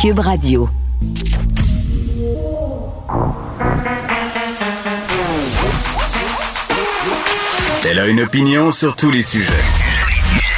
[0.00, 0.66] Cube Radio.
[7.86, 9.52] Elle a une opinion sur tous les sujets.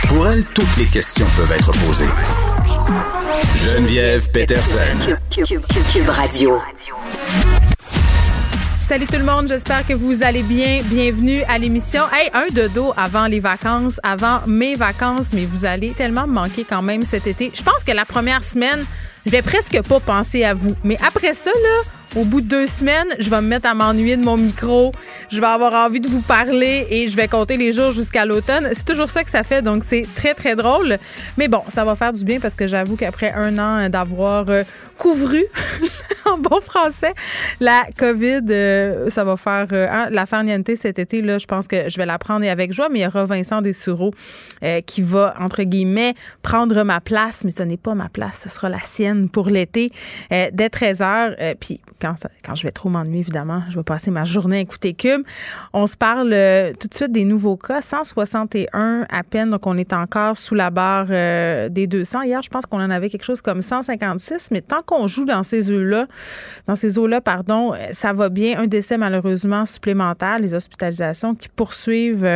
[0.07, 2.05] Pour elle, toutes les questions peuvent être posées.
[3.57, 5.17] Geneviève Peterson.
[5.29, 6.61] Cube, Radio.
[8.79, 10.83] Salut tout le monde, j'espère que vous allez bien.
[10.85, 12.03] Bienvenue à l'émission.
[12.13, 16.65] Hey, un dodo avant les vacances, avant mes vacances, mais vous allez tellement me manquer
[16.65, 17.51] quand même cet été.
[17.53, 18.85] Je pense que la première semaine,
[19.27, 20.75] je vais presque pas penser à vous.
[20.85, 24.17] Mais après ça, là, au bout de deux semaines, je vais me mettre à m'ennuyer
[24.17, 24.93] de mon micro.
[25.31, 28.69] Je vais avoir envie de vous parler et je vais compter les jours jusqu'à l'automne.
[28.73, 30.99] C'est toujours ça que ça fait, donc c'est très, très drôle.
[31.39, 34.63] Mais bon, ça va faire du bien parce que j'avoue qu'après un an d'avoir euh,
[34.99, 35.43] couvru,
[36.27, 37.15] en bon français,
[37.61, 41.23] la COVID, euh, ça va faire euh, hein, la farniente cet été.
[41.23, 43.63] Là, je pense que je vais la prendre avec joie, mais il y aura Vincent
[43.63, 44.13] Dessureau
[44.87, 48.69] qui va, entre guillemets, prendre ma place, mais ce n'est pas ma place, ce sera
[48.69, 49.89] la sienne pour l'été
[50.31, 51.57] dès 13 h.
[52.03, 55.23] quand, je vais trop m'ennuyer, évidemment, je vais passer ma journée à écouter Cube.
[55.73, 57.81] On se parle euh, tout de suite des nouveaux cas.
[57.81, 62.23] 161 à peine, donc on est encore sous la barre euh, des 200.
[62.23, 65.43] Hier, je pense qu'on en avait quelque chose comme 156, mais tant qu'on joue dans
[65.43, 66.07] ces eaux-là,
[66.67, 68.59] dans ces eaux-là, pardon, euh, ça va bien.
[68.59, 72.29] Un décès malheureusement supplémentaire, les hospitalisations qui poursuivent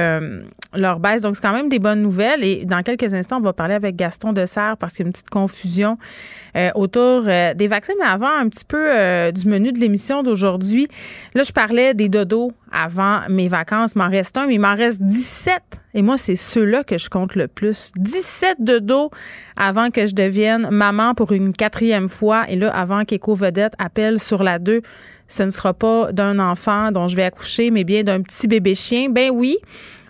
[0.74, 1.22] leur baisse.
[1.22, 2.44] Donc, c'est quand même des bonnes nouvelles.
[2.44, 5.12] Et dans quelques instants, on va parler avec Gaston Dessert parce qu'il y a une
[5.12, 5.98] petite confusion
[6.74, 7.92] autour des vaccins.
[7.98, 10.88] Mais avant, un petit peu du menu de l'émission d'aujourd'hui.
[11.34, 13.92] Là, je parlais des dodos avant mes vacances.
[13.94, 15.54] Il m'en reste un, mais il m'en reste 17.
[15.94, 17.90] Et moi, c'est ceux-là que je compte le plus.
[17.96, 19.10] 17 dodos
[19.56, 22.44] avant que je devienne maman pour une quatrième fois.
[22.48, 24.82] Et là, avant qu'Éco-Vedette appelle sur la 2,
[25.28, 28.74] ce ne sera pas d'un enfant dont je vais accoucher, mais bien d'un petit bébé
[28.74, 29.08] chien.
[29.08, 29.56] Ben oui.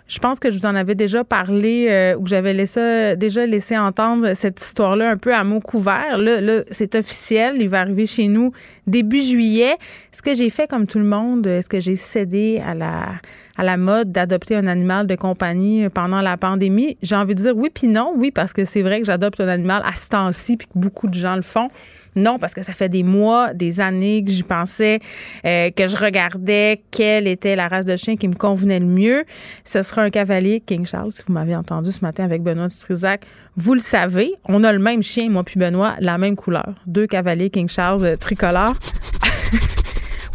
[0.07, 3.45] Je pense que je vous en avais déjà parlé euh, ou que j'avais laissé, déjà
[3.45, 6.17] laissé entendre cette histoire-là un peu à mots couverts.
[6.17, 7.55] Là, là c'est officiel.
[7.59, 8.51] Il va arriver chez nous
[8.85, 9.75] début juillet.
[10.11, 13.15] Ce que j'ai fait comme tout le monde, est-ce que j'ai cédé à la
[13.57, 16.97] à la mode d'adopter un animal de compagnie pendant la pandémie?
[17.01, 18.13] J'ai envie de dire oui puis non.
[18.15, 21.07] Oui, parce que c'est vrai que j'adopte un animal à ce temps-ci puis que beaucoup
[21.07, 21.67] de gens le font.
[22.15, 24.99] Non, parce que ça fait des mois, des années que j'y pensais,
[25.45, 29.23] euh, que je regardais quelle était la race de chien qui me convenait le mieux.
[29.63, 33.21] Ce sera un cavalier King Charles, si vous m'avez entendu ce matin avec Benoît Dutrisac.
[33.55, 36.73] Vous le savez, on a le même chien, moi puis Benoît, la même couleur.
[36.87, 38.73] Deux cavaliers King Charles euh, tricolores.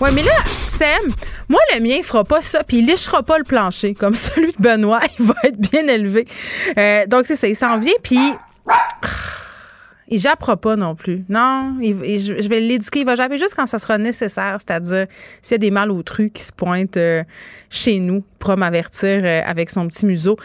[0.00, 0.32] Ouais, mais là,
[0.72, 1.12] Sam,
[1.50, 4.52] moi, le mien, il fera pas ça, puis il lichera pas le plancher, comme celui
[4.52, 5.00] de Benoît.
[5.18, 6.26] Il va être bien élevé.
[6.78, 8.32] Euh, donc, c'est ça, il s'en vient, puis...
[10.08, 11.24] Il jappera pas non plus.
[11.30, 13.00] Non, je vais l'éduquer.
[13.00, 15.06] Il va japper juste quand ça sera nécessaire, c'est-à-dire
[15.40, 17.24] s'il y a des mâles trucs qui se pointent euh,
[17.70, 20.36] chez nous, pourra m'avertir euh, avec son petit museau.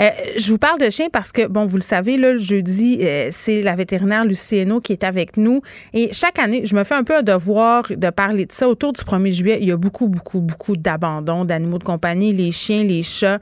[0.00, 3.00] Euh, je vous parle de chien parce que, bon, vous le savez, le jeudi,
[3.30, 5.62] c'est la vétérinaire Lucieno qui est avec nous.
[5.94, 8.68] Et chaque année, je me fais un peu un devoir de parler de ça.
[8.68, 12.50] Autour du 1er juillet, il y a beaucoup, beaucoup, beaucoup d'abandon d'animaux de compagnie, les
[12.50, 13.38] chiens, les chats,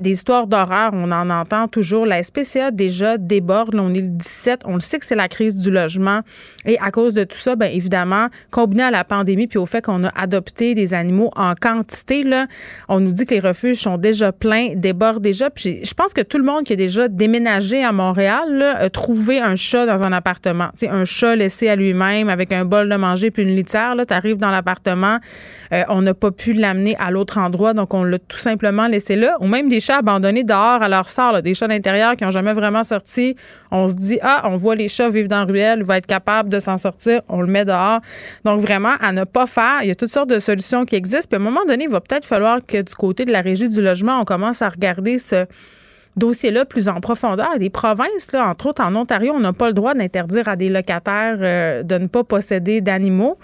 [0.00, 0.90] des histoires d'horreur.
[0.94, 2.04] On en entend toujours.
[2.04, 3.76] La SPCA, déjà, déborde.
[3.76, 4.62] On est le 17.
[4.64, 6.20] On le sait que c'est la crise du logement.
[6.64, 9.84] Et à cause de tout ça, bien évidemment, combiné à la pandémie puis au fait
[9.84, 12.46] qu'on a adopté des animaux en quantité, là,
[12.88, 15.50] on nous dit que les refuges sont déjà pleins, débordent déjà.
[15.50, 19.40] Puis je pense que tout le monde qui a déjà déménagé à Montréal a trouvé
[19.40, 20.68] un chat dans un appartement.
[20.74, 23.94] sais, un chat laissé à lui-même avec un bol de manger puis une litière.
[24.08, 25.18] Tu arrives dans l'appartement,
[25.72, 29.16] euh, on n'a pas pu l'amener à l'autre endroit, donc on l'a tout simplement laissé
[29.16, 29.36] là.
[29.40, 32.54] Ou même des chats abandonnés dehors à leur sort, des chats d'intérieur qui n'ont jamais
[32.54, 33.36] vraiment sorti.
[33.70, 36.06] On se dit, ah, on voit les chats vivre dans la ruelle, il va être
[36.06, 38.00] capable de s'en sortir, on le met dehors.
[38.44, 41.26] Donc vraiment, à ne pas faire, il y a toutes sortes de solutions qui existent.
[41.28, 43.68] Puis à un moment donné, il va peut-être falloir que du côté de la régie
[43.68, 45.46] du logement, on commence à regarder ce
[46.16, 47.58] dossier-là plus en profondeur.
[47.58, 50.68] Des provinces, là, entre autres en Ontario, on n'a pas le droit d'interdire à des
[50.68, 53.38] locataires euh, de ne pas posséder d'animaux.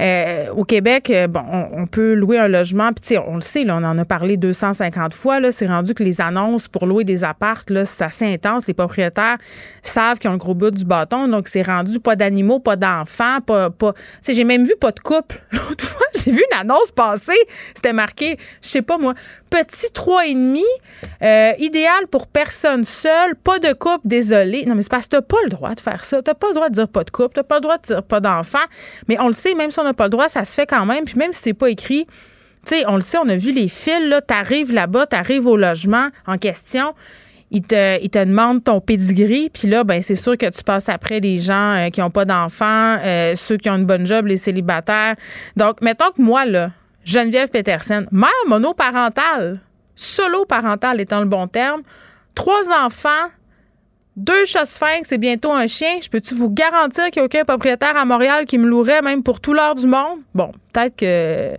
[0.00, 1.42] Euh, au Québec, euh, bon,
[1.72, 5.40] on, peut louer un logement, puis on le sait, on en a parlé 250 fois.
[5.40, 8.66] Là, c'est rendu que les annonces pour louer des appartes, là, c'est assez intense.
[8.66, 9.38] Les propriétaires
[9.82, 13.40] savent qu'ils ont le gros bout du bâton, donc c'est rendu pas d'animaux, pas d'enfants,
[13.44, 13.94] pas, pas.
[14.28, 15.42] J'ai même vu pas de couple.
[15.52, 17.38] L'autre fois, j'ai vu une annonce passer,
[17.74, 19.14] c'était marqué, je sais pas moi,
[19.50, 20.62] petit 3,5,
[21.22, 24.64] euh, idéal pour personne seule, pas de couple, désolé.
[24.66, 26.22] Non, mais c'est parce que t'as pas le droit de faire ça.
[26.22, 28.02] T'as pas le droit de dire pas de couple, t'as pas le droit de dire
[28.02, 28.58] pas d'enfant.
[29.08, 30.86] Mais on le sait, même si on n'a pas le droit, ça se fait quand
[30.86, 31.04] même.
[31.04, 32.06] Puis même si c'est pas écrit,
[32.66, 35.56] tu sais, on le sait, on a vu les fils, là, t'arrives là-bas, t'arrives au
[35.56, 36.94] logement en question.
[37.50, 40.90] Ils te, il te demandent ton pedigree, puis là, ben c'est sûr que tu passes
[40.90, 44.26] après les gens euh, qui n'ont pas d'enfants, euh, ceux qui ont une bonne job,
[44.26, 45.14] les célibataires.
[45.56, 46.70] Donc, mettons que moi, là,
[47.04, 49.60] Geneviève Petersen, mère monoparentale,
[49.94, 51.82] solo parentale étant le bon terme,
[52.34, 53.28] trois enfants,
[54.16, 55.98] deux chats sphinx et bientôt un chien.
[56.02, 59.22] Je peux-tu vous garantir qu'il n'y a aucun propriétaire à Montréal qui me louerait même
[59.22, 60.20] pour tout l'heure du monde?
[60.34, 61.56] Bon, peut-être que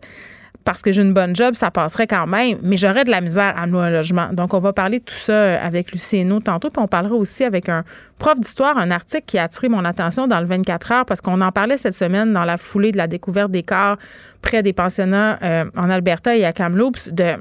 [0.65, 3.53] parce que j'ai une bonne job, ça passerait quand même, mais j'aurais de la misère
[3.57, 4.27] à louer un logement.
[4.33, 7.69] Donc, on va parler de tout ça avec Lucieno tantôt, puis on parlera aussi avec
[7.69, 7.83] un
[8.17, 11.41] prof d'histoire, un article qui a attiré mon attention dans le 24 heures, parce qu'on
[11.41, 13.97] en parlait cette semaine dans la foulée de la découverte des corps
[14.41, 17.35] près des pensionnats euh, en Alberta et à Kamloops, de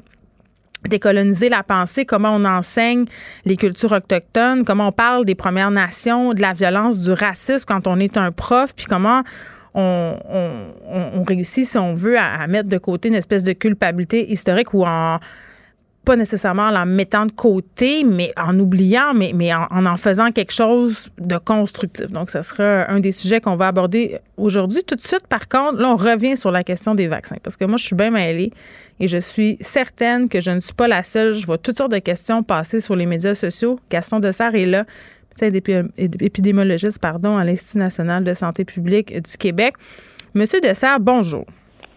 [0.87, 3.05] décoloniser la pensée, comment on enseigne
[3.45, 7.85] les cultures autochtones, comment on parle des Premières Nations, de la violence, du racisme quand
[7.85, 9.23] on est un prof, puis comment
[9.73, 14.85] on, réussit, si on veut, à, mettre de côté une espèce de culpabilité historique ou
[14.85, 15.19] en
[16.05, 20.53] pas nécessairement en la mettant de côté, mais en oubliant, mais, en, en, faisant quelque
[20.53, 22.09] chose de constructif.
[22.09, 24.81] Donc, ce sera un des sujets qu'on va aborder aujourd'hui.
[24.83, 27.65] Tout de suite, par contre, là, on revient sur la question des vaccins, parce que
[27.65, 28.51] moi, je suis bien mêlée
[28.99, 31.33] et je suis certaine que je ne suis pas la seule.
[31.35, 33.79] Je vois toutes sortes de questions passer sur les médias sociaux.
[33.91, 34.85] Gaston Dessert est là
[35.47, 39.73] épidémiologiste pardon, à l'Institut national de santé publique du Québec.
[40.33, 41.45] Monsieur Dessert, bonjour.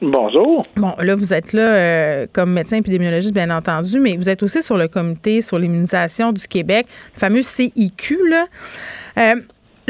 [0.02, 0.66] Bonjour.
[0.74, 4.60] Bon, là, vous êtes là euh, comme médecin épidémiologiste, bien entendu, mais vous êtes aussi
[4.60, 8.18] sur le comité sur l'immunisation du Québec, le fameux CIQ.
[8.28, 8.46] Là.
[9.18, 9.36] Euh,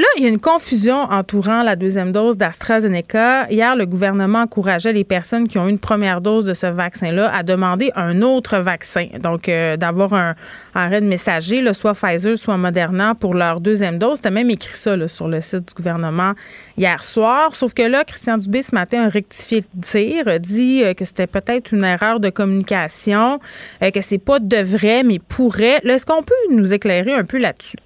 [0.03, 3.47] Là, il y a une confusion entourant la deuxième dose d'AstraZeneca.
[3.51, 7.33] Hier, le gouvernement encourageait les personnes qui ont eu une première dose de ce vaccin-là
[7.33, 9.07] à demander un autre vaccin.
[9.21, 10.35] Donc, euh, d'avoir un
[10.75, 14.17] arrêt de messager, soit Pfizer, soit Moderna, pour leur deuxième dose.
[14.17, 16.33] C'était même écrit ça sur le site du gouvernement
[16.77, 17.55] hier soir.
[17.55, 21.29] Sauf que là, Christian Dubé, ce matin, a rectifié le tir, dit euh, que c'était
[21.29, 23.39] peut-être une erreur de communication,
[23.85, 25.79] euh, que c'est pas de vrai, mais pourrait.
[25.85, 27.77] Est-ce qu'on peut nous éclairer un peu là-dessus?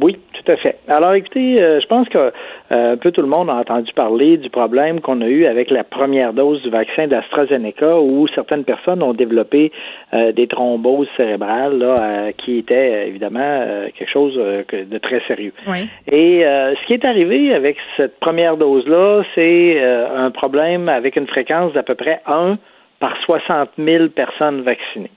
[0.00, 0.78] Oui, tout à fait.
[0.88, 4.38] Alors, écoutez, euh, je pense que euh, un peu tout le monde a entendu parler
[4.38, 9.04] du problème qu'on a eu avec la première dose du vaccin d'AstraZeneca, où certaines personnes
[9.04, 9.70] ont développé
[10.12, 15.52] euh, des thromboses cérébrales, là, qui étaient évidemment quelque chose de très sérieux.
[15.68, 15.88] Oui.
[16.10, 21.72] Et ce qui est arrivé avec cette première dose-là, c'est un problème avec une fréquence
[21.72, 22.58] d'à peu près 1
[23.00, 25.10] par 60 000 personnes vaccinées.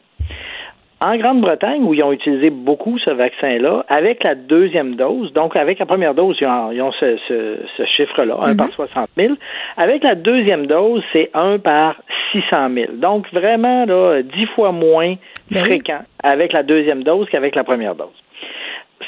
[0.99, 5.77] En Grande-Bretagne, où ils ont utilisé beaucoup ce vaccin-là, avec la deuxième dose, donc avec
[5.77, 9.25] la première dose, ils ont, ce, chiffre-là, 1 par 60 mhm.
[9.25, 9.35] 000.
[9.77, 12.01] Avec la deuxième dose, c'est 1 par
[12.31, 12.91] 600 000.
[12.93, 15.13] Donc vraiment, là, 10 fois moins
[15.51, 18.07] ben fréquent avec la deuxième dose qu'avec la première dose.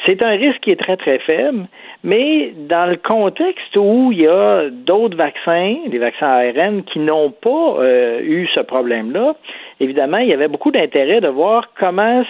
[0.10, 1.68] C'est un risque qui est très, très faible,
[2.04, 7.30] mais dans le contexte où il y a d'autres vaccins, les vaccins ARN, qui n'ont
[7.30, 9.36] pas euh, eu ce problème-là,
[9.80, 12.24] évidemment, il y avait beaucoup d'intérêt de voir comment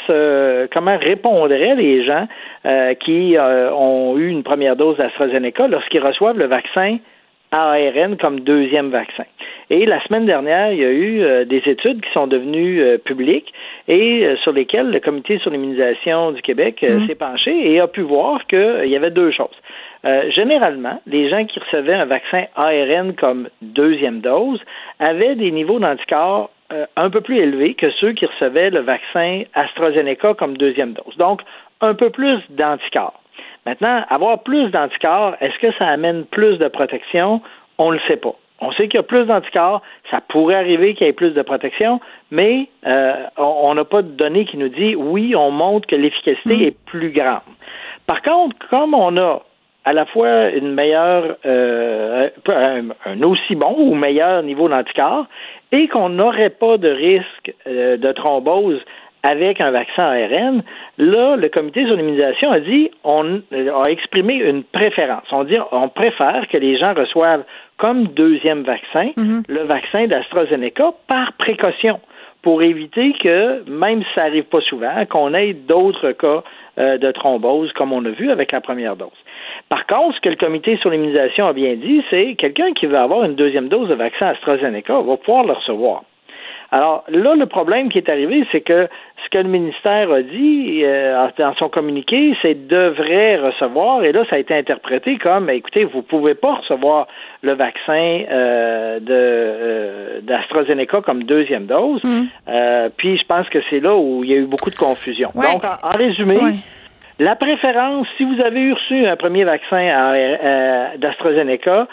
[0.74, 2.28] comment répondraient les gens
[2.66, 6.98] euh, qui euh, ont eu une première dose d'AstraZeneca lorsqu'ils reçoivent le vaccin
[7.52, 9.26] ARN comme deuxième vaccin.
[9.70, 13.54] Et la semaine dernière, il y a eu euh, des études qui sont devenues publiques
[13.88, 17.08] et sur lesquelles le Comité sur l'immunisation du Québec mmh.
[17.08, 19.58] s'est penché et a pu voir qu'il y avait deux choses.
[20.30, 24.62] généralement, les gens qui recevaient un vaccin ARN comme deuxième dose
[25.00, 29.42] avaient des niveaux d'anticorps euh, un peu plus élevé que ceux qui recevaient le vaccin
[29.56, 31.18] AstraZeneca comme deuxième dose.
[31.18, 31.42] Donc,
[31.82, 33.20] un peu plus d'anticorps.
[33.66, 37.42] Maintenant, avoir plus d'anticorps, est-ce que ça amène plus de protection?
[37.78, 38.36] On ne le sait pas.
[38.62, 41.42] On sait qu'il y a plus d'anticorps, ça pourrait arriver qu'il y ait plus de
[41.42, 45.96] protection, mais euh, on n'a pas de données qui nous dit oui, on montre que
[45.96, 46.62] l'efficacité mm.
[46.64, 47.40] est plus grande.
[48.06, 49.42] Par contre, comme on a
[49.86, 55.26] à la fois une meilleure, euh, un, aussi bon ou meilleur niveau d'anticorps
[55.72, 58.82] et qu'on n'aurait pas de risque euh, de thrombose
[59.24, 60.64] avec un vaccin ARN,
[60.98, 65.26] là, le comité sur l'immunisation a dit, on a exprimé une préférence.
[65.32, 67.44] On dit, on préfère que les gens reçoivent
[67.78, 69.44] comme deuxième vaccin mm-hmm.
[69.48, 72.00] le vaccin d'AstraZeneca par précaution
[72.42, 76.44] pour éviter que, même si ça n'arrive pas souvent, qu'on ait d'autres cas
[76.78, 79.10] euh, de thrombose comme on a vu avec la première dose.
[79.68, 82.98] Par contre, ce que le comité sur l'immunisation a bien dit, c'est quelqu'un qui veut
[82.98, 86.04] avoir une deuxième dose de vaccin AstraZeneca va pouvoir le recevoir.
[86.72, 88.88] Alors là, le problème qui est arrivé, c'est que
[89.24, 94.24] ce que le ministère a dit euh, dans son communiqué, c'est devrait recevoir, et là,
[94.30, 97.08] ça a été interprété comme, écoutez, vous pouvez pas recevoir
[97.42, 102.04] le vaccin euh, de euh, d'AstraZeneca comme deuxième dose.
[102.04, 102.28] Mm.
[102.98, 105.32] puis je pense que c'est là où il y a eu beaucoup de confusion.
[105.34, 106.38] Donc, en, résumé,
[107.18, 111.88] la préférence, si vous avez reçu un premier vaccin d'AstraZeneca,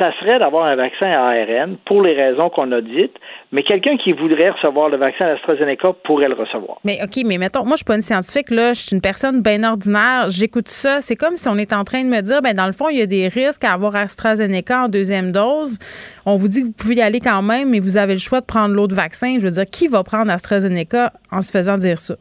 [0.00, 3.14] ça serait d'avoir un vaccin à ARN pour les raisons qu'on a dites,
[3.52, 6.78] mais quelqu'un qui voudrait recevoir le vaccin AstraZeneca pourrait le recevoir.
[6.84, 9.42] Mais OK, mais mettons, moi, je suis pas une scientifique, là, je suis une personne
[9.42, 11.02] bien ordinaire, j'écoute ça.
[11.02, 12.98] C'est comme si on est en train de me dire, ben dans le fond, il
[12.98, 15.78] y a des risques à avoir AstraZeneca en deuxième dose.
[16.24, 18.40] On vous dit que vous pouvez y aller quand même, mais vous avez le choix
[18.40, 19.36] de prendre l'autre vaccin.
[19.38, 22.14] Je veux dire, qui va prendre AstraZeneca en se faisant dire ça?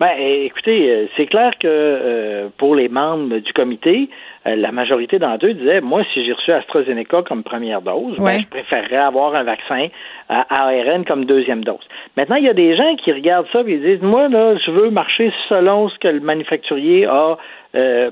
[0.00, 4.08] Ben, écoutez, c'est clair que pour les membres du comité,
[4.56, 8.48] la majorité d'entre eux disaient, moi, si j'ai reçu AstraZeneca comme première dose, ben, je
[8.48, 9.88] préférerais avoir un vaccin
[10.28, 11.86] à ARN comme deuxième dose.
[12.16, 14.90] Maintenant, il y a des gens qui regardent ça et disent, moi, là, je veux
[14.90, 17.36] marcher selon ce que le manufacturier a
[17.76, 18.06] euh,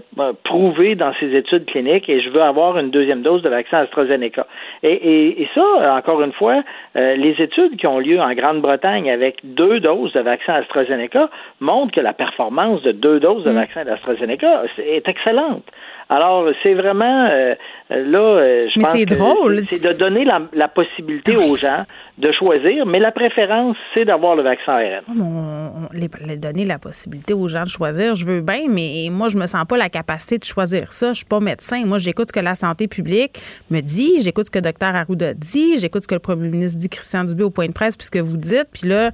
[0.44, 4.46] prouvé dans ses études cliniques et je veux avoir une deuxième dose de vaccin AstraZeneca.
[4.82, 6.62] Et, et, ça, encore une fois,
[6.96, 11.92] euh, les études qui ont lieu en Grande-Bretagne avec deux doses de vaccin AstraZeneca montrent
[11.92, 13.54] que la performance de deux doses de mm.
[13.54, 15.64] vaccin d'AstraZeneca est excellente.
[16.08, 17.54] Alors, c'est vraiment euh,
[17.90, 19.60] là, euh, je mais c'est drôle.
[19.68, 21.84] C'est de donner la, la, possibilité aux gens
[22.18, 25.04] de choisir, mais la préférence, c'est d'avoir le vaccin ARN.
[25.08, 29.28] Oh, on, les, donner la possibilité aux gens de choisir, je veux bien, mais moi,
[29.28, 31.08] je me sens pas la capacité de choisir ça.
[31.08, 31.84] Je suis pas médecin.
[31.84, 33.38] Moi, j'écoute ce que la santé publique
[33.70, 36.88] me dit, j'écoute ce que Dr Arruda dit, j'écoute ce que le premier ministre dit,
[36.88, 38.68] Christian Dubé, au point de presse, puisque vous dites.
[38.72, 39.10] Puis là,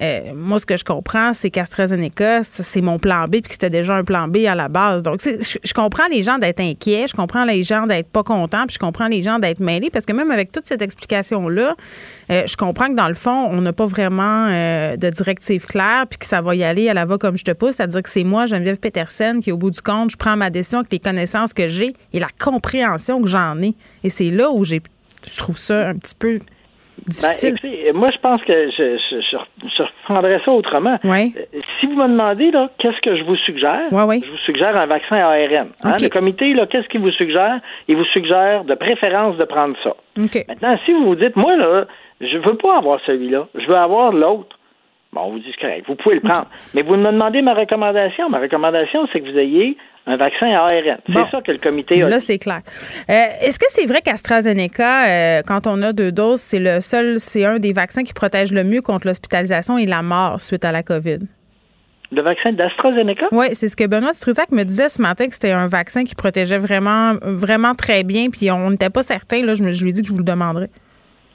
[0.00, 3.68] euh, moi, ce que je comprends, c'est qu'AstraZeneca, c'est mon plan B, puis que c'était
[3.68, 5.02] déjà un plan B à la base.
[5.02, 8.64] Donc, je, je comprends les gens d'être inquiets, je comprends les gens d'être pas contents,
[8.66, 11.76] puis je comprends les gens d'être mêlés, parce que même avec toute cette explication-là,
[12.30, 16.06] euh, je comprends que dans le fond, on n'a pas vraiment euh, de directive claire,
[16.08, 18.10] puis que ça va y aller à la va comme je te pousse, c'est-à-dire que
[18.10, 20.98] c'est moi, Geneviève Petersen, qui au bout du compte, je prends ma décision avec les
[20.98, 23.74] connaissances que j'ai et la compréhension que j'en ai.
[24.04, 24.82] Et c'est là où j'ai,
[25.30, 26.38] je trouve ça un petit peu
[27.06, 29.38] ben, moi, je pense que je, je,
[29.76, 30.98] je, reprendrais ça autrement.
[31.36, 33.88] Euh, si vous me demandez, là, qu'est-ce que je vous suggère?
[34.24, 35.68] je vous suggère un vaccin ARN.
[35.82, 35.96] Hein?
[36.00, 37.60] Le comité, là, qu'est-ce qu'il vous suggère?
[37.88, 39.94] Il vous suggère de préférence de prendre ça.
[40.48, 41.86] Maintenant, si vous vous dites, moi, là,
[42.20, 44.58] je veux pas avoir celui-là, je veux avoir l'autre.
[45.12, 46.46] Bon, on vous dit correct, vous pouvez le prendre.
[46.74, 48.28] Mais vous me demandez ma recommandation.
[48.28, 49.76] Ma recommandation, c'est que vous ayez
[50.08, 50.98] un vaccin ARN.
[51.06, 52.62] C'est ça que le comité a Là, c'est clair.
[53.10, 53.12] Euh,
[53.42, 57.44] est-ce que c'est vrai qu'AstraZeneca, euh, quand on a deux doses, c'est le seul, c'est
[57.44, 60.82] un des vaccins qui protège le mieux contre l'hospitalisation et la mort suite à la
[60.82, 61.18] COVID?
[62.10, 63.26] Le vaccin d'AstraZeneca?
[63.32, 66.14] Oui, c'est ce que Benoît Struzac me disait ce matin que c'était un vaccin qui
[66.14, 69.44] protégeait vraiment, vraiment très bien, puis on n'était pas certain.
[69.44, 70.70] Là, je, me, je lui ai dit que je vous le demanderais.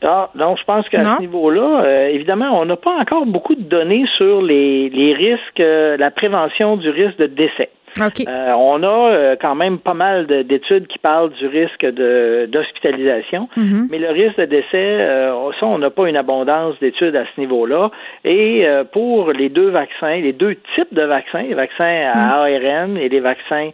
[0.01, 3.61] Ah, donc je pense qu'à ce niveau-là, euh, évidemment, on n'a pas encore beaucoup de
[3.61, 7.69] données sur les, les risques, la prévention du risque de décès.
[7.99, 13.87] Euh, on a euh, quand même pas mal d'études qui parlent du risque d'hospitalisation, mm-hmm.
[13.89, 17.39] mais le risque de décès, euh, ça, on n'a pas une abondance d'études à ce
[17.39, 17.91] niveau-là.
[18.25, 22.65] Et pour les deux vaccins, les deux types de vaccins, les vaccins à mm.
[22.65, 23.69] ARN et les vaccins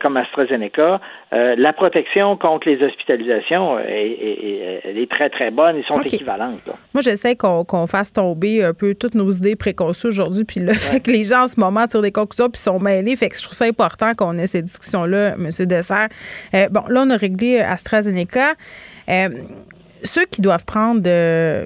[0.00, 1.00] comme AstraZeneca,
[1.32, 5.76] la protection contre les hospitalisations est, très, très bonne.
[5.76, 6.60] Ils sont équivalentes.
[6.94, 11.00] Moi, j'essaie qu'on fasse tomber un peu toutes nos idées préconçues aujourd'hui, puis le fait
[11.00, 13.16] que les gens en ce moment tirent des conclusions puis sont mêlés.
[13.16, 15.48] Fait que je trouve ça important qu'on ait ces discussions-là, M.
[15.66, 16.08] Dessert.
[16.54, 18.54] Euh, bon, là, on a réglé AstraZeneca.
[19.98, 21.00] Euh, ceux qui doivent prendre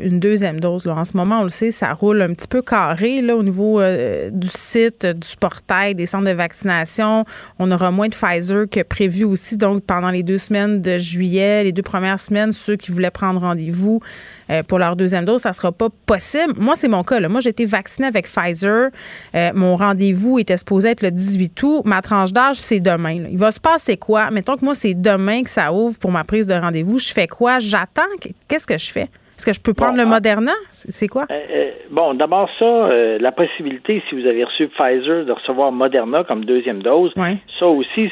[0.03, 2.63] une deuxième dose, là, en ce moment, on le sait, ça roule un petit peu
[2.63, 7.25] carré là, au niveau euh, du site, du portail, des centres de vaccination.
[7.59, 9.57] On aura moins de Pfizer que prévu aussi.
[9.57, 13.41] Donc, pendant les deux semaines de juillet, les deux premières semaines, ceux qui voulaient prendre
[13.41, 14.01] rendez-vous
[14.51, 16.55] euh, pour leur deuxième dose, ça sera pas possible.
[16.57, 17.21] Moi, c'est mon cas.
[17.21, 17.29] Là.
[17.29, 18.91] Moi, j'ai été vaccinée avec Pfizer.
[19.35, 21.83] Euh, mon rendez-vous était supposé être le 18 août.
[21.85, 23.25] Ma tranche d'âge, c'est demain.
[23.31, 24.31] Il va se passer quoi?
[24.31, 26.99] Mettons que moi, c'est demain que ça ouvre pour ma prise de rendez-vous.
[26.99, 27.59] Je fais quoi?
[27.59, 28.03] J'attends.
[28.49, 29.09] Qu'est-ce que je fais?
[29.39, 30.07] Est-ce que je peux prendre le.
[30.07, 30.53] Moderna?
[30.71, 31.27] C'est quoi?
[31.31, 32.89] Euh, bon, d'abord, ça,
[33.19, 37.13] la possibilité, si vous avez reçu Pfizer, de recevoir Moderna comme deuxième dose,
[37.59, 38.11] ça aussi,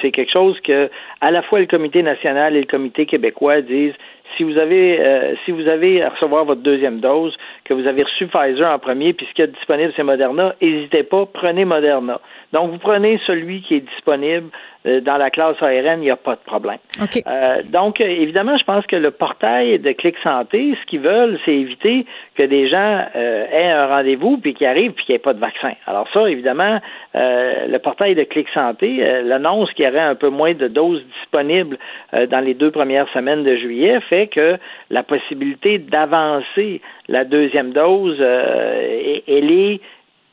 [0.00, 0.88] c'est quelque chose que
[1.20, 3.94] à la fois le Comité national et le Comité québécois disent
[4.36, 8.02] si vous avez euh, si vous avez à recevoir votre deuxième dose, que vous avez
[8.04, 12.20] reçu Pfizer en premier, puis ce qui est disponible c'est Moderna, n'hésitez pas, prenez Moderna.
[12.52, 16.16] Donc vous prenez celui qui est disponible euh, dans la classe ARN, il n'y a
[16.16, 16.78] pas de problème.
[17.26, 21.54] Euh, donc, évidemment, je pense que le portail de Clic Santé, ce qu'ils veulent, c'est
[21.54, 25.22] éviter que des gens euh, aient un rendez-vous puis qu'ils arrivent puis qu'il n'y ait
[25.22, 25.72] pas de vaccin.
[25.86, 26.80] Alors ça, évidemment,
[27.14, 31.78] le portail de Clic Santé l'annonce qu'il y aurait un peu moins de doses disponibles
[32.12, 34.56] dans les deux premières semaines de juillet fait que
[34.90, 39.80] la possibilité d'avancer la deuxième dose, elle est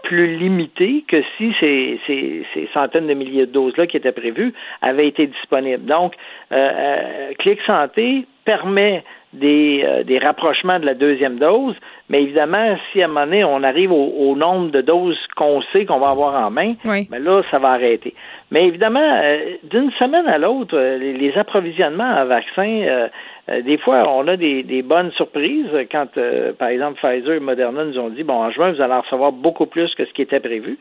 [0.05, 4.53] plus limité que si ces, ces, ces centaines de milliers de doses-là qui étaient prévues
[4.81, 5.85] avaient été disponibles.
[5.85, 6.13] Donc,
[6.51, 11.75] euh, euh Clic Santé permet des, euh, des, rapprochements de la deuxième dose,
[12.09, 15.85] mais évidemment, si à un moment donné, on arrive au, nombre de doses qu'on sait
[15.85, 18.13] qu'on va avoir en main, ben là, ça va arrêter.
[18.51, 23.09] Mais évidemment, euh, d'une semaine à l'autre, les, les, approvisionnements en vaccins
[23.47, 27.99] des fois, on a des, bonnes surprises quand, euh, par exemple, Pfizer et Moderna nous
[27.99, 30.39] ont dit, bon, en juin, vous allez en recevoir beaucoup plus que ce qui était
[30.39, 30.79] prévu.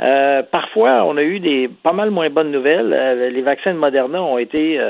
[0.00, 2.90] Euh, parfois, on a eu des pas mal moins bonnes nouvelles.
[3.32, 4.80] les vaccins de Moderna ont été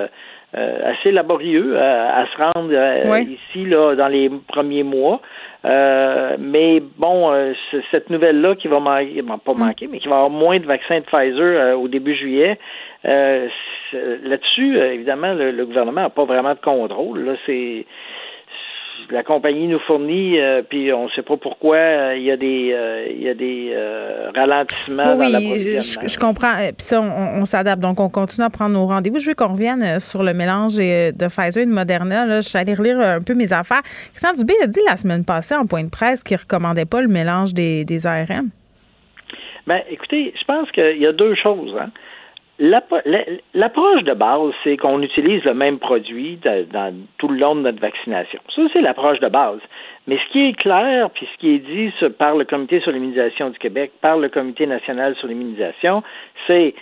[0.54, 5.20] assez laborieux à, se rendre ici là dans les premiers mois.
[5.64, 7.52] mais bon,
[7.90, 9.58] cette nouvelle-là qui va manquer, pas mm.
[9.58, 12.56] manquer, mais qui va avoir moins de vaccins de Pfizer au début juillet,
[13.92, 17.24] là-dessus, évidemment, le, le gouvernement n'a pas vraiment de contrôle.
[17.24, 17.86] Là, c'est
[19.10, 22.36] la compagnie nous fournit, euh, puis on ne sait pas pourquoi euh, il y a
[22.36, 23.74] des, euh, il y a des
[24.34, 26.56] ralentissements oui, dans Je, je comprends.
[26.56, 27.80] Puis ça, on, s'adapte.
[27.80, 29.18] Donc, on continue à prendre nos rendez-vous.
[29.18, 32.26] Je veux qu'on revienne sur le mélange de Pfizer et de Moderna.
[32.26, 33.82] Là, je suis allée relire un peu mes affaires.
[34.10, 37.00] Christian Dubé a dit la semaine passée en point de presse qu'il ne recommandait pas
[37.00, 38.50] le mélange des, des ARM.
[39.66, 41.74] Ben, écoutez, je pense qu'il y a deux choses.
[41.78, 41.90] Hein.
[42.58, 46.38] L'approche de base, c'est qu'on utilise le même produit
[46.72, 48.40] dans tout le long de notre vaccination.
[48.54, 49.60] Ça, c'est l'approche de base.
[50.06, 53.50] Mais ce qui est clair, puis ce qui est dit par le Comité sur l'immunisation
[53.50, 56.02] du Québec, par le Comité national sur l'immunisation,
[56.46, 56.74] c'est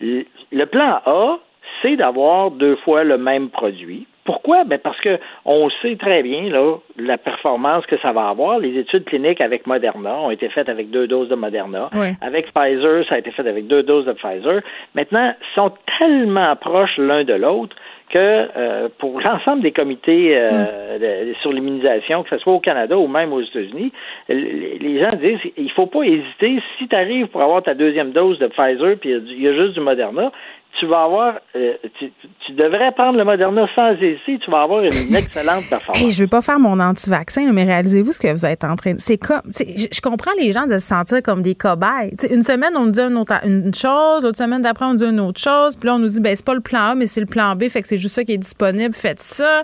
[0.00, 1.38] le plan A,
[1.82, 4.06] c'est d'avoir deux fois le même produit.
[4.28, 4.64] Pourquoi?
[4.64, 8.58] Ben parce que on sait très bien là, la performance que ça va avoir.
[8.58, 11.88] Les études cliniques avec Moderna ont été faites avec deux doses de Moderna.
[12.20, 14.60] Avec Pfizer, ça a été fait avec deux doses de Pfizer.
[14.94, 17.74] Maintenant, ils sont tellement proches l'un de l'autre
[18.10, 21.34] que euh, pour l'ensemble des comités euh, mm.
[21.40, 23.92] sur l'immunisation, que ce soit au Canada ou même aux États-Unis,
[24.28, 26.60] les gens disent il faut pas hésiter.
[26.76, 29.72] Si tu arrives pour avoir ta deuxième dose de Pfizer, puis il y a juste
[29.72, 30.32] du Moderna,
[30.78, 35.14] tu vas avoir, euh, tu, devrais prendre le Moderna sans hésiter, tu vas avoir une
[35.16, 36.02] excellente performance.
[36.04, 38.94] Je je veux pas faire mon anti-vaccin, mais réalisez-vous ce que vous êtes en train
[38.94, 39.00] de.
[39.00, 42.10] C'est comme, je comprends les gens de se sentir comme des cobayes.
[42.30, 45.04] une semaine, on nous dit une, autre, une chose, l'autre semaine d'après, on nous dit
[45.04, 47.06] une autre chose, puis là, on nous dit, ben, c'est pas le plan A, mais
[47.06, 49.62] c'est le plan B, fait que c'est juste ça qui est disponible, faites ça.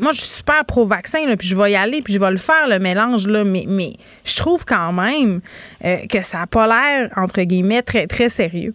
[0.00, 2.68] moi, je suis super pro-vaccin, puis je vais y aller, puis je vais le faire,
[2.68, 5.40] le mélange, là, mais, mais je trouve quand même
[5.84, 8.74] euh, que ça n'a pas l'air, entre guillemets, très, très sérieux.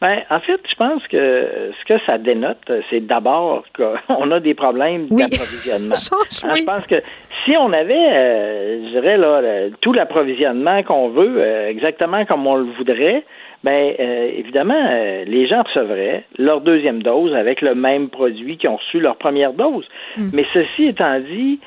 [0.00, 4.54] Ben, en fait, je pense que ce que ça dénote, c'est d'abord qu'on a des
[4.54, 5.94] problèmes d'approvisionnement.
[6.42, 7.02] Hein, je pense que
[7.44, 12.56] si on avait, euh, je dirais, là, tout l'approvisionnement qu'on veut, euh, exactement comme on
[12.56, 13.24] le voudrait,
[13.62, 14.88] ben euh, évidemment,
[15.26, 19.52] les gens recevraient leur deuxième dose avec le même produit qu'ils ont reçu leur première
[19.52, 19.86] dose.
[20.16, 20.28] Hmm.
[20.32, 21.60] Mais ceci étant dit,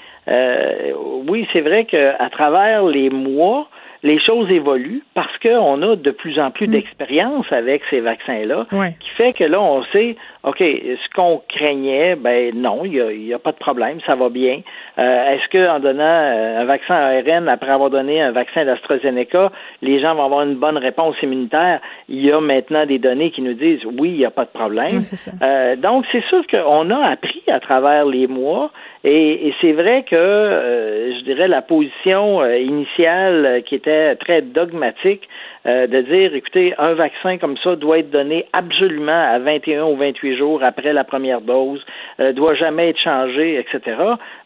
[1.27, 3.67] oui, c'est vrai qu'à travers les mois,
[4.03, 6.71] les choses évoluent parce qu'on a de plus en plus mm.
[6.71, 8.63] d'expérience avec ces vaccins-là,
[8.99, 13.37] qui fait que là, on sait, OK, ce qu'on craignait, ben non, il n'y a,
[13.37, 14.59] a, pas de problème, ça va bien.
[14.99, 20.01] Euh, est-ce qu'en donnant euh, un vaccin ARN après avoir donné un vaccin d'AstraZeneca, les
[20.01, 21.79] gens vont avoir une bonne réponse immunitaire?
[22.09, 24.49] Il y a maintenant des données qui nous disent oui, il n'y a pas de
[24.49, 25.01] problème.
[25.47, 28.71] Euh, donc, c'est sûr qu'on a appris à travers les mois
[29.05, 35.27] et, c'est vrai que, je dirais, la position initiale qui était très dogmatique
[35.65, 39.95] euh, de dire, écoutez, un vaccin comme ça doit être donné absolument à 21 ou
[39.95, 41.81] 28 jours après la première dose,
[42.19, 43.95] euh, doit jamais être changé, etc.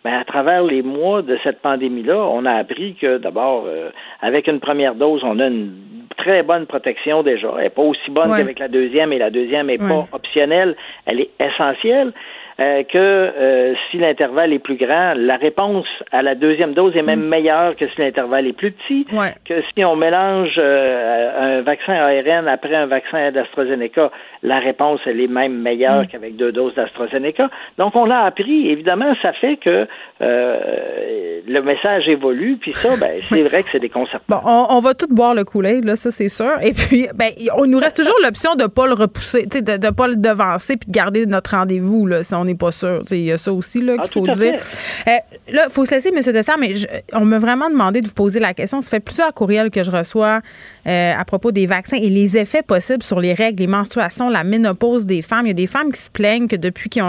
[0.05, 3.89] Mais à travers les mois de cette pandémie-là, on a appris que d'abord, euh,
[4.21, 5.71] avec une première dose, on a une
[6.17, 7.51] très bonne protection déjà.
[7.57, 10.75] Elle n'est pas aussi bonne qu'avec la deuxième, et la deuxième n'est pas optionnelle,
[11.05, 12.13] elle est essentielle.
[12.59, 17.03] Euh, que euh, si l'intervalle est plus grand, la réponse à la deuxième dose est
[17.03, 17.29] même mm.
[17.29, 19.05] meilleure que si l'intervalle est plus petit,
[19.45, 24.09] que si on mélange euh, un vaccin ARN après un vaccin d'AstraZeneca,
[24.41, 26.07] la réponse elle est même meilleure mm.
[26.07, 27.47] qu'avec deux doses d'AstraZeneca.
[27.77, 29.87] Donc on a appris, évidemment, ça fait que
[30.19, 34.25] le message évolue, puis ça, ben, c'est vrai que c'est déconcertant.
[34.29, 36.53] Bon, on, va tout boire le couler, là, ça c'est sûr.
[36.63, 39.91] Et puis, ben, on nous reste toujours l'option de ne pas le repousser, de ne
[39.91, 43.03] pas le devancer puis de garder notre rendez-vous, là, si on n'est pas sûr.
[43.11, 44.59] Il y a ça aussi là, qu'il ah, faut dire.
[45.07, 45.11] Euh,
[45.51, 46.21] là, il faut se laisser, M.
[46.33, 46.73] Dessert, mais
[47.13, 48.81] on m'a vraiment demandé de vous poser la question.
[48.81, 50.41] Ça fait plusieurs courriels que je reçois
[50.87, 54.43] euh, à propos des vaccins et les effets possibles sur les règles, les menstruations, la
[54.43, 55.45] ménopause des femmes.
[55.45, 57.03] Il y a des femmes qui se plaignent que depuis qu'elles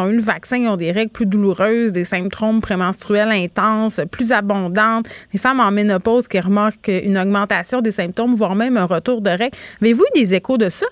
[0.00, 4.32] ont, eu le vaccin, ils ont des règles plus douloureuses, des symptômes prémenstruels intenses, plus
[4.32, 5.06] abondantes.
[5.32, 9.30] Des femmes en ménopause qui remarquent une augmentation des symptômes, voire même un retour de
[9.30, 9.56] règles.
[9.80, 10.86] Avez-vous eu des échos de ça?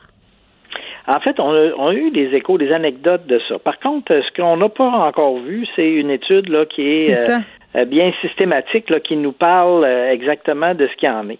[1.08, 3.58] En fait, on a, eu des échos, des anecdotes de ça.
[3.60, 7.38] Par contre, ce qu'on n'a pas encore vu, c'est une étude là qui est, euh,
[7.76, 11.38] euh, bien systématique là, qui nous parle euh, exactement de ce qu'il en est.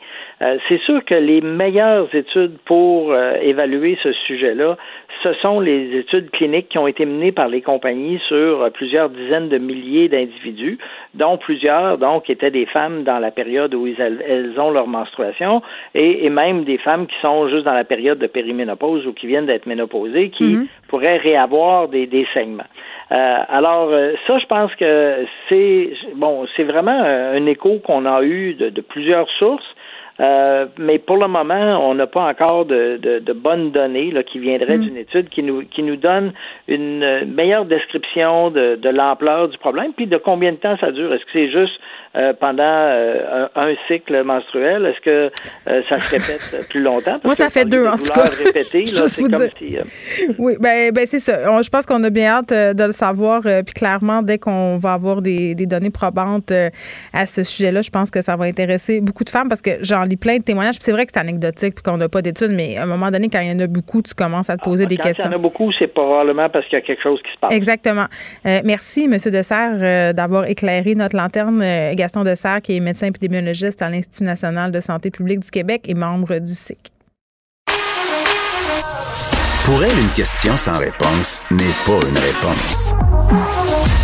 [0.68, 4.76] c'est sûr que les meilleures études pour évaluer ce sujet-là,
[5.22, 9.48] ce sont les études cliniques qui ont été menées par les compagnies sur plusieurs dizaines
[9.48, 10.78] de milliers d'individus,
[11.14, 15.62] dont plusieurs donc étaient des femmes dans la période où elles, ont leur menstruation,
[15.94, 19.46] et, même des femmes qui sont juste dans la période de périménopause ou qui viennent
[19.46, 20.66] d'être ménopausées, qui mm-hmm.
[20.88, 22.64] pourraient réavoir des, des saignements.
[23.12, 28.22] Euh, alors euh, ça, je pense que c'est bon, c'est vraiment un écho qu'on a
[28.22, 29.64] eu de, plusieurs sources.
[30.18, 34.38] Euh, mais pour le moment, on n'a pas encore de, de, bonnes données là, qui
[34.38, 34.82] viendraient mm.
[34.82, 36.32] d'une étude qui nous, qui nous donne
[36.68, 41.12] une meilleure description de, de l'ampleur du problème, puis de combien de temps ça dure.
[41.12, 41.78] Est-ce que c'est juste
[42.16, 44.86] euh, pendant euh, un, cycle menstruel?
[44.86, 45.30] Est-ce que
[45.68, 47.18] euh, ça se répète plus longtemps?
[47.22, 48.24] Moi, ça fait deux, en tout cas.
[48.42, 49.76] Répétées, là, c'est comme si,
[50.38, 51.60] oui, ben, ben c'est ça.
[51.60, 53.42] je pense qu'on a bien hâte de le savoir.
[53.42, 56.52] puis clairement, dès qu'on va avoir des, des données probantes
[57.12, 60.02] à ce sujet-là, je pense que ça va intéresser beaucoup de femmes parce que j'en
[60.04, 60.76] lis plein de témoignages.
[60.76, 63.10] Puis c'est vrai que c'est anecdotique puis qu'on n'a pas d'études, mais à un moment
[63.10, 65.24] donné, quand il y en a beaucoup, tu commences à te poser ah, des questions.
[65.24, 67.32] Quand il y en a beaucoup, c'est probablement parce qu'il y a quelque chose qui
[67.34, 67.52] se passe.
[67.52, 68.06] Exactement.
[68.64, 69.18] merci, M.
[69.30, 74.70] Dessert, d'avoir éclairé notre lanterne également Gaston Dessert, qui est médecin épidémiologiste à l'Institut national
[74.70, 76.92] de santé publique du Québec et membre du SIC.
[79.64, 82.94] Pour elle, une question sans réponse n'est pas une réponse.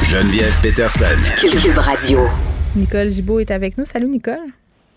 [0.03, 1.05] Geneviève Peterson.
[1.39, 2.27] Cube Radio.
[2.75, 3.85] Nicole Gibault est avec nous.
[3.85, 4.51] Salut, Nicole.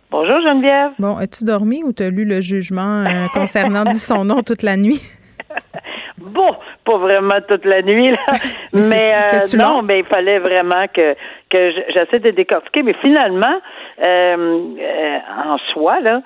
[0.10, 0.94] Bonjour, Geneviève.
[0.98, 4.78] Bon, as-tu dormi ou t'as lu le jugement euh, concernant dit son nom toute la
[4.78, 5.00] nuit?
[6.18, 8.38] bon, pas vraiment toute la nuit, là.
[8.74, 11.16] mais, euh, non, mais il fallait vraiment que,
[11.50, 12.84] que j'essaie de décortiquer.
[12.84, 13.60] Mais finalement,
[14.06, 16.22] euh, euh, en soi, là,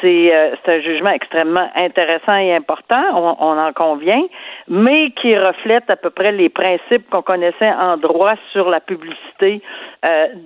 [0.00, 0.32] c'est
[0.66, 4.24] un jugement extrêmement intéressant et important, on, en convient,
[4.66, 9.62] mais qui reflète à peu près les principes qu'on connaissait en droit sur la publicité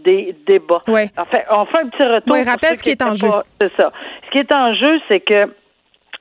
[0.04, 0.82] des débats.
[0.88, 1.10] Oui.
[1.16, 2.34] Enfin, on fait un petit retour.
[2.34, 3.30] Oui, rappelle ce qui est en jeu.
[3.58, 3.90] C'est ça.
[4.26, 5.48] Ce qui est en jeu, c'est que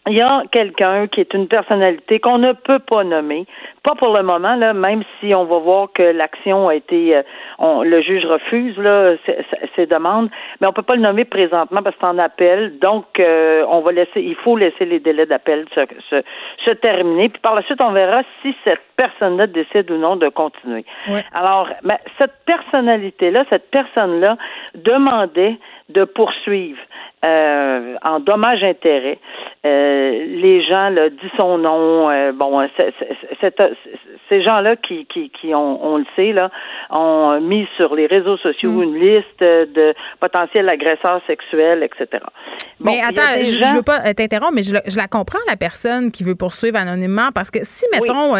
[0.08, 3.46] il y a quelqu'un qui est une personnalité qu'on ne peut pas nommer,
[3.86, 7.22] pas pour le moment là, même si on va voir que l'action a été, euh,
[7.60, 9.14] on, le juge refuse là
[9.76, 13.06] ses, demandes, mais on peut pas le nommer présentement parce que c'est en appel, donc
[13.20, 16.24] euh, on va laisser, il faut laisser les délais d'appel se, se,
[16.66, 20.30] se, terminer, puis par la suite on verra si cette personne-là décide ou non de
[20.30, 20.84] continuer.
[21.34, 24.36] Alors, mais cette personnalité là, cette personne là
[24.74, 25.58] demandait
[25.90, 26.80] de poursuivre
[27.26, 29.18] euh, en dommage intérêt.
[29.66, 32.10] Euh, les gens là, dit son nom.
[32.10, 32.68] Euh, bon,
[34.30, 36.50] ces gens-là qui, qui, qui ont, on le sait là,
[36.90, 38.84] ont mis sur les réseaux sociaux mm.
[38.84, 42.24] une liste de potentiels agresseurs sexuels, etc.
[42.80, 46.24] mais attends, je, ne veux pas t'interrompre, mais je, je, la comprends la personne qui
[46.24, 48.36] veut poursuivre anonymement parce que si mettons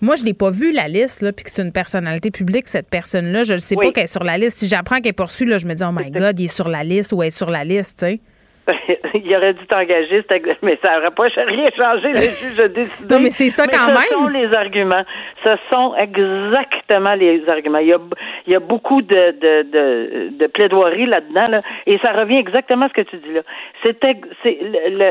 [0.00, 2.88] moi, je l'ai pas vu la liste, là, puis que c'est une personnalité publique, cette
[2.88, 3.42] personne-là.
[3.42, 4.58] Je ne sais pas qu'elle est sur la liste.
[4.58, 6.68] Si j'apprends qu'elle est poursuivie, là, je me dis, oh my God, il est sur
[6.68, 8.20] la liste ou elle est sur la liste, tu sais.
[9.14, 10.24] il aurait dû t'engager,
[10.62, 12.12] mais ça n'aurait pas rien changé.
[12.12, 13.14] Le juge a décidé.
[13.14, 13.96] Non, mais c'est ça quand même.
[13.96, 15.04] Ce sont les arguments.
[15.44, 17.78] Ce sont exactement les arguments.
[17.78, 17.98] Il y a,
[18.46, 22.86] il y a beaucoup de, de, de, de plaidoirie là-dedans, là, et ça revient exactement
[22.86, 23.42] à ce que tu dis là.
[23.82, 24.58] C'était, c'est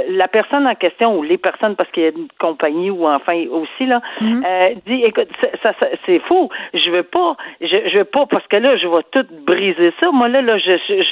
[0.10, 3.44] la personne en question ou les personnes, parce qu'il y a une compagnie ou enfin
[3.50, 4.46] aussi là, mm-hmm.
[4.46, 5.30] euh, dit, écoute,
[5.64, 5.74] ça,
[6.06, 6.50] c'est fou.
[6.74, 10.12] Je veux pas, je, je veux pas parce que là, je vais tout briser ça.
[10.12, 11.04] Moi là, là, je, je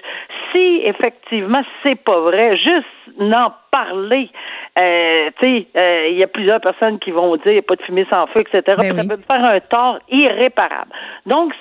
[0.51, 4.29] si effectivement c'est pas vrai juste n'en parler.
[4.79, 7.61] Euh, tu sais, euh, il y a plusieurs personnes qui vont dire il n'y a
[7.61, 8.61] pas de fumée sans feu, etc.
[8.77, 10.91] Ben ça peut faire un tort irréparable.
[11.25, 11.53] Donc,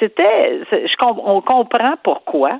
[0.00, 0.60] c'était,
[1.00, 2.58] on comprend pourquoi.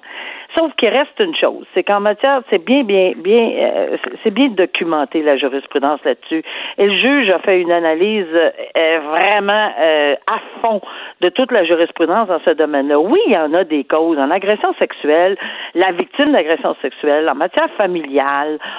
[0.59, 4.49] Sauf qu'il reste une chose, c'est qu'en matière, c'est bien, bien, bien, euh, c'est bien
[4.49, 6.43] documenté la jurisprudence là-dessus.
[6.77, 8.27] Et le juge a fait une analyse
[8.77, 9.71] vraiment
[10.31, 10.83] à fond
[11.23, 12.99] de toute la jurisprudence dans ce domaine-là.
[12.99, 15.39] Oui, il y en a des causes en agression sexuelle,
[15.75, 17.69] la victime d'agression sexuelle, en matière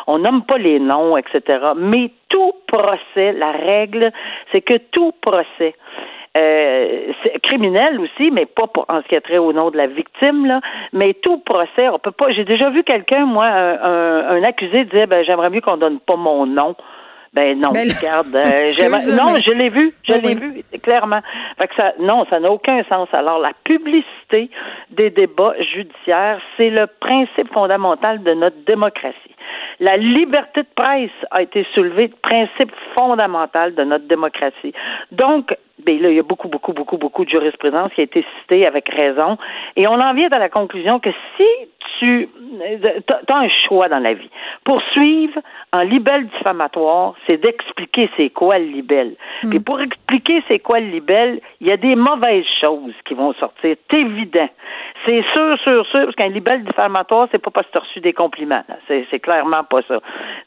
[0.08, 1.42] on nomme pas les noms, etc.
[1.78, 4.12] Mais tout procès, la règle,
[4.52, 5.76] c'est que tout procès
[6.36, 7.12] euh,
[7.44, 10.48] criminel aussi, mais pas pour, en ce qui a trait au nom de la victime,
[10.48, 10.62] là.
[10.92, 12.32] Mais tout procès, on peut pas.
[12.32, 16.16] J'ai déjà vu quelqu'un, moi, un, un, accusé dire, ben j'aimerais mieux qu'on donne pas
[16.16, 16.76] mon nom.
[17.34, 18.68] Ben non, ben regarde, euh,
[19.16, 21.22] non, je l'ai vu, je l'ai vu clairement.
[21.60, 23.10] Fait que ça, non, ça n'a aucun sens.
[23.12, 24.52] Alors la publicité
[24.92, 29.18] des débats judiciaires, c'est le principe fondamental de notre démocratie.
[29.80, 34.74] La liberté de presse a été soulevée, principe fondamental de notre démocratie.
[35.12, 38.24] Donc, ben là, il y a beaucoup, beaucoup, beaucoup, beaucoup de jurisprudence qui a été
[38.40, 39.38] citée avec raison.
[39.76, 41.48] Et on en vient à la conclusion que si
[42.00, 42.30] tu
[43.30, 44.30] as un choix dans la vie,
[44.64, 45.40] poursuivre
[45.72, 49.16] en libelle diffamatoire, c'est d'expliquer c'est quoi le libelle.
[49.44, 49.50] Hmm.
[49.50, 53.34] Puis pour expliquer c'est quoi le libelle, il y a des mauvaises choses qui vont
[53.34, 53.76] sortir.
[53.90, 54.50] C'est évident.
[55.06, 58.00] C'est sûr, sûr, sûr, parce qu'un libelle diffamatoire, c'est pas parce que tu as reçu
[58.00, 58.64] des compliments.
[58.88, 60.00] C'est clairement pas ça.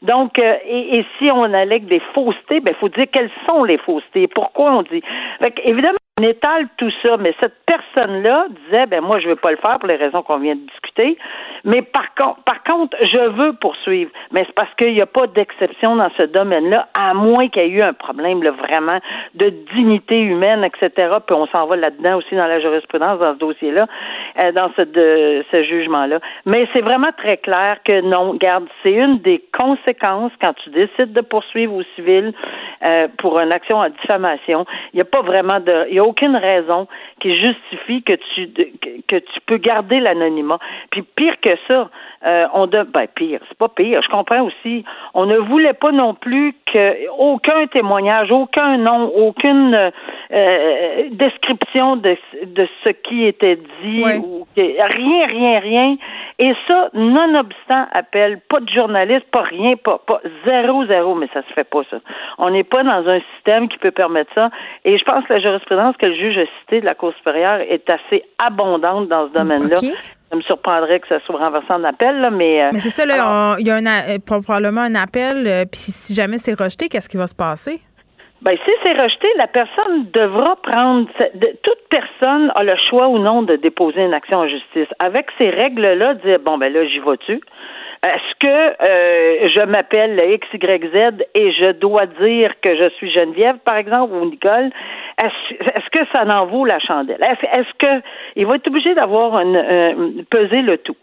[0.03, 3.65] Donc, euh, et, et, si on allègue des faussetés, ben, il faut dire quelles sont
[3.65, 4.29] les faussetés.
[4.29, 5.03] Pourquoi on dit?
[5.41, 9.51] Fait évidemment, on étale tout ça, mais cette personne-là disait, ben moi, je veux pas
[9.51, 11.19] le faire pour les raisons qu'on vient de discuter,
[11.65, 14.11] mais par contre, par contre, je veux poursuivre.
[14.33, 17.67] Mais c'est parce qu'il n'y a pas d'exception dans ce domaine-là, à moins qu'il y
[17.67, 18.99] ait eu un problème vraiment
[19.35, 21.11] de dignité humaine, etc.
[21.27, 23.87] Puis on s'en va là-dedans aussi dans la jurisprudence, dans ce dossier-là,
[24.43, 26.21] euh, dans ce, de, ce jugement-là.
[26.47, 31.13] Mais c'est vraiment très clair que non, garde, c'est une des conséquences quand tu décides
[31.13, 32.33] de poursuivre au civil
[32.87, 34.65] euh, pour une action en diffamation.
[34.95, 36.87] Il n'y a pas vraiment de, il aucune raison
[37.21, 38.49] qui justifie que tu
[39.09, 40.59] que, tu peux garder l'anonymat.
[40.91, 41.91] Puis pire que ça,
[42.29, 44.01] euh, on de ben pire, c'est pas pire.
[44.03, 44.85] Je comprends aussi.
[45.15, 49.75] On ne voulait pas non plus que aucun témoignage, aucun nom, aucune
[50.33, 55.97] euh, description de, de ce qui était dit, ou, rien, rien, rien.
[56.39, 61.43] Et ça, nonobstant appel, pas de journaliste, pas rien, pas, pas zéro, zéro, mais ça
[61.43, 61.99] se fait pas ça.
[62.39, 64.51] On n'est pas dans un système qui peut permettre ça.
[64.85, 67.61] Et je pense que la jurisprudence que le juge a citée de la Cour supérieure
[67.61, 69.77] est assez abondante dans ce domaine-là.
[69.77, 72.65] Ça me surprendrait que ça soit renversé en appel, là, mais.
[72.65, 75.79] Euh, mais c'est ça, là, il y a un, euh, probablement un appel, euh, puis
[75.79, 77.81] si jamais c'est rejeté, qu'est-ce qui va se passer?
[78.43, 81.09] Ben, si c'est rejeté, la personne devra prendre.
[81.63, 84.89] toute personne a le choix ou non de déposer une action en justice.
[85.03, 87.41] Avec ces règles-là, dire bon ben là, j'y vais-tu?
[88.05, 93.11] Est-ce que euh, je m'appelle X, Y, Z et je dois dire que je suis
[93.11, 94.71] Geneviève, par exemple, ou Nicole?
[95.23, 97.21] Est-ce que ça n'en vaut la chandelle?
[97.27, 98.03] Est-ce que
[98.37, 100.97] il va être obligé d'avoir une, peser le tout?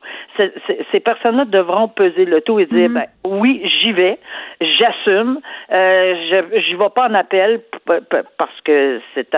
[0.91, 2.93] ces personnes-là devront peser le tout et dire mm-hmm.
[2.93, 4.17] ben oui, j'y vais,
[4.61, 5.39] j'assume,
[5.75, 9.37] euh, je j'y vais pas en appel parce que c'est tu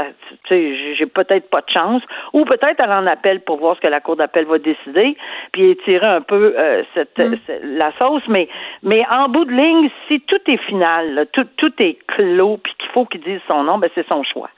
[0.49, 2.01] sais j'ai peut-être pas de chance.
[2.33, 5.17] Ou peut-être aller en appel pour voir ce que la cour d'appel va décider
[5.51, 7.37] puis étirer un peu euh, cette, mm.
[7.77, 8.23] la sauce.
[8.27, 8.47] Mais
[8.83, 12.89] mais en bout de ligne si tout est final tout tout est clos puis qu'il
[12.91, 14.49] faut qu'il dise son nom ben c'est son choix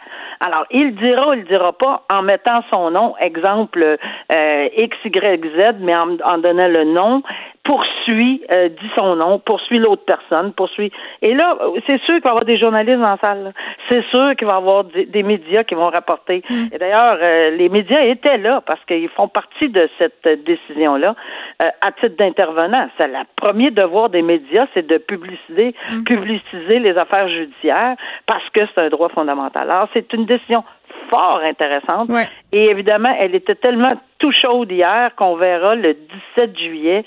[0.45, 3.97] alors, il dira ou il dira pas en mettant son nom, exemple
[4.35, 7.23] euh, X, Y, Z, mais en, en donnant le nom,
[7.67, 10.91] poursuit, euh, dit son nom, poursuit l'autre personne, poursuit.
[11.21, 13.53] Et là, c'est sûr qu'il va y avoir des journalistes dans la salle.
[13.89, 16.43] C'est sûr qu'il va y avoir des, médias qui vont rapporter.
[16.49, 16.67] Mm.
[16.71, 21.15] Et d'ailleurs, euh, les médias étaient là parce qu'ils font partie de cette décision-là
[21.63, 22.87] euh, à titre d'intervenant.
[22.97, 26.03] C'est le premier devoir des médias, c'est de publiciser, mm.
[26.03, 29.69] publiciser les affaires judiciaires parce que c'est un droit fondamental.
[29.69, 30.63] Alors, c'est une décision
[31.09, 32.09] fort intéressante.
[32.51, 35.95] Et évidemment, elle était tellement tout chaude hier qu'on verra le
[36.35, 37.05] 17 juillet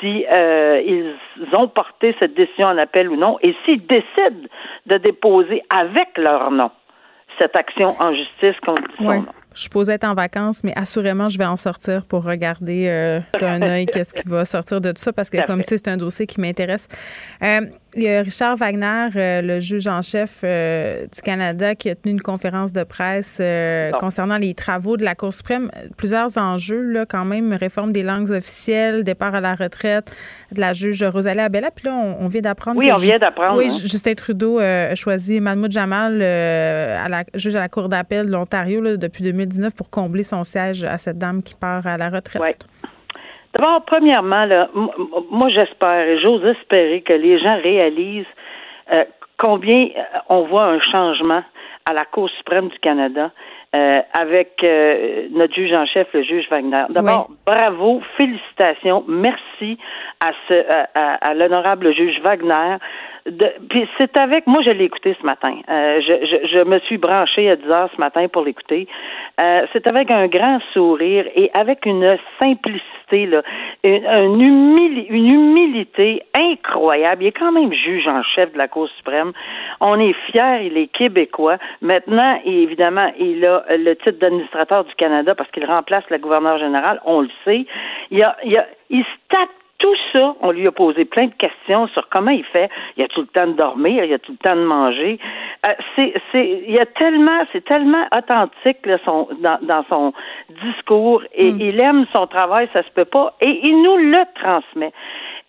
[0.00, 1.14] si euh, ils
[1.56, 4.48] ont porté cette décision en appel ou non, et s'ils décident
[4.86, 6.70] de déposer avec leur nom
[7.38, 9.26] cette action en justice contre son nom.
[9.54, 13.60] Je suppose être en vacances, mais assurément, je vais en sortir pour regarder euh, d'un
[13.68, 15.96] œil qu'est-ce qui va sortir de tout ça, parce que comme tu sais, c'est un
[15.96, 16.88] dossier qui m'intéresse.
[17.42, 17.60] Euh,
[17.94, 21.94] il y a Richard Wagner, euh, le juge en chef euh, du Canada, qui a
[21.94, 25.70] tenu une conférence de presse euh, concernant les travaux de la Cour suprême.
[25.96, 30.14] Plusieurs enjeux, là, quand même, réforme des langues officielles, départ à la retraite
[30.52, 31.70] de la juge Rosalie Abella.
[31.70, 32.78] Puis là, on, vient d'apprendre.
[32.78, 33.58] Oui, on vient d'apprendre.
[33.58, 33.78] Oui, hein.
[33.82, 38.96] Justin Trudeau a choisi Mahmoud Jamal, à la, juge à la Cour d'appel de l'Ontario
[38.96, 42.42] depuis 2019 pour combler son siège à cette dame qui part à la retraite.
[42.42, 42.88] Oui.
[43.54, 44.68] D'abord, premièrement, là,
[45.30, 48.26] moi j'espère et j'ose espérer que les gens réalisent
[48.92, 49.04] euh,
[49.38, 51.42] combien euh, on voit un changement
[51.88, 53.32] à la Cour suprême du Canada
[53.74, 54.64] euh, avec
[55.30, 56.84] notre juge en chef, le juge Wagner.
[56.90, 59.78] D'abord, bravo, félicitations, merci
[60.24, 62.76] à ce à, à l'honorable juge Wagner
[63.68, 65.56] puis c'est avec moi je l'ai écouté ce matin.
[65.68, 68.86] Euh, je, je, je, me suis branchée à 10 heures ce matin pour l'écouter.
[69.42, 73.42] Euh, c'est avec un grand sourire et avec une simplicité là,
[73.84, 77.24] une, une, une humilité incroyable.
[77.24, 79.32] Il est quand même juge en chef de la Cour suprême.
[79.80, 81.58] On est fiers, il est québécois.
[81.82, 87.00] Maintenant, évidemment, il a le titre d'administrateur du Canada parce qu'il remplace le gouverneur général.
[87.04, 87.66] On le sait.
[88.10, 89.50] Il a, il a, il se tape
[89.80, 92.70] tout ça, on lui a posé plein de questions sur comment il fait.
[92.96, 95.18] Il a tout le temps de dormir, il a tout le temps de manger?
[95.66, 100.12] Euh, c'est, c'est, il y a tellement, c'est tellement authentique là, son, dans, dans son
[100.62, 101.60] discours et mm.
[101.60, 104.92] il aime son travail, ça se peut pas, et il nous le transmet.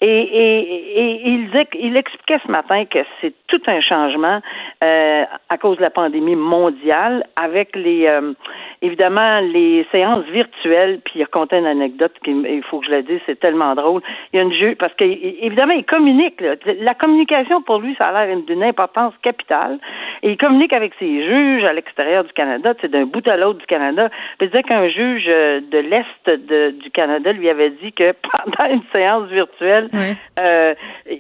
[0.02, 4.42] Et, et, et il, il expliquait ce matin que c'est tout un changement
[4.84, 8.34] euh, à cause de la pandémie mondiale, avec les euh,
[8.82, 11.02] évidemment les séances virtuelles.
[11.06, 14.02] Puis il racontait une anecdote qu'il faut que je la dise, c'est tellement drôle.
[14.34, 16.42] Il y a une jeu parce que évidemment il communique.
[16.80, 19.78] La communication pour lui, ça a l'air d'une importance capitale.
[20.24, 23.60] Et il communique avec ses juges à l'extérieur du Canada, c'est d'un bout à l'autre
[23.60, 24.10] du Canada.
[24.40, 28.14] Puis il disait qu'un juge euh, de l'Est du Canada lui avait dit que
[28.46, 29.91] pendant une séance virtuelle,
[30.40, 30.74] euh,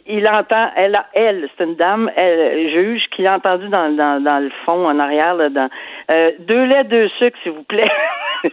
[0.07, 4.39] il entend, elle, elle c'est une dame, elle, juge, qui a entendu dans, dans, dans
[4.39, 5.69] le fond, en arrière, là, dans,
[6.13, 7.89] euh, deux laits, deux sucres, s'il vous plaît.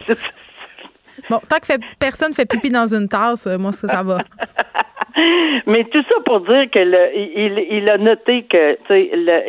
[1.30, 4.18] bon, tant que fait, personne fait pipi dans une tasse, moi, ça, ça va.
[5.66, 8.78] Mais tout ça pour dire que le, il, il a noté que,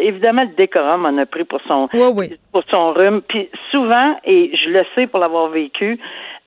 [0.01, 1.88] évidemment, le décorum en a pris pour son,
[2.51, 3.21] pour son rhume.
[3.27, 5.99] Puis souvent, et je le sais pour l'avoir vécu,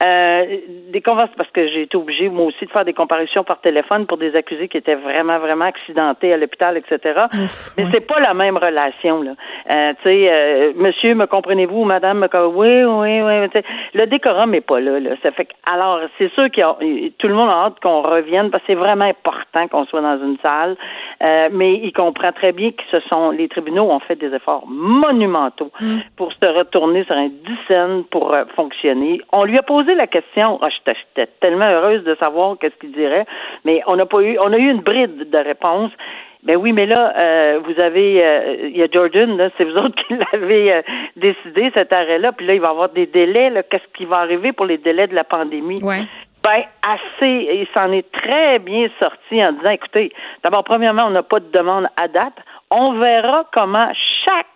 [0.05, 0.57] euh,
[0.91, 4.07] des conversations, parce que j'ai été obligée, moi aussi, de faire des comparutions par téléphone
[4.07, 7.27] pour des accusés qui étaient vraiment, vraiment accidentés à l'hôpital, etc.
[7.77, 9.33] mais c'est pas la même relation, là.
[9.75, 13.63] Euh, tu sais, euh, monsieur, me comprenez-vous, madame, me oui, oui, oui.
[13.95, 15.11] Le décorum est pas là, là.
[15.23, 18.63] Ça fait que, alors, c'est sûr que tout le monde a hâte qu'on revienne, parce
[18.65, 20.77] que c'est vraiment important qu'on soit dans une salle.
[21.25, 24.65] Euh, mais il comprend très bien que ce sont, les tribunaux ont fait des efforts
[24.67, 25.99] monumentaux mm.
[26.17, 29.21] pour se retourner sur un dizaine pour euh, fonctionner.
[29.33, 30.59] On lui a posé la question.
[30.63, 33.27] Ah, j'étais tellement heureuse de savoir qu'est-ce qu'il dirait,
[33.65, 35.91] mais on n'a pas eu, on a eu une bride de réponse.
[36.43, 39.95] Ben oui, mais là, euh, vous avez, euh, il y a Jordan, c'est vous autres
[40.09, 40.83] qui l'avez euh,
[41.17, 43.53] décidé cet arrêt-là, puis là, il va y avoir des délais.
[43.71, 45.83] Qu'est-ce qui va arriver pour les délais de la pandémie?
[45.83, 46.03] Ouais.
[46.43, 50.11] Ben assez, il s'en est très bien sorti en disant, écoutez,
[50.43, 52.35] d'abord, premièrement, on n'a pas de demande à date.
[52.73, 53.93] On verra comment
[54.27, 54.47] chaque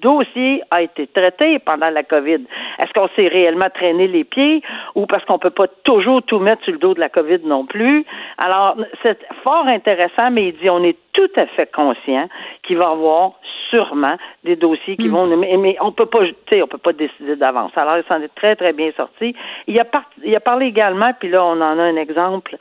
[0.00, 2.44] dossier a été traité pendant la COVID.
[2.78, 4.62] Est-ce qu'on s'est réellement traîné les pieds
[4.94, 7.66] ou parce qu'on peut pas toujours tout mettre sur le dos de la COVID non
[7.66, 8.04] plus?
[8.38, 12.28] Alors, c'est fort intéressant, mais il dit on est tout à fait conscient
[12.62, 13.32] qu'il va y avoir
[13.70, 15.12] sûrement des dossiers qui mm.
[15.12, 17.72] vont mais, mais on peut pas on peut pas décider d'avance.
[17.76, 19.34] Alors, il s'en est très, très bien sorti.
[19.66, 19.84] Il a,
[20.24, 22.56] il a parlé également, puis là, on en a un exemple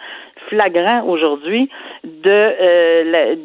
[0.49, 1.69] flagrant aujourd'hui,
[2.03, 3.35] de, euh,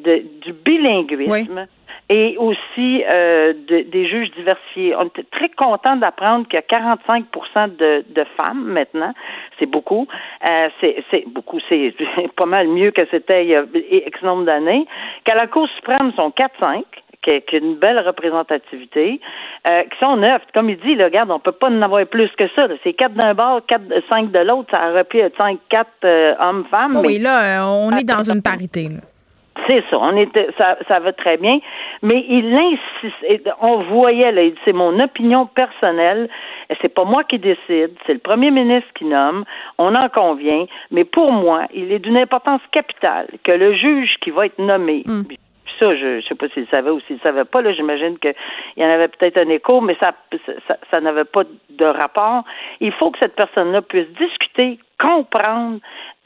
[0.40, 1.66] du bilinguisme
[2.08, 4.94] et aussi euh, des juges diversifiés.
[4.96, 9.12] On était très content d'apprendre qu'il y a 45% de, de femmes maintenant.
[9.58, 10.06] C'est beaucoup.
[10.50, 10.68] Euh,
[11.10, 11.58] c'est beaucoup.
[11.68, 11.94] C'est
[12.36, 13.64] pas mal mieux que c'était il y a
[14.06, 14.86] X nombre d'années.
[15.24, 16.82] Qu'à la Cour suprême, sont 4-5
[17.22, 19.20] qui a une belle représentativité,
[19.70, 20.42] euh, qui sont neufs.
[20.52, 22.66] Comme il dit, là, regarde, on peut pas en avoir plus que ça.
[22.82, 24.70] C'est quatre d'un bord, quatre, cinq de l'autre.
[24.74, 26.96] Ça aurait pu être cinq, quatre euh, hommes-femmes.
[27.04, 28.88] Oui, là, on est dans une parité.
[28.88, 29.11] Là.
[29.90, 31.58] Ça, on était, ça, ça va très bien,
[32.02, 36.28] mais il insiste, on voyait là, c'est mon opinion personnelle,
[36.80, 39.44] c'est pas moi qui décide, c'est le premier ministre qui nomme,
[39.78, 44.30] on en convient, mais pour moi, il est d'une importance capitale que le juge qui
[44.30, 45.22] va être nommé, hmm.
[45.78, 48.34] ça, je, je sais pas s'il savait ou s'il savait pas, là, j'imagine qu'il
[48.76, 50.12] y en avait peut-être un écho, mais ça,
[50.66, 52.44] ça, ça n'avait pas de rapport.
[52.80, 55.80] Il faut que cette personne-là puisse discuter, comprendre,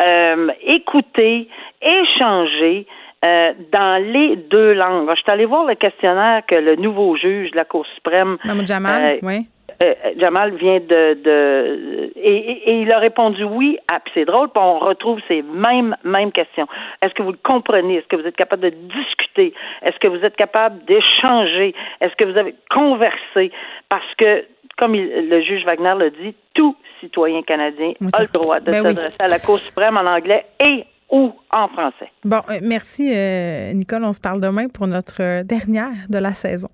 [0.06, 1.48] euh, écouter,
[1.80, 2.87] échanger,
[3.24, 5.09] euh, dans les deux langues.
[5.11, 8.37] Je suis allée voir le questionnaire que le nouveau juge de la Cour suprême.
[8.66, 9.46] Jamal, euh, oui.
[9.83, 13.79] Euh, Jamal vient de, de et, il a répondu oui.
[13.92, 16.66] Ah, c'est drôle, puis on retrouve ces mêmes mêmes questions.
[17.05, 17.96] Est-ce que vous le comprenez?
[17.96, 19.52] Est-ce que vous êtes capable de discuter?
[19.83, 21.74] Est-ce que vous êtes capable d'échanger?
[22.00, 23.50] Est-ce que vous avez conversé?
[23.88, 24.44] Parce que,
[24.79, 29.16] comme le juge Wagner l'a dit, tout citoyen canadien a le droit de ben s'adresser
[29.18, 32.11] à la Cour suprême en anglais et ou en français.
[32.25, 34.05] Bon, euh, merci, euh, Nicole.
[34.05, 36.69] On se parle demain pour notre euh, dernière de la saison.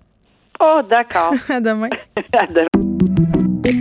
[0.59, 1.33] Oh, d'accord.
[1.49, 1.89] à demain.
[2.33, 2.67] à demain.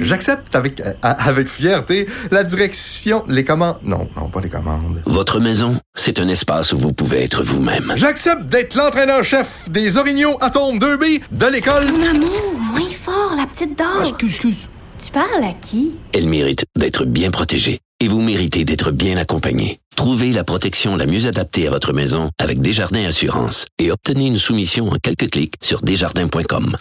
[0.03, 3.79] J'accepte avec, avec fierté la direction, les commandes.
[3.83, 5.03] Non, non, pas les commandes.
[5.07, 7.93] Votre maison, c'est un espace où vous pouvez être vous-même.
[7.97, 11.93] J'accepte d'être l'entraîneur-chef des Orignaux Atomes 2B de l'école.
[11.93, 13.89] Mon amour, moins fort, la petite dame.
[13.97, 14.69] Ah, excuse, excuse.
[15.05, 15.97] Tu parles à qui?
[16.15, 19.79] Elle mérite d'être bien protégée et vous méritez d'être bien accompagné.
[19.95, 24.39] Trouvez la protection la mieux adaptée à votre maison avec Desjardins Assurance et obtenez une
[24.39, 26.77] soumission en quelques clics sur desjardins.com.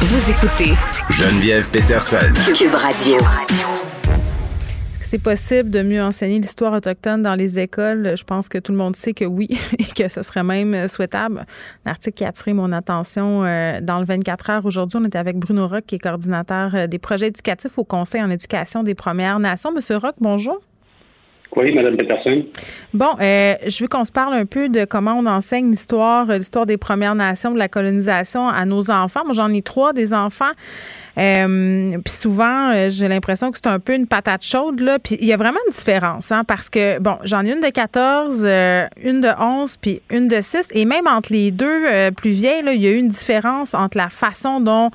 [0.00, 0.74] Vous écoutez
[1.10, 2.32] Geneviève Peterson.
[2.54, 3.18] Cube Radio
[5.08, 8.12] c'est possible de mieux enseigner l'histoire autochtone dans les écoles?
[8.14, 11.46] Je pense que tout le monde sait que oui et que ce serait même souhaitable.
[11.86, 14.66] Un article qui a attiré mon attention euh, dans le 24 heures.
[14.66, 18.22] Aujourd'hui, on était avec Bruno Rock, qui est coordinateur euh, des projets éducatifs au Conseil
[18.22, 19.72] en éducation des Premières Nations.
[19.72, 20.60] Monsieur Rock, bonjour.
[21.56, 22.44] Oui, Mme Peterson.
[22.92, 26.66] Bon, euh, je veux qu'on se parle un peu de comment on enseigne l'histoire, l'histoire
[26.66, 29.22] des Premières Nations, de la colonisation à nos enfants.
[29.24, 30.52] Moi, j'en ai trois des enfants.
[31.18, 34.98] Euh, puis souvent, euh, j'ai l'impression que c'est un peu une patate chaude, là.
[34.98, 37.70] Puis il y a vraiment une différence, hein, parce que, bon, j'en ai une de
[37.70, 40.68] 14, euh, une de 11, puis une de 6.
[40.72, 44.08] Et même entre les deux plus vieilles, il y a eu une différence entre la
[44.08, 44.90] façon dont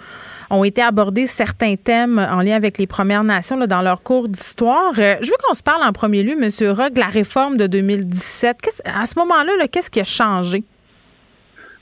[0.49, 4.29] ont été abordés certains thèmes en lien avec les Premières Nations là, dans leur cours
[4.29, 4.93] d'histoire.
[4.93, 6.49] je veux qu'on se parle en premier lieu, M.
[6.71, 8.83] Rock, de la réforme de 2017.
[8.85, 10.63] À ce moment-là, -là, qu'est-ce qui a changé?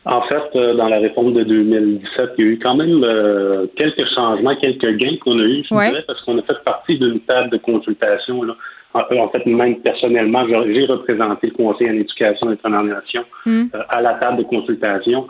[0.05, 3.67] En fait, euh, dans la réforme de 2017, il y a eu quand même euh,
[3.75, 7.19] quelques changements, quelques gains qu'on a eus, je dirais, parce qu'on a fait partie d'une
[7.21, 8.41] table de consultation.
[8.41, 8.55] Là.
[8.95, 13.65] En, fait, même personnellement, j'ai représenté le Conseil en éducation Premières Nations hmm.
[13.75, 15.27] euh, à la table de consultation.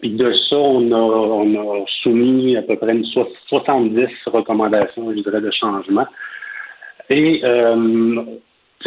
[0.00, 5.20] puis de ça, on a, on a soumis à peu près une 70 recommandations, je
[5.20, 6.06] dirais, de changement.
[7.10, 7.42] Et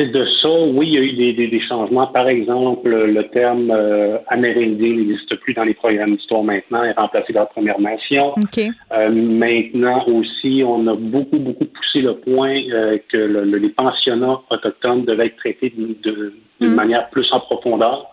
[0.06, 2.08] de ça, oui, il y a eu des, changements.
[2.08, 7.34] Par exemple, le terme euh, amérindien n'existe plus dans les programmes d'histoire maintenant, est remplacé
[7.34, 8.36] par Première Nation.
[8.58, 15.06] Euh, maintenant aussi, on a beaucoup, beaucoup poussé le point euh, que les pensionnats autochtones
[15.06, 16.76] devaient être traités d'une mm.
[16.76, 18.08] manière plus en profondeur.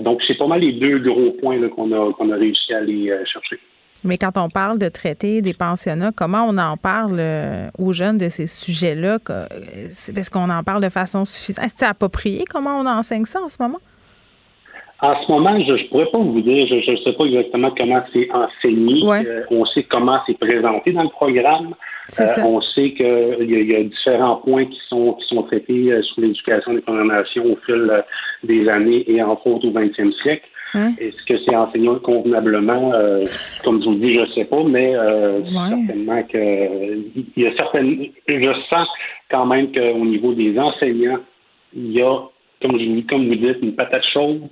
[0.00, 3.12] donc, c'est pas mal les deux gros points qu'on a, qu'on a réussi à aller
[3.24, 3.58] chercher.
[4.04, 8.18] Mais quand on parle de traiter des pensionnats, comment on en parle euh, aux jeunes
[8.18, 9.18] de ces sujets-là?
[9.90, 11.64] Est-ce qu'on en parle de façon suffisante?
[11.64, 12.44] Est-ce approprié?
[12.48, 13.80] Comment on enseigne ça en ce moment?
[15.02, 18.02] En ce moment, je ne pourrais pas vous dire, je ne sais pas exactement comment
[18.12, 19.02] c'est enseigné.
[19.04, 21.74] Euh, on sait comment c'est présenté dans le programme.
[22.18, 26.20] Euh, on sait qu'il y, y, a différents points qui sont qui sont traités sur
[26.22, 28.04] l'éducation des Premières Nations au fil
[28.44, 30.48] des années et entre autres au 20e siècle.
[30.74, 30.94] Hein?
[30.98, 32.92] Est-ce que c'est enseigné convenablement?
[32.94, 33.24] Euh,
[33.64, 37.56] comme je vous dis, je ne sais pas, mais euh, certainement que il y a
[37.56, 38.06] certaines.
[38.28, 38.88] Je sens
[39.30, 41.20] quand même qu'au niveau des enseignants,
[41.74, 42.18] il y a,
[42.60, 44.42] comme je comme vous dites, une patate chaude.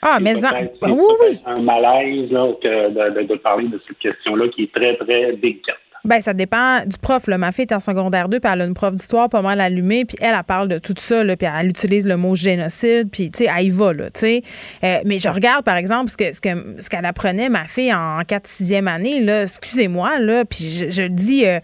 [0.00, 1.40] Ah, mais oui, oui.
[1.44, 5.76] un malaise de, de, parler de cette question-là qui est très, très délicate.
[6.04, 7.26] Ben, ça dépend du prof.
[7.26, 7.36] Là.
[7.36, 10.04] Ma fille est en secondaire 2, puis elle a une prof d'histoire pas mal allumée,
[10.04, 13.30] puis elle, elle parle de tout ça, là, puis elle utilise le mot génocide, puis,
[13.30, 14.42] tu sais, elle y va, là, tu sais.
[14.84, 17.92] Euh, mais je regarde, par exemple, ce qu'elle ce que, ce qu'elle apprenait, ma fille,
[17.92, 21.44] en 4-6e année, là, excusez-moi, là, puis je, le dis...
[21.44, 21.58] Euh,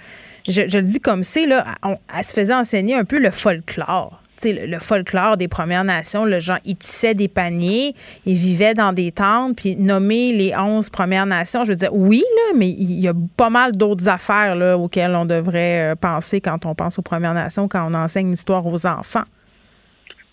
[0.47, 4.21] je, je, le dis comme c'est, là, elle se faisait enseigner un peu le folklore
[4.43, 7.95] le, folklore des Premières Nations, le genre, ils tissaient des paniers,
[8.27, 12.23] ils vivaient dans des tentes, puis nommer les 11 Premières Nations, je veux dire, oui,
[12.37, 16.41] là, mais il y a pas mal d'autres affaires là, auxquelles on devrait euh, penser
[16.41, 19.25] quand on pense aux Premières Nations, quand on enseigne l'histoire aux enfants.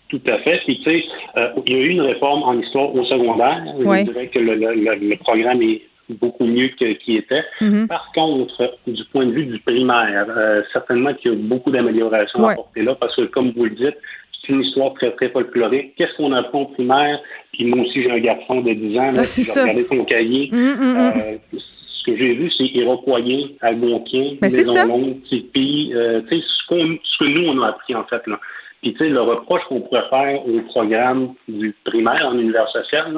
[0.08, 0.60] Tout à fait.
[0.66, 1.04] Puis, tu sais,
[1.38, 3.64] euh, il y a eu une réforme en histoire au secondaire.
[3.78, 5.80] Je dirais que le programme est
[6.12, 7.44] beaucoup mieux qu'il était.
[7.60, 7.88] Mhm.
[7.88, 12.46] Par contre, du point de vue du primaire, euh, certainement qu'il y a beaucoup d'améliorations
[12.46, 13.96] à apporter là, parce que comme vous le dites,
[14.40, 15.94] c'est une histoire très, très folklorique.
[15.96, 17.20] Qu'est-ce qu'on apprend au primaire?
[17.52, 20.48] Puis moi aussi, j'ai un garçon de 10 ans, là, ah, j'ai regardé son cahier.
[20.52, 21.58] Mhm, mhm, euh,
[22.02, 26.74] ce que j'ai vu, c'est Iroquoien, Algonquin, ben, Maison Longue, Tipeee, euh, tu sais, ce,
[27.04, 28.40] ce, que nous, on a appris, en fait, là.
[28.82, 33.14] Puis, tu sais, le reproche qu'on pourrait faire au programme du primaire en univers social,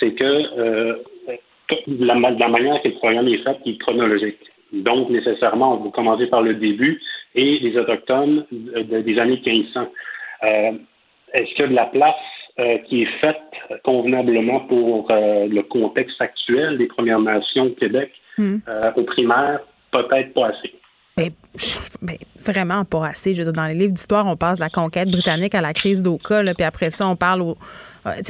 [0.00, 0.94] c'est que euh,
[1.86, 4.38] la, la manière que le programme est fait qui est chronologique.
[4.72, 7.00] Donc, nécessairement, on va commencer par le début
[7.34, 9.80] et les Autochtones des années 1500.
[10.44, 10.72] Euh,
[11.32, 12.14] est-ce qu'il y a de la place
[12.58, 13.40] euh, qui est faite
[13.84, 18.58] convenablement pour euh, le contexte actuel des Premières Nations au Québec hmm.
[18.96, 19.60] au primaire?
[19.90, 20.74] Peut-être pas assez.
[21.16, 21.30] Mais,
[22.02, 23.32] ben, vraiment pas assez.
[23.34, 25.72] Je veux dire, dans les livres d'histoire, on passe de la conquête britannique à la
[25.72, 27.56] crise d'Oka, puis après ça, on parle au,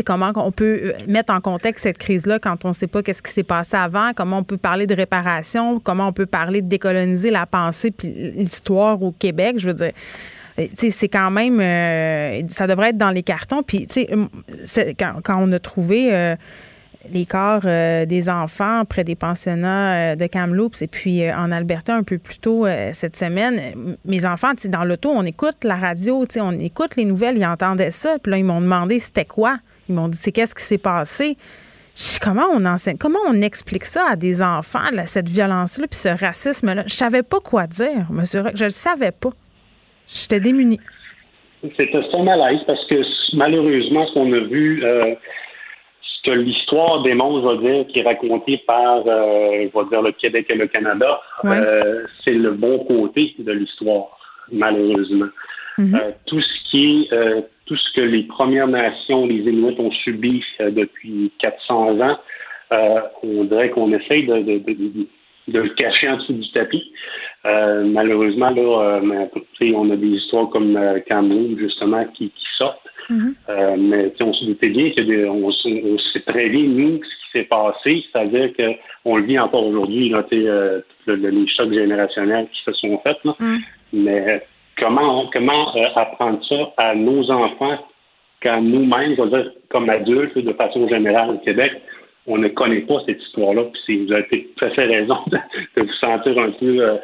[0.04, 3.22] comment on peut euh, mettre en contexte cette crise-là quand on ne sait pas qu'est-ce
[3.22, 6.68] qui s'est passé avant, comment on peut parler de réparation, comment on peut parler de
[6.68, 9.56] décoloniser la pensée puis l'histoire au Québec.
[9.58, 9.92] Je veux dire,
[10.58, 11.58] euh, c'est quand même,
[12.48, 13.62] ça devrait être dans les cartons.
[13.62, 13.88] Puis,
[14.98, 16.36] quand, quand on a trouvé
[17.12, 22.18] les corps des enfants près des pensionnats de Kamloops et puis en Alberta un peu
[22.18, 23.96] plus tôt cette semaine.
[24.04, 28.18] Mes enfants, dans l'auto, on écoute la radio, on écoute les nouvelles, ils entendaient ça.
[28.22, 29.58] Puis là, ils m'ont demandé c'était quoi?
[29.88, 31.36] Ils m'ont dit c'est qu'est-ce qui s'est passé?
[32.20, 36.84] comment on enseigne, comment on explique ça à des enfants, cette violence-là, puis ce racisme-là?
[36.86, 39.30] Je savais pas quoi dire, monsieur Je le savais pas.
[40.08, 40.80] J'étais démunie.
[41.62, 42.96] C'était son malaise parce que
[43.36, 45.14] malheureusement, ce qu'on a vu, euh,
[46.24, 50.12] que l'histoire démontre, je vais dire, qui est racontée par, euh, je vais dire, le
[50.12, 54.18] Québec et le Canada, euh, c'est le bon côté de l'histoire,
[54.52, 55.28] malheureusement.
[55.78, 56.14] Mm-hmm.
[56.26, 60.70] tout ce qui est tout ce que les Premières Nations, les Inuits ont subi euh,
[60.70, 62.18] depuis 400 ans,
[62.72, 65.06] euh, on dirait qu'on essaye de, de, de,
[65.48, 66.92] de, le cacher en dessous du tapis.
[67.46, 69.00] Euh, malheureusement, là,
[69.74, 72.80] on a des histoires comme Cameroun, justement, qui, qui sortent.
[73.10, 73.76] Mm-hmm.
[73.76, 78.04] mais on se doutait bien qu'on on, sait très bien, nous, ce qui s'est passé,
[78.10, 83.18] c'est-à-dire qu'on le vit encore aujourd'hui, euh, les chocs générationnels qui se sont faits.
[83.24, 83.56] Mm.
[83.92, 84.42] Mais
[84.80, 87.78] comment, comment euh, apprendre ça à nos enfants
[88.42, 89.16] quand nous-mêmes,
[89.70, 91.72] comme adultes, de façon générale au Québec,
[92.26, 93.64] on ne connaît pas cette histoire-là.
[93.84, 96.98] Puis vous avez tout à fait raison de, vous sentir un peu euh, euh,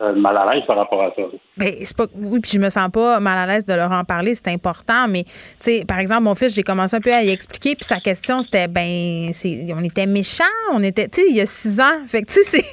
[0.00, 1.22] mal à l'aise par rapport à ça.
[1.56, 4.04] Ben, c'est pas, oui, puis je me sens pas mal à l'aise de leur en
[4.04, 7.22] parler, c'est important, mais tu sais, par exemple, mon fils, j'ai commencé un peu à
[7.24, 11.26] y expliquer, puis sa question, c'était, ben, c'est, on était méchants, on était, tu sais,
[11.28, 12.64] il y a six ans, fait que, tu sais,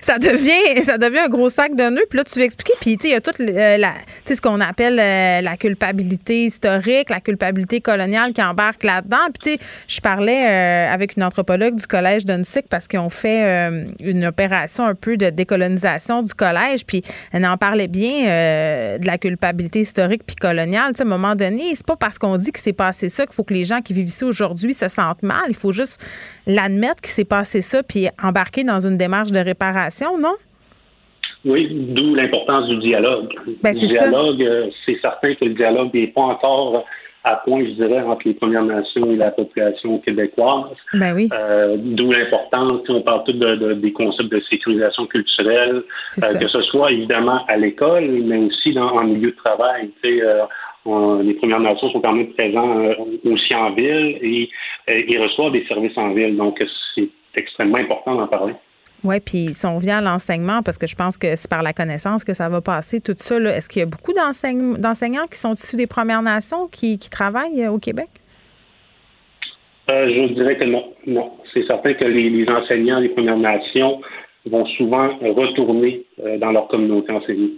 [0.00, 2.96] ça devient, ça devient un gros sac de nœuds, puis là, tu veux expliquer, puis
[2.96, 5.56] tu sais, il y a toute euh, la, tu sais, ce qu'on appelle euh, la
[5.56, 11.22] culpabilité historique, la culpabilité coloniale qui embarque là-dedans, puis tu sais, je parlais avec une
[11.22, 13.70] anthropologue du collège d'Unsick parce qu'ils ont fait
[14.00, 17.02] une opération un peu de décolonisation du collège, puis
[17.32, 20.92] elle en parlait bien euh, de la culpabilité historique puis coloniale.
[20.98, 23.44] à un moment donné, c'est pas parce qu'on dit que c'est passé ça qu'il faut
[23.44, 25.44] que les gens qui vivent ici aujourd'hui se sentent mal.
[25.48, 26.00] Il faut juste
[26.46, 30.34] l'admettre qu'il s'est passé ça puis embarquer dans une démarche de réparation, non?
[31.44, 33.28] Oui, d'où l'importance du dialogue.
[33.62, 36.84] Ben, le dialogue, euh, c'est certain que le dialogue n'est pas encore
[37.24, 40.76] à point, je dirais, entre les Premières Nations et la population québécoise.
[40.94, 41.28] Ben oui.
[41.32, 45.82] Euh, D'où l'importance, on parle tout de, des concepts de sécurisation culturelle,
[46.18, 49.90] euh, que ce soit évidemment à l'école, mais aussi dans, en milieu de travail.
[50.02, 52.94] Tu sais, euh, les Premières Nations sont quand même présents euh,
[53.24, 54.50] aussi en ville et,
[54.88, 56.36] et ils reçoivent des services en ville.
[56.36, 56.62] Donc,
[56.94, 58.54] c'est extrêmement important d'en parler.
[59.04, 61.72] Oui, puis si on revient à l'enseignement, parce que je pense que c'est par la
[61.72, 65.54] connaissance que ça va passer, tout ça, est-ce qu'il y a beaucoup d'enseignants qui sont
[65.54, 68.08] issus des Premières Nations qui, travaillent euh, au Québec?
[69.90, 70.92] Euh, je dirais que non.
[71.06, 71.32] Non.
[71.52, 74.00] C'est certain que les, enseignants des Premières Nations
[74.46, 77.52] vont souvent retourner euh, dans leur communauté enseignée.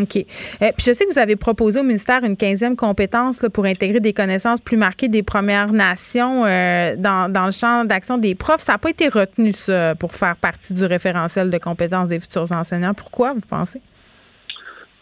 [0.00, 0.16] OK.
[0.16, 4.00] Euh, puis je sais que vous avez proposé au ministère une quinzième compétence pour intégrer
[4.00, 8.62] des connaissances plus marquées des Premières Nations euh, dans, dans, le champ d'action des profs.
[8.62, 12.50] Ça n'a pas été retenu, ça, pour faire partie du référentiel de compétences des futurs
[12.52, 12.94] enseignants.
[12.94, 13.82] Pourquoi, vous pensez?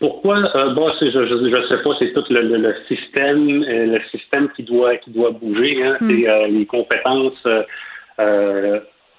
[0.00, 0.38] Pourquoi?
[0.56, 4.96] Euh, bon, je ne sais pas, c'est tout le, le, système, le système qui doit
[4.96, 5.84] qui doit bouger.
[5.84, 5.98] Hein.
[6.00, 6.08] Hmm.
[6.08, 7.46] C'est les compétences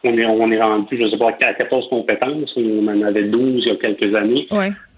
[0.04, 2.52] on est, on est rendu, je ne sais pas, à 14 compétences.
[2.58, 4.48] On en avait 12 il y a quelques années.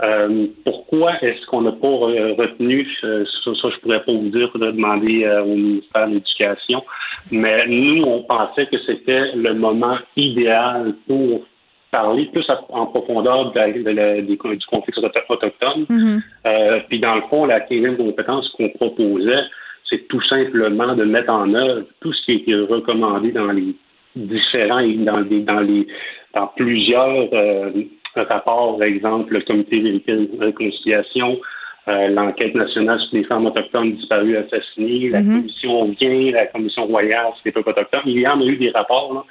[0.01, 4.49] Euh, pourquoi est-ce qu'on n'a pas retenu, euh, ça, ça, je pourrais pas vous dire,
[4.55, 6.83] de demander euh, au ministère de l'Éducation,
[7.31, 11.45] mais nous, on pensait que c'était le moment idéal pour
[11.91, 14.93] parler plus en profondeur de du conflit
[15.29, 15.85] autochtone.
[15.89, 16.83] Mm-hmm.
[16.87, 19.43] puis dans le fond, la 15 compétence qu'on proposait,
[19.89, 23.75] c'est tout simplement de mettre en œuvre tout ce qui été recommandé dans les
[24.15, 25.87] différents dans, des, dans, les,
[26.33, 27.71] dans plusieurs euh,
[28.15, 31.39] rapports, par exemple, le Comité de réconciliation,
[31.87, 35.35] euh, l'enquête nationale sur les femmes autochtones disparues assassinées, la mm-hmm.
[35.35, 38.01] commission vient, la commission royale sur les peuples autochtones.
[38.05, 39.23] Il y en a eu des rapports, là.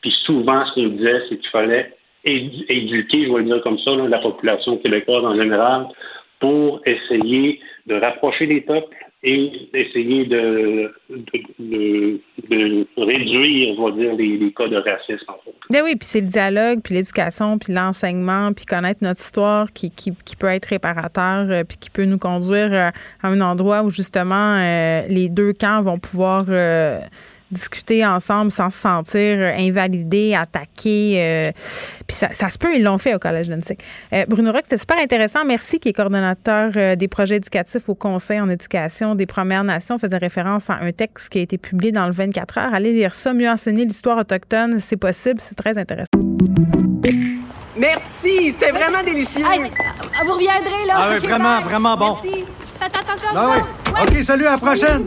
[0.00, 1.92] Puis souvent, ce qu'on disait, c'est qu'il fallait
[2.24, 5.88] éduquer, je vais le dire comme ça, la population québécoise en général,
[6.38, 14.14] pour essayer de rapprocher les peuples, et essayer de, de, de, réduire, on va dire,
[14.14, 15.26] les, cas de racisme.
[15.28, 15.34] En.
[15.70, 19.90] Ben oui, puis c'est le dialogue, puis l'éducation, puis l'enseignement, puis connaître notre histoire qui,
[19.90, 22.90] qui, qui peut être réparateur, euh, puis qui peut nous conduire euh,
[23.22, 26.46] à un endroit où justement euh, les deux camps vont pouvoir
[27.50, 31.14] discuter ensemble sans se sentir euh, invalidé, attaqué.
[31.16, 31.52] Euh,
[32.06, 33.60] puis ça, ça, se peut, ils l'ont fait au Collège de
[34.12, 35.44] euh, Bruno Rock, c'était super intéressant.
[35.44, 39.98] Merci, qui est coordonnateur euh, des projets éducatifs au Conseil en éducation des Premières Nations.
[39.98, 42.74] faisait référence à un texte qui a été publié dans le 24 heures.
[42.74, 46.06] Allez lire ça, mieux enseigner l'histoire autochtone, c'est possible, c'est très intéressant.
[47.76, 49.44] Merci, c'était vraiment délicieux.
[49.44, 50.94] vous reviendrez, là.
[50.96, 52.18] Ah oui, vraiment, vraiment bon.
[52.22, 52.44] Merci.
[52.78, 54.02] Faites attention ah oui.
[54.02, 55.06] OK, salut, à la prochaine.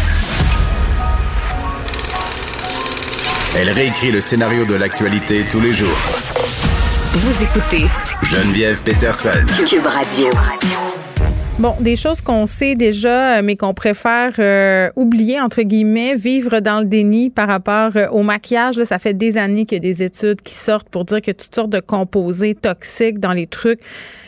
[3.53, 5.97] Elle réécrit le scénario de l'actualité tous les jours.
[7.11, 7.85] Vous écoutez
[8.23, 9.45] Geneviève Peterson.
[9.67, 10.29] Cube Radio.
[11.59, 16.79] Bon, des choses qu'on sait déjà, mais qu'on préfère euh, oublier, entre guillemets, vivre dans
[16.79, 18.77] le déni par rapport euh, au maquillage.
[18.77, 21.33] Là, ça fait des années qu'il y a des études qui sortent pour dire qu'il
[21.33, 23.81] y a toutes sortes de composés toxiques dans les trucs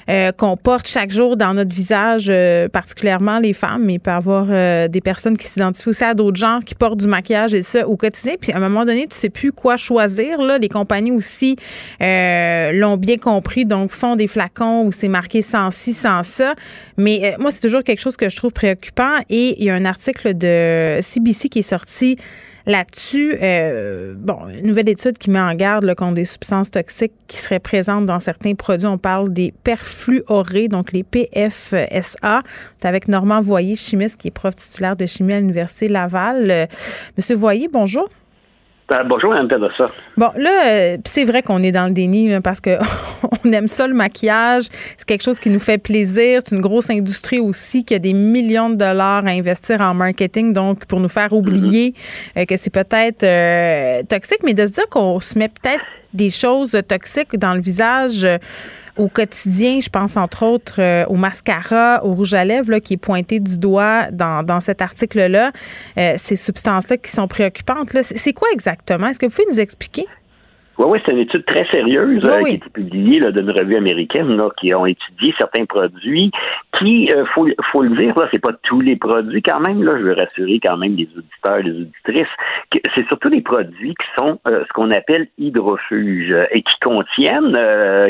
[0.10, 4.14] euh, qu'on porte chaque jour dans notre visage, euh, particulièrement les femmes, il peut y
[4.14, 7.64] avoir euh, des personnes qui s'identifient aussi à d'autres genres qui portent du maquillage et
[7.64, 8.36] ça au quotidien.
[8.40, 10.42] Puis à un moment donné, tu sais plus quoi choisir.
[10.42, 10.58] Là.
[10.58, 11.56] Les compagnies aussi
[12.00, 16.54] l'ont bien compris, donc font des flacons où c'est marqué sans ci, sans ça.
[16.98, 19.20] Mais moi, c'est toujours quelque chose que je trouve préoccupant.
[19.30, 22.18] Et il y a un article de CBC qui est sorti
[22.66, 27.12] Là-dessus, euh, bon, une nouvelle étude qui met en garde le contre des substances toxiques
[27.28, 28.88] qui seraient présentes dans certains produits.
[28.88, 32.42] On parle des perfluorés, donc les PFSA.
[32.84, 36.52] Avec Normand Voyer, chimiste, qui est prof titulaire de chimie à l'Université Laval.
[36.52, 36.66] Euh,
[37.18, 38.08] Monsieur Voyer, bonjour.
[38.94, 39.90] Ben, bonjour, Mme ça.
[40.18, 42.78] Bon, là, euh, c'est vrai qu'on est dans le déni parce qu'on
[43.52, 44.66] aime ça, le maquillage.
[44.98, 46.42] C'est quelque chose qui nous fait plaisir.
[46.46, 50.54] C'est une grosse industrie aussi qui a des millions de dollars à investir en marketing,
[50.54, 52.42] donc pour nous faire oublier mm-hmm.
[52.42, 55.84] euh, que c'est peut-être euh, toxique, mais de se dire qu'on se met peut-être
[56.14, 58.28] des choses toxiques dans le visage
[58.98, 59.80] au quotidien.
[59.82, 63.40] Je pense entre autres euh, au mascara, au rouge à lèvres là, qui est pointé
[63.40, 65.52] du doigt dans, dans cet article-là.
[65.98, 67.90] Euh, ces substances-là qui sont préoccupantes.
[68.02, 69.08] C'est quoi exactement?
[69.08, 70.06] Est-ce que vous pouvez nous expliquer?
[70.78, 73.76] Oui, oui, c'est une étude très sérieuse euh, qui a été publiée là, d'une revue
[73.76, 76.32] américaine là, qui ont étudié certains produits
[76.80, 79.84] qui, euh, faut, faut le dire, là, c'est pas tous les produits quand même.
[79.84, 82.34] Là, je veux rassurer quand même les auditeurs, les auditrices,
[82.72, 87.54] que c'est surtout les produits qui sont euh, ce qu'on appelle hydrofuges et qui contiennent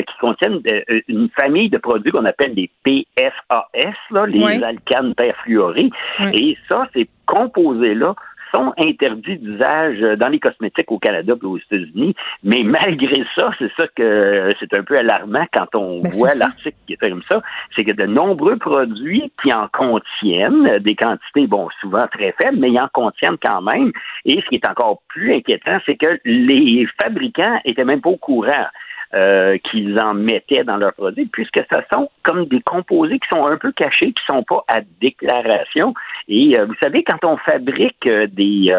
[0.06, 0.60] qui contiennent
[1.08, 5.90] une famille de produits qu'on appelle les PFAS, là, les alcanes perfluorés.
[6.32, 8.14] Et ça, ces composés-là
[8.54, 12.14] sont interdits d'usage dans les cosmétiques au Canada et aux États-Unis.
[12.42, 16.76] Mais malgré ça, c'est ça que c'est un peu alarmant quand on ben, voit l'article
[16.86, 17.42] qui est comme ça,
[17.76, 22.70] c'est que de nombreux produits qui en contiennent des quantités, bon, souvent très faibles, mais
[22.70, 23.92] ils en contiennent quand même.
[24.24, 28.16] Et ce qui est encore plus inquiétant, c'est que les fabricants étaient même pas au
[28.16, 28.66] courant.
[29.14, 33.46] Euh, qu'ils en mettaient dans leurs produits, puisque ce sont comme des composés qui sont
[33.46, 35.94] un peu cachés, qui sont pas à déclaration.
[36.26, 38.72] Et euh, vous savez, quand on fabrique euh, des,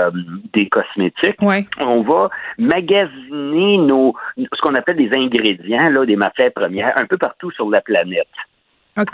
[0.54, 1.42] des cosmétiques,
[1.80, 7.18] on va magasiner nos ce qu'on appelle des ingrédients, là, des matières premières, un peu
[7.18, 8.28] partout sur la planète.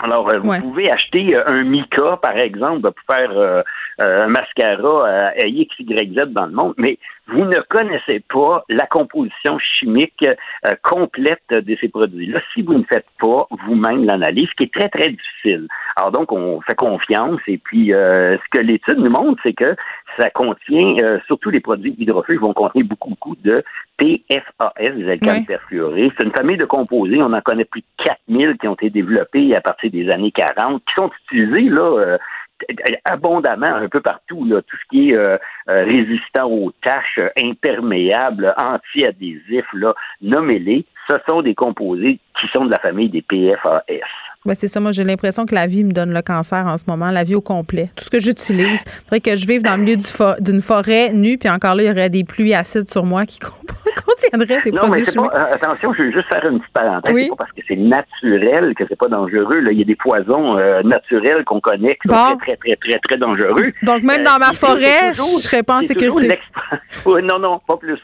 [0.02, 3.64] Alors, vous pouvez acheter un mica, par exemple, pour faire
[3.98, 5.06] un mascara
[5.40, 6.98] à X, Y, Z dans le monde, mais
[7.28, 12.40] vous ne connaissez pas la composition chimique euh, complète de ces produits-là.
[12.52, 15.68] Si vous ne faites pas vous-même l'analyse, ce qui est très, très difficile.
[15.96, 19.76] Alors donc, on fait confiance et puis euh, ce que l'étude nous montre, c'est que
[20.18, 23.62] ça contient, euh, surtout les produits hydrophiles vont contenir beaucoup, beaucoup de
[23.98, 26.10] PFAS, des alcanes perfluorés.
[26.18, 27.22] C'est une famille de composés.
[27.22, 30.82] On en connaît plus de 4000 qui ont été développés à partir des années 40,
[30.84, 32.18] qui sont utilisés là
[33.04, 35.36] abondamment un peu partout, là, tout ce qui est euh,
[35.68, 39.64] euh, résistant aux taches, euh, imperméable, anti-adhésif,
[40.20, 43.82] nommez-les, ce sont des composés qui sont de la famille des PFAS.
[44.44, 44.80] Oui, c'est ça.
[44.80, 47.36] Moi, j'ai l'impression que la vie me donne le cancer en ce moment, la vie
[47.36, 47.90] au complet.
[47.94, 48.82] Tout ce que j'utilise.
[48.84, 49.96] Il faudrait que je vive dans le milieu
[50.40, 53.38] d'une forêt nue, puis encore là, il y aurait des pluies acides sur moi qui
[54.06, 57.14] contiendraient des non, produits mais Pas, euh, attention, je veux juste faire une petite parenthèse.
[57.14, 57.22] Oui.
[57.22, 59.60] C'est pas parce que c'est naturel que c'est pas dangereux.
[59.60, 59.70] Là.
[59.70, 63.16] Il y a des poisons euh, naturels qu'on connaît qui sont très, très, très, très,
[63.18, 63.72] dangereux.
[63.82, 66.38] Donc, même dans ma euh, forêt, je serais pas en sécurité.
[67.06, 67.98] non, non, pas plus.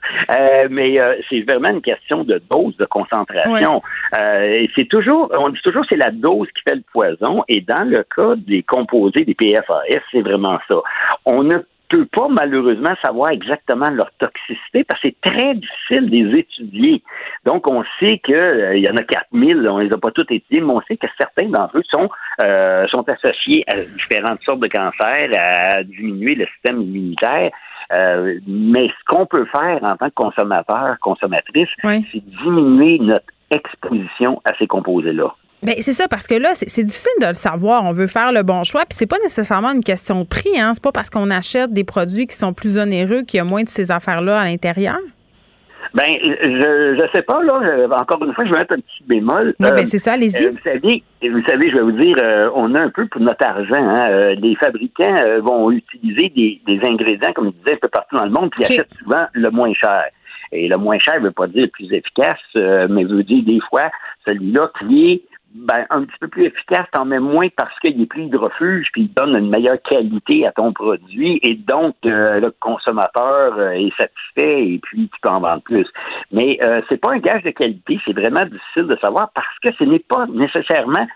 [0.71, 3.83] mais c'est vraiment une question de dose, de concentration.
[4.15, 7.45] c'est toujours, on dit toujours, c'est la dose qui fait le poison.
[7.49, 10.77] Et dans le cas des composés des PFAS, c'est vraiment ça.
[11.25, 11.59] On ne
[11.89, 17.03] peut pas malheureusement savoir exactement leur toxicité parce que c'est très difficile de les étudier.
[17.45, 20.61] Donc, on sait qu'il euh, y en a 4000, on les a pas tous étudiés,
[20.61, 22.09] mais on sait que certains d'entre eux sont,
[22.43, 27.51] euh, sont associés à différentes sortes de cancers, à diminuer le système immunitaire.
[27.91, 34.43] Euh, mais ce qu'on peut faire en tant que consommateur, consommatrice, c'est diminuer notre exposition
[34.45, 35.35] à ces composés-là.
[35.63, 37.85] Ben, c'est ça, parce que là, c'est difficile de le savoir.
[37.85, 38.83] On veut faire le bon choix.
[38.83, 40.59] Puis c'est pas nécessairement une question de prix.
[40.59, 40.73] Hein?
[40.75, 43.65] C'est pas parce qu'on achète des produits qui sont plus onéreux qu'il y a moins
[43.65, 44.99] de ces affaires-là à l'intérieur.
[45.95, 47.89] Ben, je ne sais pas, là.
[47.99, 49.55] Encore une fois, je vais mettre un petit bémol.
[49.59, 50.45] ben, euh, c'est ça, allez-y.
[50.45, 53.21] Euh, vous savez, vous savez, je vais vous dire, euh, on a un peu pour
[53.21, 53.75] notre argent.
[53.75, 58.25] Hein, les fabricants vont utiliser des, des, ingrédients, comme je disais, un peu partout dans
[58.25, 60.05] le monde, puis ils achètent souvent le moins cher.
[60.53, 63.61] Et le moins cher ne veut pas dire le plus efficace, mais veut dire des
[63.69, 63.91] fois
[64.25, 65.23] celui-là qui est
[65.55, 69.03] ben, un petit peu plus efficace, t'en mets moins parce qu'il est plus hydrofuge, puis
[69.03, 73.97] il donne une meilleure qualité à ton produit, et donc euh, le consommateur euh, est
[73.97, 75.87] satisfait, et puis tu peux en vendre plus.
[76.33, 79.73] Mais euh, c'est pas un gage de qualité, c'est vraiment difficile de savoir parce que
[79.79, 81.07] ce n'est pas nécessairement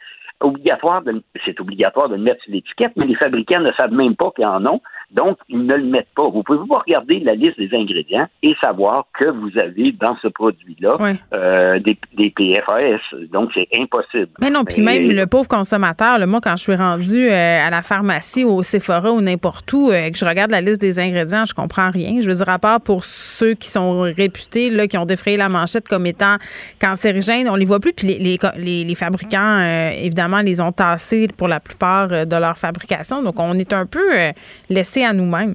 [0.41, 4.31] obligatoire de c'est obligatoire de mettre sur l'étiquette, mais les fabricants ne savent même pas
[4.35, 4.81] qu'ils en ont.
[5.13, 6.29] Donc, ils ne le mettent pas.
[6.29, 10.29] Vous pouvez pas regarder la liste des ingrédients et savoir que vous avez dans ce
[10.29, 13.01] produit-là euh, des, des, PFAS.
[13.31, 14.31] Donc, c'est impossible.
[14.41, 17.83] Mais non, puis même le pauvre consommateur, moi, quand je suis rendu euh, à la
[17.83, 21.53] pharmacie, au Sephora ou n'importe où, euh, que je regarde la liste des ingrédients, je
[21.53, 22.21] comprends rien.
[22.23, 25.51] Je veux dire, à part pour ceux qui sont réputés, là, qui ont défrayé la
[25.51, 26.37] manchette comme étant
[26.81, 27.93] cancérigènes, on les voit plus.
[27.93, 33.23] Puis les, les, les, fabricants, évidemment, les ont tassés pour la plupart de leur fabrication.
[33.23, 34.33] Donc, on est un peu
[34.71, 35.55] laissé à nous-mêmes.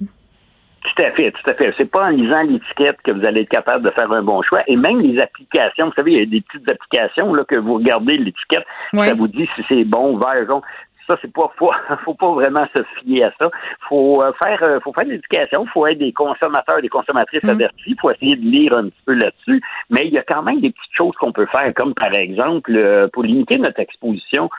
[0.82, 1.74] Tout à fait, tout à fait.
[1.78, 4.62] C'est pas en lisant l'étiquette que vous allez être capable de faire un bon choix.
[4.68, 7.76] Et même les applications, vous savez, il y a des petites applications là, que vous
[7.76, 10.62] regardez l'étiquette, ça vous dit si c'est bon, vert, jaune
[11.08, 11.72] ça c'est pas faut,
[12.06, 13.50] faut pas vraiment se fier à ça.
[13.88, 17.50] Faut euh, faire euh, faut faire de l'éducation, faut être des consommateurs, des consommatrices mm.
[17.50, 20.60] avertis, faut essayer de lire un petit peu là-dessus, mais il y a quand même
[20.60, 24.50] des petites choses qu'on peut faire comme par exemple euh, pour limiter notre exposition,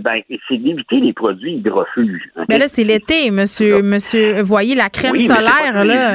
[0.00, 2.30] ben c'est d'éviter les produits hydrofuges.
[2.48, 6.14] Mais là c'est l'été, monsieur monsieur voyez la crème solaire là.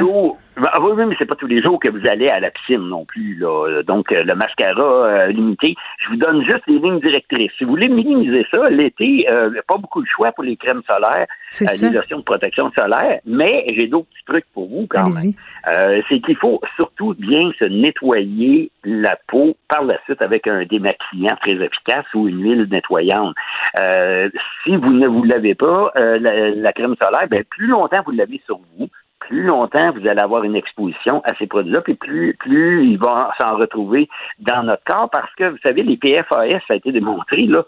[0.66, 3.04] Ah oui, mais c'est pas tous les jours que vous allez à la piscine non
[3.04, 3.36] plus.
[3.36, 3.82] Là.
[3.82, 7.52] Donc, euh, le mascara euh, limité, je vous donne juste les lignes directrices.
[7.58, 11.26] Si vous voulez minimiser ça, l'été, euh, pas beaucoup de choix pour les crèmes solaires,
[11.60, 15.32] les lotions de protection solaire, mais j'ai d'autres petits trucs pour vous quand même.
[16.08, 21.36] c'est qu'il faut surtout bien se nettoyer la peau par la suite avec un démaquillant
[21.40, 23.34] très efficace ou une huile nettoyante.
[24.64, 28.40] si vous ne vous l'avez pas, la, la, crème solaire, ben, plus longtemps vous l'avez
[28.46, 28.88] sur vous,
[29.20, 33.16] plus longtemps vous allez avoir une exposition à ces produits-là, puis plus, plus ils vont
[33.40, 34.08] s'en retrouver
[34.38, 37.64] dans notre corps, parce que, vous savez, les PFAS, ça a été démontré, là,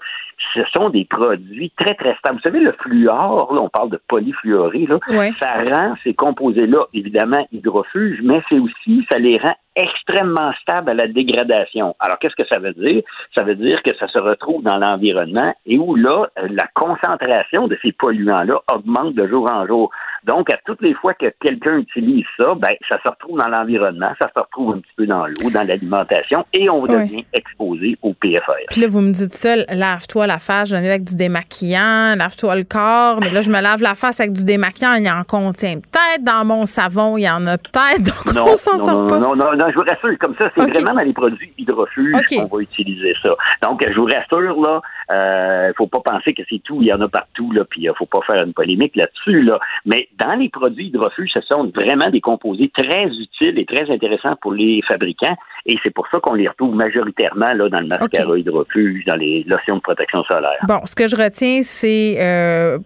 [0.54, 2.36] ce sont des produits très, très stables.
[2.36, 4.98] Vous savez, le fluor, là, on parle de polyfluoré, là,
[5.38, 10.94] ça rend ces composés-là, évidemment, hydrofuges, mais c'est aussi, ça les rend extrêmement stables à
[10.94, 11.94] la dégradation.
[12.00, 13.02] Alors, qu'est-ce que ça veut dire?
[13.34, 17.78] Ça veut dire que ça se retrouve dans l'environnement et où là, la concentration de
[17.82, 19.90] ces polluants-là augmente de jour en jour.
[20.24, 24.12] Donc, à toutes les fois que quelqu'un utilise ça, ben, ça se retrouve dans l'environnement,
[24.20, 28.12] ça se retrouve un petit peu dans l'eau, dans l'alimentation, et on devient exposé au
[28.12, 28.66] PFAS.
[28.70, 32.64] Puis là, vous me dites ça, lave-toi la face, je avec du démaquillant, lave-toi le
[32.64, 35.74] corps, mais là, je me lave la face avec du démaquillant, il y en contient
[35.74, 39.18] peut-être dans mon savon, il y en a peut-être, donc non, on s'en sort pas.
[39.18, 42.56] Non, non, non, je vous rassure, comme ça, c'est vraiment dans les produits hydrofuges qu'on
[42.56, 43.34] va utiliser ça.
[43.62, 44.80] Donc, je vous rassure, là,
[45.12, 47.90] euh, faut pas penser que c'est tout, il y en a partout, là, puis il
[47.90, 49.58] euh, faut pas faire une polémique là-dessus, là.
[49.84, 54.36] Mais dans les produits hydrofuges, ce sont vraiment des composés très utiles et très intéressants
[54.40, 58.38] pour les fabricants, et c'est pour ça qu'on les retrouve majoritairement là dans le mascara
[58.38, 60.58] hydrofuge, dans les lotions de protection solaire.
[60.66, 62.78] Bon, ce que je retiens, c'est euh,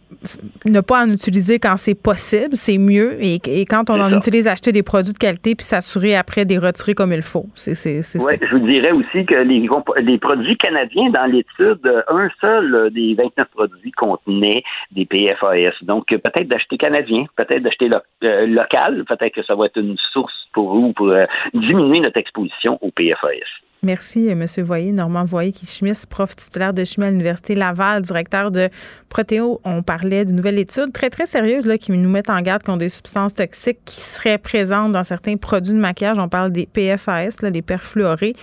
[0.64, 4.72] ne pas en utiliser quand c'est possible, c'est mieux, et, quand on en utilise, acheter
[4.72, 7.46] des produits de qualité puis s'assurer après des retirer comme il faut.
[7.54, 9.68] C'est, c'est, ouais, je vous dirais aussi que les,
[10.02, 14.62] les produits canadiens dans l'étude un seul euh, des 29 produits contenait
[14.92, 15.82] des PFAS.
[15.82, 17.88] Donc, peut-être d'acheter canadien, peut-être d'acheter
[18.24, 21.12] euh, local, peut-être que ça va être une source pour vous pour
[21.52, 23.64] diminuer notre exposition aux PFAS.
[23.84, 24.46] Merci, M.
[24.58, 28.70] Voyer, Normand Voyer, qui est chimiste, prof titulaire de chimie à l'Université Laval, directeur de
[29.10, 29.60] Protéo.
[29.64, 32.78] On parlait d'une nouvelle étude très, très sérieuse là, qui nous met en garde contre
[32.78, 36.18] des substances toxiques qui seraient présentes dans certains produits de maquillage.
[36.18, 38.34] On parle des PFAS, là, les perfluorés.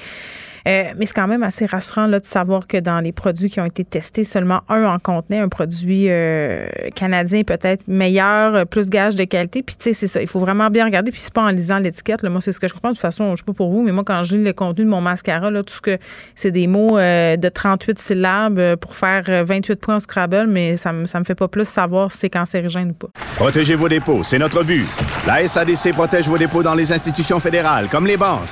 [0.68, 3.60] Euh, mais c'est quand même assez rassurant là, de savoir que dans les produits qui
[3.60, 8.90] ont été testés, seulement un en contenait un produit euh, canadien peut-être meilleur, euh, plus
[8.90, 9.64] gage de qualité.
[9.64, 10.22] Puis tu sais, c'est ça.
[10.22, 11.12] Il faut vraiment bien regarder.
[11.12, 12.24] Puis c'est pas en lisant l'étiquette.
[12.24, 12.90] Moi, c'est ce que je comprends.
[12.90, 14.86] De toute façon, je sais pas pour vous, mais moi, quand je lis le contenu
[14.86, 15.98] de mon mascara, là, tout ce que
[16.36, 21.06] c'est des mots de 38 syllabes pour faire 28 points au Scrabble, mais ça me,
[21.06, 23.08] ça me fait pas plus savoir si c'est cancérigène ou pas.
[23.36, 24.86] Protégez vos dépôts, c'est notre but.
[25.26, 28.50] La SADC protège vos dépôts dans les institutions fédérales, comme les banques.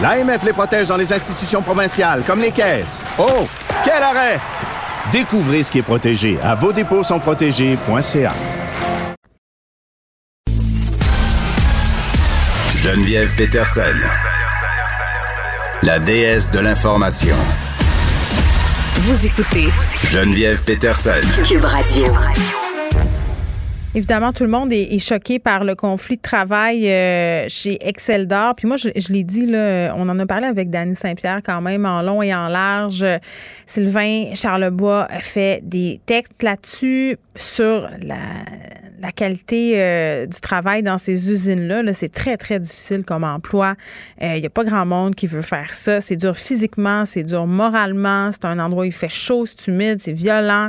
[0.00, 3.04] L'AMF les protège dans les institutions provinciales, comme les caisses.
[3.18, 3.46] Oh,
[3.84, 4.40] quel arrêt!
[5.10, 8.32] Découvrez ce qui est protégé à vos dépôts sont protégés.ca.
[12.76, 13.82] Geneviève Peterson,
[15.82, 17.36] la déesse de l'information.
[19.02, 19.68] Vous écoutez
[20.10, 21.10] Geneviève Peterson,
[21.46, 22.06] Cube Radio.
[23.94, 28.54] Évidemment, tout le monde est, choqué par le conflit de travail euh, chez Excel d'Or.
[28.54, 31.84] Puis moi, je, l'ai dit, là, on en a parlé avec Danny Saint-Pierre quand même
[31.84, 33.04] en long et en large.
[33.66, 38.16] Sylvain Charlebois fait des textes là-dessus sur la,
[39.02, 41.82] la qualité euh, du travail dans ces usines-là.
[41.82, 43.74] -là, c'est très, très difficile comme emploi.
[44.20, 46.00] Il euh, n'y a pas grand monde qui veut faire ça.
[46.00, 48.30] C'est dur physiquement, c'est dur moralement.
[48.30, 50.68] C'est un endroit où il fait chaud, c'est humide, c'est violent.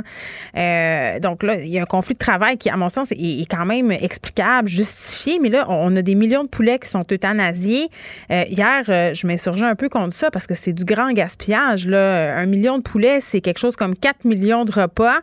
[0.56, 3.48] Euh, donc là, il y a un conflit de travail qui, à mon sens, est,
[3.48, 5.38] quand même explicable, justifié.
[5.40, 7.88] Mais là, on a des millions de poulets qui sont euthanasiés.
[8.30, 11.86] hier, je m'insurgeais un peu contre ça parce que c'est du grand gaspillage.
[11.86, 12.36] Là.
[12.36, 15.20] Un million de poulets, c'est quelque chose comme 4 millions de repas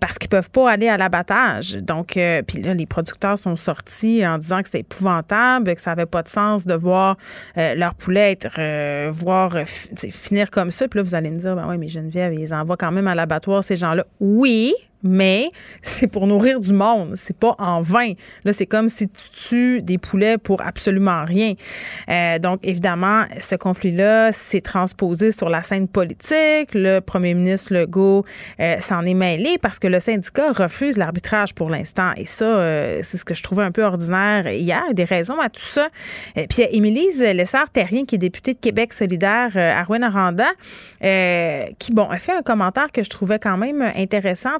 [0.00, 1.76] parce qu'ils peuvent pas aller à l'abattage.
[1.76, 5.92] Donc, euh, puis là, les producteurs sont sortis en disant que c'était épouvantable, que ça
[5.92, 7.16] avait pas de sens de voir
[7.56, 10.88] euh, leur poulet être, euh, voir finir comme ça.
[10.88, 13.14] Puis là, vous allez me dire, ben oui, mais Geneviève, ils envoient quand même à
[13.14, 14.04] l'abattoir ces gens-là.
[14.20, 15.50] Oui, mais
[15.82, 18.12] c'est pour nourrir du monde, c'est pas en vain.
[18.44, 21.54] Là, c'est comme si tu tues des poulets pour absolument rien.
[22.08, 26.74] Euh, donc, évidemment, ce conflit-là s'est transposé sur la scène politique.
[26.74, 28.24] Le premier ministre Legault
[28.60, 32.12] euh, s'en est mêlé parce que le syndicat refuse l'arbitrage pour l'instant.
[32.16, 34.58] Et ça, euh, c'est ce que je trouvais un peu ordinaire hier.
[34.58, 35.88] Il y a des raisons à tout ça.
[36.34, 40.48] Puis, Émilise Lessard-Terrien, qui est députée de Québec solidaire à Rouen-Aranda,
[41.00, 44.58] qui, bon, a fait un commentaire que je trouvais quand même intéressant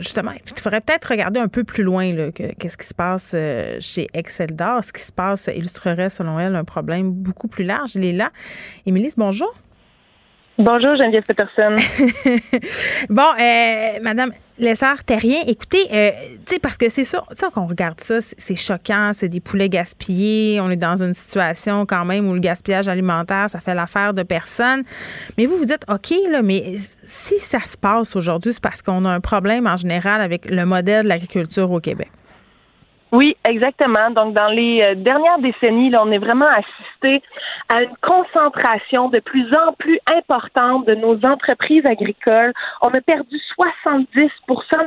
[0.00, 4.06] justement, il faudrait peut-être regarder un peu plus loin qu'est-ce qui se passe euh, chez
[4.14, 4.82] Exceldor.
[4.84, 7.94] Ce qui se passe illustrerait, selon elle, un problème beaucoup plus large.
[7.94, 8.30] Il est là.
[8.86, 9.52] Émilie, bonjour.
[10.58, 11.76] Bonjour, Geneviève Peterson.
[13.08, 16.10] bon, euh, Madame Lessard-Terrien, écoutez, euh,
[16.46, 19.68] tu sais, parce que c'est ça, ça qu'on regarde ça, c'est choquant, c'est des poulets
[19.68, 24.14] gaspillés, on est dans une situation quand même où le gaspillage alimentaire, ça fait l'affaire
[24.14, 24.82] de personne.
[25.36, 29.04] Mais vous vous dites, OK, là, mais si ça se passe aujourd'hui, c'est parce qu'on
[29.04, 32.10] a un problème en général avec le modèle de l'agriculture au Québec.
[33.10, 34.10] Oui, exactement.
[34.10, 37.22] Donc, dans les euh, dernières décennies, là, on est vraiment assisté
[37.70, 42.52] à une concentration de plus en plus importante de nos entreprises agricoles.
[42.82, 44.30] On a perdu 70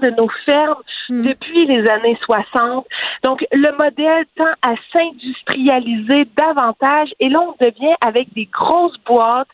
[0.04, 1.24] de nos fermes hmm.
[1.24, 2.86] depuis les années 60.
[3.24, 9.50] Donc, le modèle tend à s'industrialiser davantage et là, on devient avec des grosses boîtes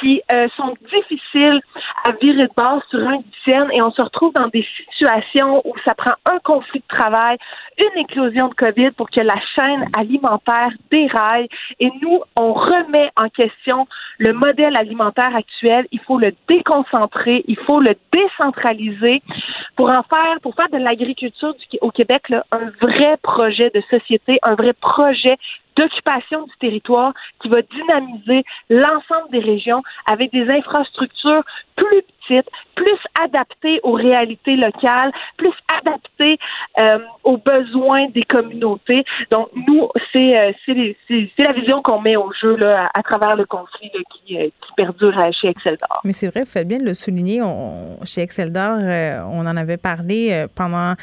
[0.00, 1.60] qui euh, sont difficiles
[2.04, 5.74] à virer de base sur un dixième et on se retrouve dans des situations où
[5.86, 7.36] ça prend un conflit de travail,
[7.78, 11.48] une éclosion de COVID pour que la chaîne alimentaire déraille
[11.80, 13.86] et nous, on remet en question
[14.18, 15.86] le modèle alimentaire actuel.
[15.92, 19.22] Il faut le déconcentrer, il faut le décentraliser
[19.76, 24.38] pour en faire, pour faire de l'agriculture au Québec là, un vrai projet de société,
[24.42, 25.36] un vrai projet
[25.78, 31.42] d'occupation du territoire qui va dynamiser l'ensemble des régions avec des infrastructures
[31.76, 36.38] plus petites, plus adaptées aux réalités locales, plus adaptées
[36.78, 39.04] euh, aux besoins des communautés.
[39.30, 40.52] Donc, nous, c'est euh,
[41.38, 45.14] la vision qu'on met au jeu là, à, travers le conflit qui, euh, qui, perdure
[45.40, 46.00] chez Exceldor.
[46.04, 47.42] Mais c'est vrai, vous faites bien de le souligner.
[47.42, 48.78] On, chez Exceldor,
[49.30, 50.94] on en avait parlé pendant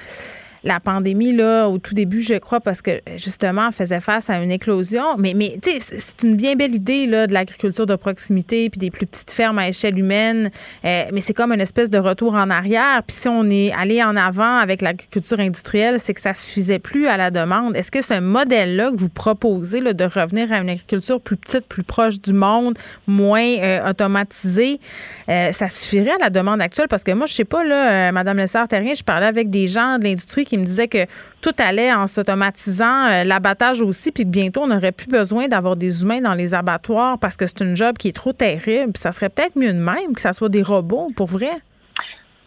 [0.66, 4.52] la pandémie, là, au tout début, je crois, parce que justement, faisait face à une
[4.52, 5.16] éclosion.
[5.20, 8.80] Mais, mais tu sais, c'est une bien belle idée là, de l'agriculture de proximité puis
[8.80, 10.50] des plus petites fermes à échelle humaine.
[10.84, 13.04] Euh, mais c'est comme une espèce de retour en arrière.
[13.06, 17.08] Puis si on est allé en avant avec l'agriculture industrielle, c'est que ça suffisait plus
[17.08, 17.76] à la demande.
[17.76, 21.68] Est-ce que ce modèle-là que vous proposez là, de revenir à une agriculture plus petite,
[21.68, 24.80] plus proche du monde, moins euh, automatisée,
[25.30, 26.88] euh, ça suffirait à la demande actuelle?
[26.90, 30.06] Parce que moi, je sais pas, là, Madame Lessard-Terrien, je parlais avec des gens de
[30.06, 31.06] l'industrie qui me disait que
[31.42, 35.76] tout allait en s'automatisant, euh, l'abattage aussi, puis que bientôt, on n'aurait plus besoin d'avoir
[35.76, 38.94] des humains dans les abattoirs parce que c'est une job qui est trop terrible.
[38.94, 41.52] Puis ça serait peut-être mieux de même que ça soit des robots, pour vrai.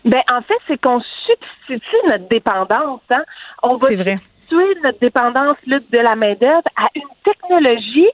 [0.04, 3.00] Ben, en fait, c'est qu'on substitue notre dépendance.
[3.10, 3.24] Hein?
[3.62, 8.08] On va substituer notre dépendance de la main-d'œuvre à une technologie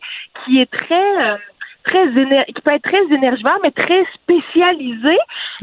[0.44, 1.30] qui est très.
[1.30, 1.36] Euh,
[1.84, 5.16] très qui peut être très énergivore, mais très spécialisé.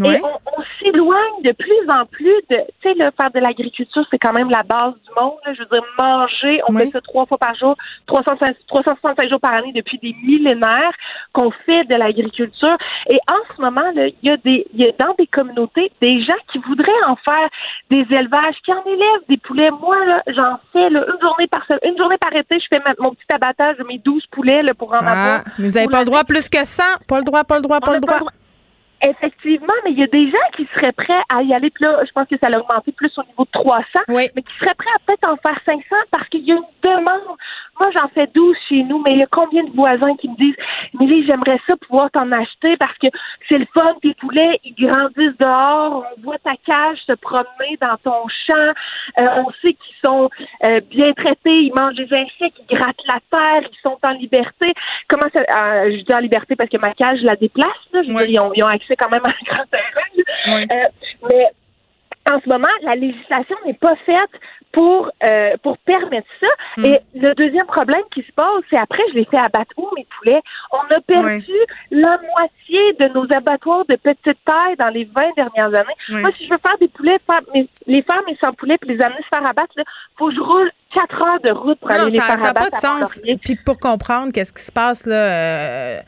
[0.06, 4.18] Et on, on s'éloigne de plus en plus de, tu sais, faire de l'agriculture, c'est
[4.18, 5.34] quand même la base du monde.
[5.46, 7.76] Je veux dire, manger, on fait ça trois fois par jour,
[8.08, 10.94] 365 jours par année depuis des millénaires
[11.34, 12.76] qu'on fait de l'agriculture.
[13.10, 16.38] Et en ce moment, il y a des, y a dans des communautés des gens
[16.52, 17.50] qui voudraient en faire
[17.90, 19.70] des élevages, qui en élèvent des poulets.
[19.82, 19.98] Moi,
[20.28, 23.78] j'en fais là, une journée par une journée par été, je fais mon petit abattage
[23.78, 25.42] de mes 12 poulets là, pour en ah, avoir.
[25.58, 26.98] Mais vous n'avez pas le droit plus que ça.
[27.08, 28.20] Pas le droit, pas le droit, pas le droit.
[29.04, 31.72] Effectivement, mais il y a des gens qui seraient prêts à y aller.
[31.72, 34.54] Puis là, je pense que ça a augmenté plus au niveau de 300, mais qui
[34.60, 35.82] seraient prêts à peut-être en faire 500
[36.12, 37.38] parce qu'il y a une demande.
[37.82, 40.36] Moi, j'en fais 12 chez nous, mais il y a combien de voisins qui me
[40.36, 40.56] disent
[40.94, 43.08] Milly, j'aimerais ça pouvoir t'en acheter parce que
[43.50, 47.98] c'est le fun, tes poulets, ils grandissent dehors, on voit ta cage se promener dans
[48.04, 48.72] ton champ,
[49.20, 50.30] euh, on sait qu'ils sont
[50.64, 54.68] euh, bien traités, ils mangent des insectes, ils grattent la terre, ils sont en liberté.
[55.08, 58.04] Comment ça euh, je dis en liberté parce que ma cage je la déplace, là,
[58.04, 60.68] je veux dire, ils ont, ils ont accès quand même un grand terrain.
[61.32, 61.48] Mais
[62.32, 64.32] en ce moment, la législation n'est pas faite
[64.72, 66.48] pour euh, pour permettre ça.
[66.78, 66.86] Hmm.
[66.86, 70.08] Et le deuxième problème qui se pose, c'est après, je l'ai fait abattre où mes
[70.18, 70.42] poulets?
[70.72, 71.54] On a perdu
[71.92, 76.22] la moitié de nos abattoirs de petite taille dans les 20 dernières années.
[76.22, 77.42] Moi, si je veux faire des poulets, faire
[77.88, 79.84] les faire mes 100 poulets puis les amener se faire abattre, il
[80.18, 82.42] faut que je roule 4 heures de route pour aller les faire abattre.
[82.42, 83.22] Ça n'a pas de sens.
[83.44, 85.16] Puis pour comprendre qu'est-ce qui se passe là.
[85.16, 86.00] Euh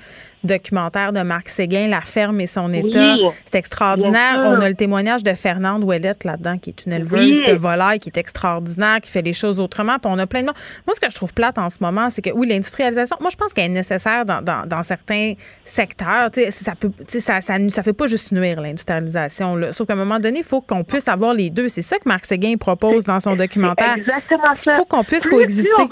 [0.44, 3.16] documentaire de Marc Séguin, La ferme et son état.
[3.46, 4.42] c'est extraordinaire.
[4.46, 8.10] On a le témoignage de Fernande Ouellette là-dedans, qui est une éleveuse de volailles, qui
[8.10, 10.00] est extraordinaire, qui fait les choses autrement.
[10.00, 10.54] Puis on a plein de Moi,
[10.94, 13.54] ce que je trouve plate en ce moment, c'est que oui, l'industrialisation, moi, je pense
[13.54, 15.34] qu'elle est nécessaire dans, dans, certains
[15.64, 16.30] secteurs.
[16.50, 19.72] ça peut, ça, ça, ça, fait pas juste nuire l'industrialisation.
[19.72, 21.70] Sauf qu'à un moment donné, il faut qu'on puisse avoir les deux.
[21.70, 23.96] C'est ça que Marc Séguin propose dans son documentaire.
[23.98, 24.74] Exactement ça.
[24.74, 25.84] Il faut qu'on puisse coexister.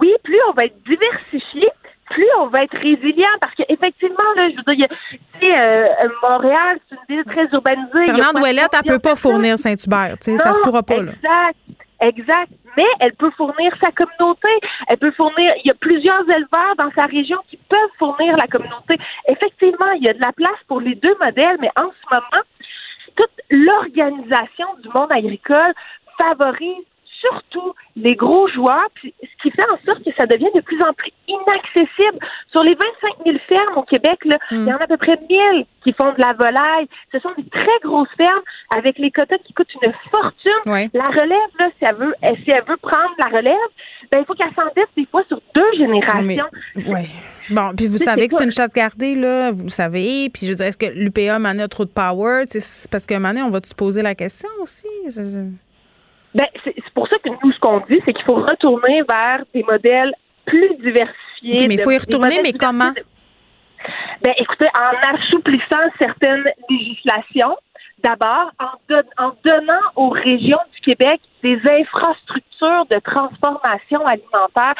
[0.00, 1.68] oui, plus on va être diversifié,
[2.10, 4.86] plus on va être résilient parce qu'effectivement, là, je veux dire,
[5.40, 5.86] tu sais, euh,
[6.30, 8.04] Montréal, c'est une ville très urbanisée.
[8.04, 11.12] Fernande Ouellette, elle peut pas fournir Saint-Hubert, tu sais, ça se pourra pas, là.
[11.12, 11.56] Exact.
[12.02, 12.50] Exact.
[12.78, 14.48] Mais elle peut fournir sa communauté.
[14.88, 15.50] Elle peut fournir.
[15.62, 18.96] Il y a plusieurs éleveurs dans sa région qui peuvent fournir la communauté.
[19.28, 22.42] Effectivement, il y a de la place pour les deux modèles, mais en ce moment,
[23.16, 25.74] toute l'organisation du monde agricole
[26.20, 26.86] favorise
[27.20, 30.80] surtout les gros joueurs, puis ce qui fait en sorte que ça devient de plus
[30.82, 32.18] en plus inaccessible.
[32.50, 35.18] Sur les 25 000 fermes au Québec, là, il y en a à peu près
[35.28, 36.88] 1000 qui font de la volaille.
[37.12, 38.42] Ce sont des très grosses fermes
[38.76, 40.88] avec les quotas qui coûtent une fortune.
[40.94, 42.14] La relève, là, si elle veut,
[42.44, 43.70] si elle veut prendre la relève,
[44.10, 46.50] ben, il faut qu'elle s'endette des fois sur deux générations.
[46.76, 47.08] Oui.
[47.50, 50.30] Bon, puis vous savez que c'est une chasse gardée, là, vous le savez.
[50.30, 52.44] Puis je veux dire, est-ce que l'UPA a trop de power?
[52.46, 54.86] C'est parce moment donné, on va se poser la question aussi?
[56.34, 59.62] Ben, c'est pour ça que nous, ce qu'on dit, c'est qu'il faut retourner vers des
[59.64, 60.12] modèles
[60.44, 61.66] plus diversifiés.
[61.66, 62.92] mais il faut y retourner, mais comment?
[64.22, 67.56] Ben, écoutez, en assouplissant certaines législations,
[68.02, 74.74] d'abord, en, en donnant aux régions du Québec des infrastructures de transformation alimentaire.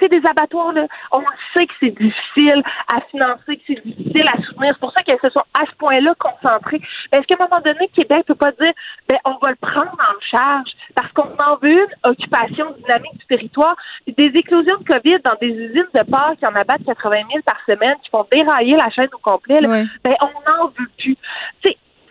[0.00, 0.86] C'est des abattoirs, là.
[1.12, 1.22] On
[1.54, 4.72] sait que c'est difficile à financer, que c'est difficile à soutenir.
[4.72, 6.80] C'est pour ça qu'elles se sont à ce point-là concentrées.
[7.12, 8.72] Est-ce qu'à un moment donné, Québec peut pas dire,
[9.08, 13.26] ben, on va le prendre en charge parce qu'on en veut une occupation dynamique du
[13.26, 13.76] territoire.
[14.06, 17.58] Des éclosions de COVID dans des usines de porc qui en abattent 80 000 par
[17.66, 21.15] semaine, qui font dérailler la chaîne au complet, ben, on n'en veut plus.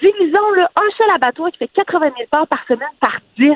[0.06, 3.52] Divisons le un seul abattoir qui fait 80 000 parts par semaine par 10.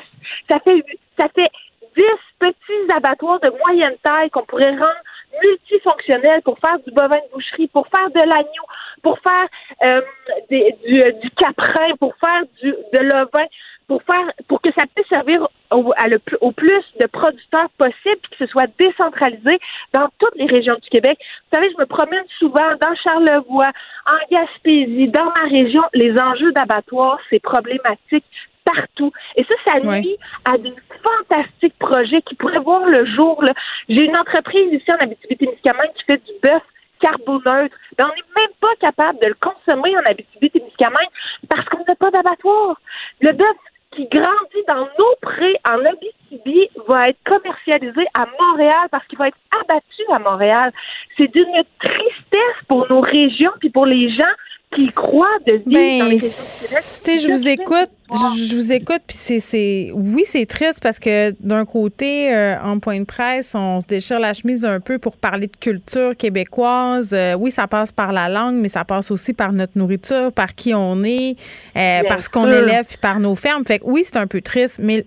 [0.50, 0.84] Ça fait,
[1.20, 1.50] ça fait
[1.97, 2.04] 10
[2.39, 5.04] petits abattoirs de moyenne taille qu'on pourrait rendre
[5.43, 8.66] multifonctionnels pour faire du bovin de boucherie, pour faire de l'agneau,
[9.04, 9.47] pour faire
[9.84, 10.02] euh,
[10.50, 13.45] du, du caprin, pour faire du, de l'ovin
[13.90, 18.22] pour faire pour que ça puisse servir au, à le, au plus de producteurs possible,
[18.32, 19.60] que ce soit décentralisé
[19.94, 21.18] dans toutes les régions du Québec.
[21.20, 23.72] Vous savez, je me promène souvent dans Charlevoix,
[24.06, 25.82] en Gaspésie, dans ma région.
[25.96, 28.26] Les enjeux d'abattoir, c'est problématique
[28.64, 29.12] partout.
[29.36, 30.74] Et ça, ça nuit à des
[31.04, 33.44] fantastiques projets qui pourraient voir le jour.
[33.88, 36.62] J'ai une entreprise ici en Abitibi-Témiscamingue qui fait du bœuf
[37.02, 37.76] carboneutre.
[37.98, 41.10] Mais on n'est même pas capable de le consommer en Abitibi-Témiscamingue
[41.50, 42.80] parce qu'on n'a pas d'abattoir.
[43.22, 43.56] Le bœuf
[43.96, 49.28] qui grandit dans nos prés en Abitibi va être commercialisé à Montréal parce qu'il va
[49.28, 50.72] être abattu à Montréal.
[51.18, 54.36] C'est d'une tristesse pour nos régions puis pour les gens
[54.76, 59.91] qui croient de vivre ben, dans les Je vous écoute, je, vous écoute, puis c'est,
[59.93, 64.20] oui, c'est triste parce que d'un côté, euh, en point de presse, on se déchire
[64.20, 67.11] la chemise un peu pour parler de culture québécoise.
[67.13, 70.53] Euh, oui, ça passe par la langue, mais ça passe aussi par notre nourriture, par
[70.53, 71.36] qui on est,
[71.76, 73.65] euh, par ce qu'on élève, puis par nos fermes.
[73.65, 75.03] Fait que oui, c'est un peu triste, mais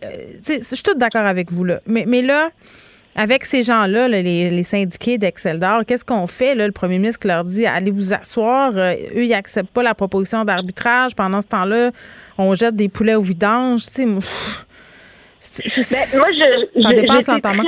[0.47, 1.81] je suis toute d'accord avec vous là.
[1.87, 2.51] Mais, mais là.
[3.15, 6.55] Avec ces gens-là, les, syndiqués d'Excel d'Or, qu'est-ce qu'on fait?
[6.55, 6.67] Là?
[6.67, 8.73] Le premier ministre leur dit allez vous asseoir.
[8.75, 11.15] eux, ils n'acceptent pas la proposition d'arbitrage.
[11.15, 11.91] Pendant ce temps-là,
[12.39, 13.85] on jette des poulets au vidange.
[13.87, 14.21] Tu sais, moi,
[15.41, 17.65] je, ça dépasse l'entendement.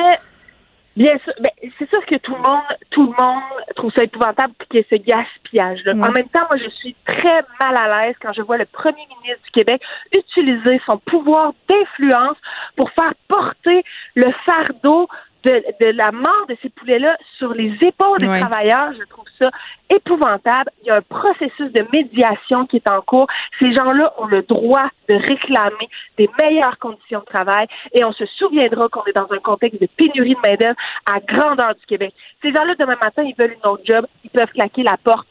[0.97, 3.43] Bien sûr, ben, c'est sûr que tout le monde, tout le monde
[3.75, 5.93] trouve ça épouvantable qu'il y ait ce gaspillage-là.
[5.95, 9.05] En même temps, moi, je suis très mal à l'aise quand je vois le premier
[9.21, 9.83] ministre du Québec
[10.17, 12.37] utiliser son pouvoir d'influence
[12.77, 13.83] pour faire porter
[14.15, 15.09] le fardeau
[15.45, 19.51] de, la mort de ces poulets-là sur les épaules des travailleurs, je trouve ça
[19.91, 20.71] épouvantable.
[20.83, 23.27] Il y a un processus de médiation qui est en cours.
[23.59, 25.89] Ces gens-là ont le droit de réclamer
[26.19, 29.89] des meilleures conditions de travail et on se souviendra qu'on est dans un contexte de
[29.97, 30.77] pénurie de main-d'œuvre
[31.07, 32.15] à grandeur du Québec.
[32.43, 35.27] Ces gens-là, demain matin, ils veulent une autre job, ils peuvent claquer la porte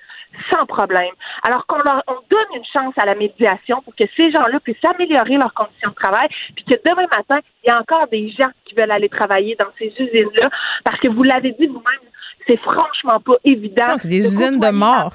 [0.52, 1.14] sans problème.
[1.48, 4.78] Alors qu'on leur on donne une chance à la médiation pour que ces gens-là puissent
[4.88, 8.50] améliorer leurs conditions de travail, puis que demain matin, il y a encore des gens
[8.66, 10.50] qui veulent aller travailler dans ces usines-là,
[10.84, 12.10] parce que vous l'avez dit vous-même,
[12.48, 13.98] c'est franchement pas évident.
[13.98, 15.12] C'est des usines de mort.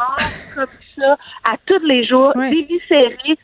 [0.55, 0.67] Comme
[0.99, 1.17] ça,
[1.51, 3.39] à tous les jours, des viscéries,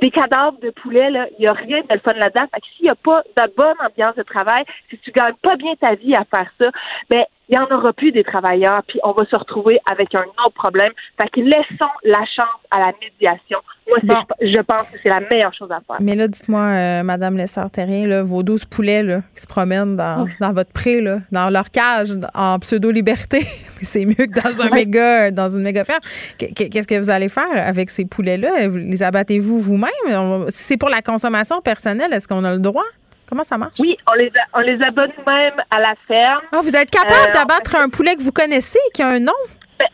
[0.00, 1.08] des cadavres de poulet,
[1.38, 2.46] il n'y a rien de le fun là-dedans.
[2.52, 5.56] Fait que s'il n'y a pas de bonne ambiance de travail, si tu gagnes pas
[5.56, 6.70] bien ta vie à faire ça,
[7.10, 10.24] ben il n'y en aura plus des travailleurs, puis on va se retrouver avec un
[10.44, 10.90] autre problème.
[11.20, 13.58] Fait que laissons la chance à la médiation.
[13.88, 13.98] Moi,
[14.40, 15.96] je pense que c'est la meilleure chose à faire.
[16.00, 20.52] Mais là, dites-moi, euh, Madame Lessard-Terrien, vos douze poulets là, qui se promènent dans, dans
[20.52, 23.46] votre pré, là, dans leur cage, en pseudo-liberté,
[23.82, 26.00] c'est mieux que dans un méga, dans une méga ferme.
[26.38, 28.66] Qu'est-ce que vous allez faire avec ces poulets-là?
[28.66, 30.48] Les abattez-vous vous-même?
[30.48, 32.84] Si c'est pour la consommation personnelle, est-ce qu'on a le droit?
[33.28, 33.78] Comment ça marche?
[33.80, 36.42] Oui, on les, on les abonne même à la ferme.
[36.52, 39.32] Ah, vous êtes capable euh, d'abattre un poulet que vous connaissez, qui a un nom?
[39.80, 39.88] Ben,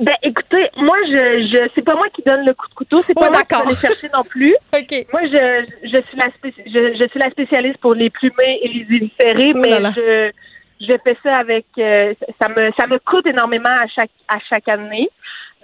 [0.00, 3.14] ben écoutez, moi, je, je c'est pas moi qui donne le coup de couteau, c'est
[3.14, 4.54] pas oh, moi qui vais les chercher non plus.
[4.74, 5.06] OK.
[5.12, 8.96] Moi, je, je, suis la je, je, suis la spécialiste pour les plumer et les
[8.96, 10.30] éviscérer, oh mais je,
[10.80, 14.68] je fais ça avec, euh, ça me, ça me coûte énormément à chaque, à chaque
[14.68, 15.08] année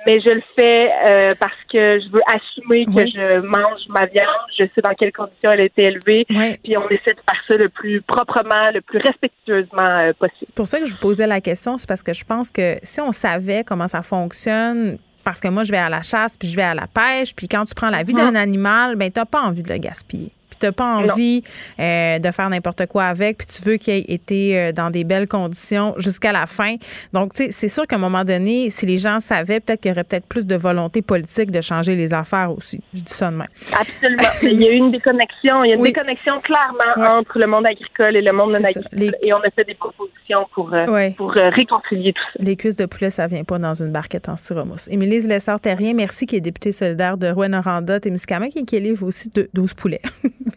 [0.06, 4.28] mais je le fais euh, parce que je veux assumer que je mange ma viande,
[4.58, 7.56] je sais dans quelles conditions elle a été élevée, puis on essaie de faire ça
[7.56, 10.46] le plus proprement, le plus respectueusement euh, possible.
[10.46, 12.76] C'est pour ça que je vous posais la question, c'est parce que je pense que
[12.82, 16.48] si on savait comment ça fonctionne, parce que moi je vais à la chasse, puis
[16.48, 19.26] je vais à la pêche, puis quand tu prends la vie d'un animal, ben t'as
[19.26, 21.42] pas envie de le gaspiller t'as pas envie
[21.78, 25.04] euh, de faire n'importe quoi avec, puis tu veux qu'il ait été euh, dans des
[25.04, 26.76] belles conditions jusqu'à la fin.
[27.12, 29.90] Donc, tu sais, c'est sûr qu'à un moment donné, si les gens savaient, peut-être qu'il
[29.90, 32.80] y aurait peut-être plus de volonté politique de changer les affaires aussi.
[32.94, 33.48] Je dis ça de même.
[33.78, 34.22] Absolument.
[34.42, 35.64] il y a eu une déconnexion.
[35.64, 39.16] Il y a une déconnexion clairement entre le monde agricole et le monde non agricole.
[39.22, 42.44] Et on a fait des propositions pour, euh, pour réconcilier tout ça.
[42.44, 44.88] Les cuisses de poulet, ça vient pas dans une barquette en styromousse.
[44.88, 49.48] Émilie Lessard-Terrien, merci, qui est députée solidaire de Rouen-Noranda, Témiscamingue et qui livre aussi de
[49.54, 50.02] 12 poulets.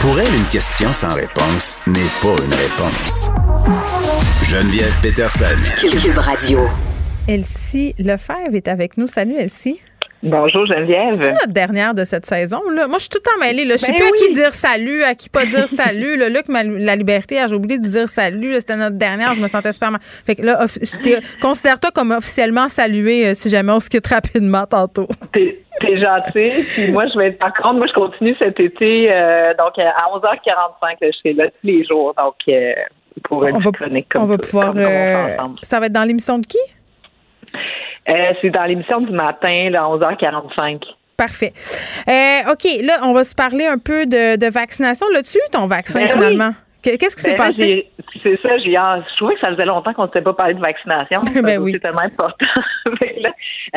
[0.00, 3.30] Pour elle, une question sans réponse n'est pas une réponse.
[4.42, 5.44] Geneviève Peterson.
[5.80, 6.68] Cube Radio.
[7.26, 9.06] Elsie Lefebvre est avec nous.
[9.06, 9.80] Salut, Elsie.
[10.24, 11.12] Bonjour Geneviève.
[11.12, 12.62] C'est notre dernière de cette saison.
[12.70, 12.88] Là.
[12.88, 13.66] Moi, je suis tout le temps mêlée.
[13.66, 13.74] Là.
[13.74, 16.16] Je sais ben plus à qui dire salut, à qui pas dire salut.
[16.16, 16.30] Là.
[16.30, 18.54] Luc, la liberté, j'ai oublié de dire salut.
[18.54, 19.34] C'était notre dernière.
[19.34, 20.00] Je me sentais super mal.
[20.24, 20.64] Fait que là,
[21.42, 25.08] considère-toi comme officiellement salué euh, si jamais on se quitte rapidement tantôt.
[25.34, 26.64] T'es, gentil.
[26.72, 29.12] Puis moi, je vais être par contre, moi, je continue cet été.
[29.12, 32.14] Euh, donc, à 11h45, je serai là tous les jours.
[32.16, 32.72] Donc, euh,
[33.24, 34.72] pour une chronique comme On va pouvoir.
[35.62, 36.58] ça va être dans l'émission de qui?
[38.08, 40.82] Euh, c'est dans l'émission du matin, là, 11h45.
[41.16, 41.52] Parfait.
[42.08, 45.06] Euh, OK, là, on va se parler un peu de, vaccination.
[45.12, 46.50] Là-dessus, ton vaccin, ben finalement?
[46.82, 47.88] Qu'est-ce qui s'est ben passé?
[48.22, 50.60] C'est ça, j'ai je trouvais que ça faisait longtemps qu'on ne s'était pas parlé de
[50.60, 51.22] vaccination.
[51.42, 51.72] ben oui.
[51.72, 52.46] C'est tellement important.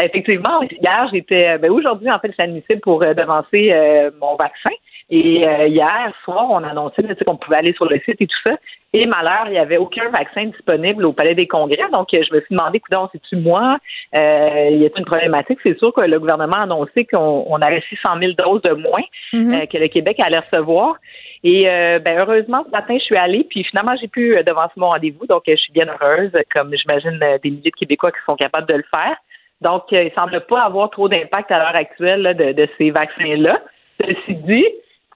[0.04, 3.72] effectivement, hier, j'étais ben aujourd'hui, en fait, c'est admissible pour euh, devancer
[4.20, 4.76] mon vaccin.
[5.10, 8.58] Et hier soir, on a annoncé qu'on pouvait aller sur le site et tout ça.
[8.94, 11.90] Et malheur, il n'y avait aucun vaccin disponible au Palais des Congrès.
[11.94, 13.78] Donc, je me suis demandé, écoute, c'est-tu moi?
[14.16, 15.60] Euh, il y a une problématique?
[15.62, 19.04] C'est sûr que le gouvernement a annoncé qu'on on aurait 600 000 doses de moins
[19.34, 19.64] mm-hmm.
[19.64, 20.96] euh, que le Québec allait recevoir.
[21.44, 24.90] Et euh, ben, heureusement, ce matin, je suis allée, puis finalement, j'ai pu devancer mon
[24.90, 25.28] rendez-vous.
[25.28, 28.78] Donc, je suis bien heureuse, comme j'imagine des milliers de Québécois qui sont capables de
[28.78, 29.18] le faire.
[29.60, 33.60] Donc, il semble pas avoir trop d'impact à l'heure actuelle de, de, ces vaccins-là.
[34.02, 34.66] Ceci dit,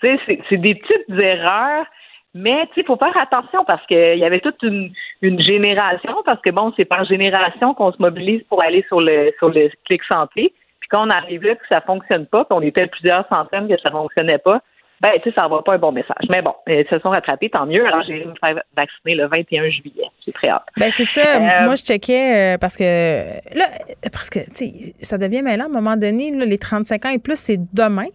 [0.03, 1.85] c'est des petites erreurs
[2.33, 6.73] mais il faut faire attention parce qu'il y avait toute une, génération, parce que bon,
[6.77, 10.53] c'est par génération qu'on se mobilise pour aller sur le sur le clic santé.
[10.79, 13.91] Puis quand on arrive là que ça fonctionne pas, qu'on était plusieurs centaines que ça
[13.91, 14.61] fonctionnait pas,
[15.01, 16.25] ben tu sais, ça va pas un bon message.
[16.31, 17.85] Mais bon, ils se sont rattrapés, tant mieux.
[17.85, 20.05] Alors j'ai me faire vacciner le 21 juillet.
[20.23, 20.63] C'est très hâte.
[20.77, 21.21] Ben c'est ça.
[21.21, 22.83] Euh, Moi je checkais euh, parce que
[23.57, 23.65] là,
[24.11, 27.19] parce que tu sais, ça devient mêlant à un moment donné, les 35 ans et
[27.19, 28.07] plus, c'est demain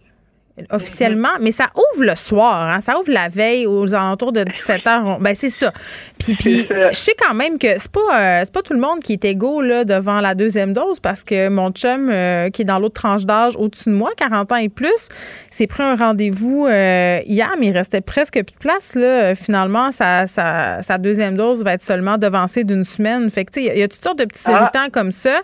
[0.71, 4.81] officiellement, mais ça ouvre le soir, hein, ça ouvre la veille aux alentours de 17
[4.85, 5.21] h.
[5.21, 5.71] Ben c'est ça.
[6.19, 8.99] Puis, puis je sais quand même que c'est pas euh, c'est pas tout le monde
[9.01, 12.65] qui est égaux là devant la deuxième dose parce que mon chum euh, qui est
[12.65, 15.09] dans l'autre tranche d'âge au-dessus de moi, 40 ans et plus,
[15.51, 19.35] s'est pris un rendez-vous euh, hier, mais il restait presque plus de place là.
[19.35, 23.29] Finalement, sa, sa, sa deuxième dose va être seulement devancée d'une semaine.
[23.29, 24.53] Fait que tu sais, il y a toutes sortes de petits ah.
[24.53, 25.41] irritants comme ça.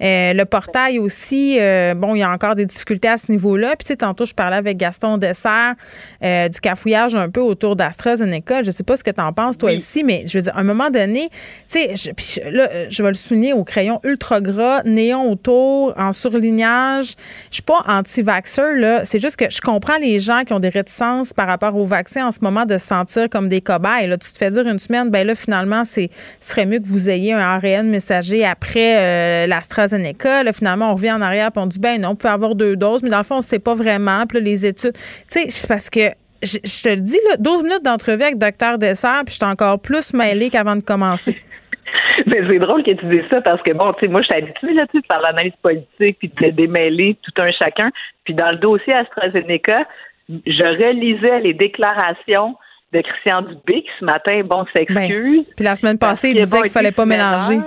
[0.00, 1.58] le portail aussi,
[1.96, 3.70] bon, il y a encore des difficultés à ce niveau-là.
[3.70, 5.74] Puis tu sais, tantôt je parlais avec Gaston Dessert
[6.22, 8.62] euh, du cafouillage un peu autour d'AstraZeneca.
[8.62, 10.60] Je sais pas ce que tu en penses, toi ici, mais je veux dire, à
[10.60, 11.28] un moment donné,
[11.70, 16.12] tu sais, je, là, je vais le souligner au crayon ultra gras, néon autour, en
[16.12, 17.14] surlignage.
[17.50, 19.04] Je suis pas anti-vaxxeur, là.
[19.04, 22.26] C'est juste que je comprends les gens qui ont des réticences par rapport au vaccin
[22.26, 24.06] en ce moment de se sentir comme des cobayes.
[24.06, 27.08] Là, tu te fais dire une semaine, ben là, finalement, c'est serait mieux que vous
[27.08, 30.42] ayez un ARN messager après euh, l'AstraZeneca.
[30.42, 32.76] Là, finalement, on revient en arrière et on dit, ben non, on peut avoir deux
[32.76, 34.94] doses, mais dans le fond, on sait pas vraiment les études.
[34.94, 36.10] Tu sais, c'est parce que
[36.42, 39.80] je, te le dis, là, 12 minutes d'entrevue avec Docteur Dessert, puis je suis encore
[39.80, 41.36] plus mêlée qu'avant de commencer.
[42.26, 44.42] Mais c'est drôle que tu dises ça parce que, bon, tu sais, moi, je suis
[44.42, 47.90] habituée là, par l'analyse politique puis de démêler tout un chacun.
[48.24, 49.86] Puis dans le dossier AstraZeneca,
[50.28, 52.56] je relisais les déclarations
[52.92, 55.46] de Christian Dubé qui ce matin, bon, s'excuse.
[55.56, 57.58] puis la semaine passée, il disait qu'il fallait pas mélanger.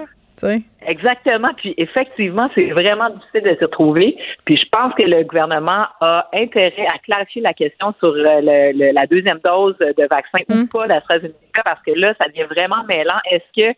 [0.87, 1.49] Exactement.
[1.57, 4.17] Puis effectivement, c'est vraiment difficile de se retrouver.
[4.45, 9.05] Puis je pense que le gouvernement a intérêt à clarifier la question sur le, la
[9.07, 10.67] deuxième dose de vaccin ou Mm.
[10.67, 13.19] pas d'AstraZeneca parce que là, ça devient vraiment mêlant.
[13.31, 13.77] Est-ce que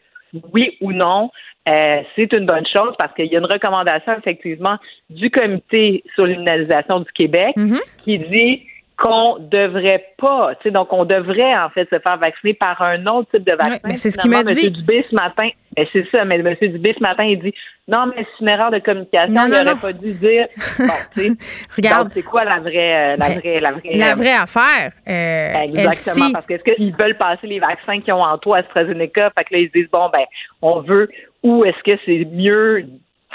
[0.53, 1.30] oui ou non,
[1.70, 2.93] euh, c'est une bonne chose?
[2.99, 4.78] Parce qu'il y a une recommandation effectivement
[5.10, 7.55] du comité sur l'immunisation du Québec
[8.03, 8.64] qui dit
[8.97, 13.05] qu'on devrait pas, tu sais, donc on devrait en fait se faire vacciner par un
[13.05, 13.77] autre type de vaccin.
[13.85, 14.65] mais c'est ce qu'il Finalement, m'a dit.
[14.67, 14.73] M.
[14.73, 16.55] Dubé ce matin, ben, c'est ça, mais M.
[16.59, 17.53] Dubé ce matin, il dit
[17.87, 20.47] non, mais c'est une erreur de communication, Non, il n'aurait pas dû dire.
[20.79, 21.36] Bon.
[21.75, 22.09] Regarde.
[22.13, 24.91] C'est quoi la vraie, euh, la Ben, vraie, la vraie, La vraie affaire.
[25.07, 29.32] euh, Exactement, parce que est-ce qu'ils veulent passer les vaccins qui ont en toi AstraZeneca,
[29.37, 30.25] fait que là, ils se disent, bon, ben,
[30.61, 31.07] on veut,
[31.43, 32.86] ou est-ce que c'est mieux,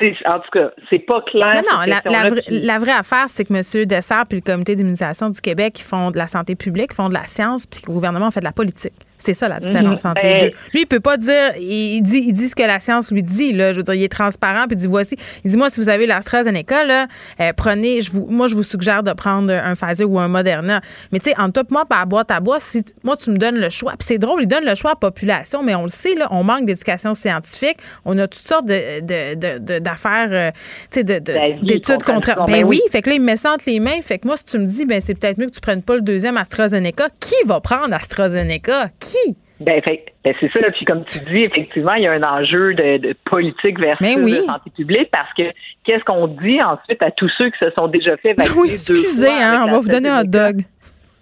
[0.01, 1.62] en tout cas, c'est pas clair.
[1.70, 3.86] Non, non, vraie, la vraie affaire, c'est que M.
[3.86, 7.09] Dessert puis le comité d'immunisation du Québec, ils font de la santé publique, ils font
[7.09, 8.94] de la science, puis que le gouvernement fait de la politique.
[9.24, 10.11] C'est ça la différence Mhm.
[10.11, 10.57] entre Ben- les deux.
[10.73, 13.53] Lui, il peut pas dire, il dit, il dit ce que la science lui dit,
[13.53, 13.73] là.
[13.73, 15.16] Je veux dire, il est transparent, puis il dit, voici.
[15.44, 17.07] Il dit, moi, si vous avez l'AstraZeneca, là,
[17.40, 20.81] euh, prenez, je vous, moi, je vous suggère de prendre un Pfizer ou un Moderna.
[21.12, 23.36] Mais tu sais, entre toi et moi, par boîte à bois, si moi, tu me
[23.39, 25.85] donnes le choix, puis c'est drôle, il donne le choix à la population, mais on
[25.85, 29.78] le sait, là, on manque d'éducation scientifique, on a toutes sortes de, de, de- de-
[29.78, 30.51] d'affaires, euh,
[30.90, 32.35] tu sais, d'études contre.
[32.47, 32.90] Ben Ben oui, oui.
[32.90, 34.01] fait que là, il me met ça entre les mains.
[34.03, 35.94] Fait que moi, si tu me dis, ben c'est peut-être mieux que tu prennes pas
[35.97, 38.90] le deuxième AstraZeneca, qui va prendre AstraZeneca?
[39.01, 39.11] Qui?
[39.60, 40.70] Ben, ben, c'est ça.
[40.72, 44.24] Puis comme tu dis, effectivement, il y a un enjeu de, de politique versus Ben
[44.24, 44.39] oui.
[44.39, 45.43] de santé publique parce que
[45.84, 48.74] qu'est-ce qu'on dit ensuite à tous ceux qui se sont déjà fait vacciner Oui, deux
[48.74, 50.62] excusez, fois hein, on va vous donner un dog.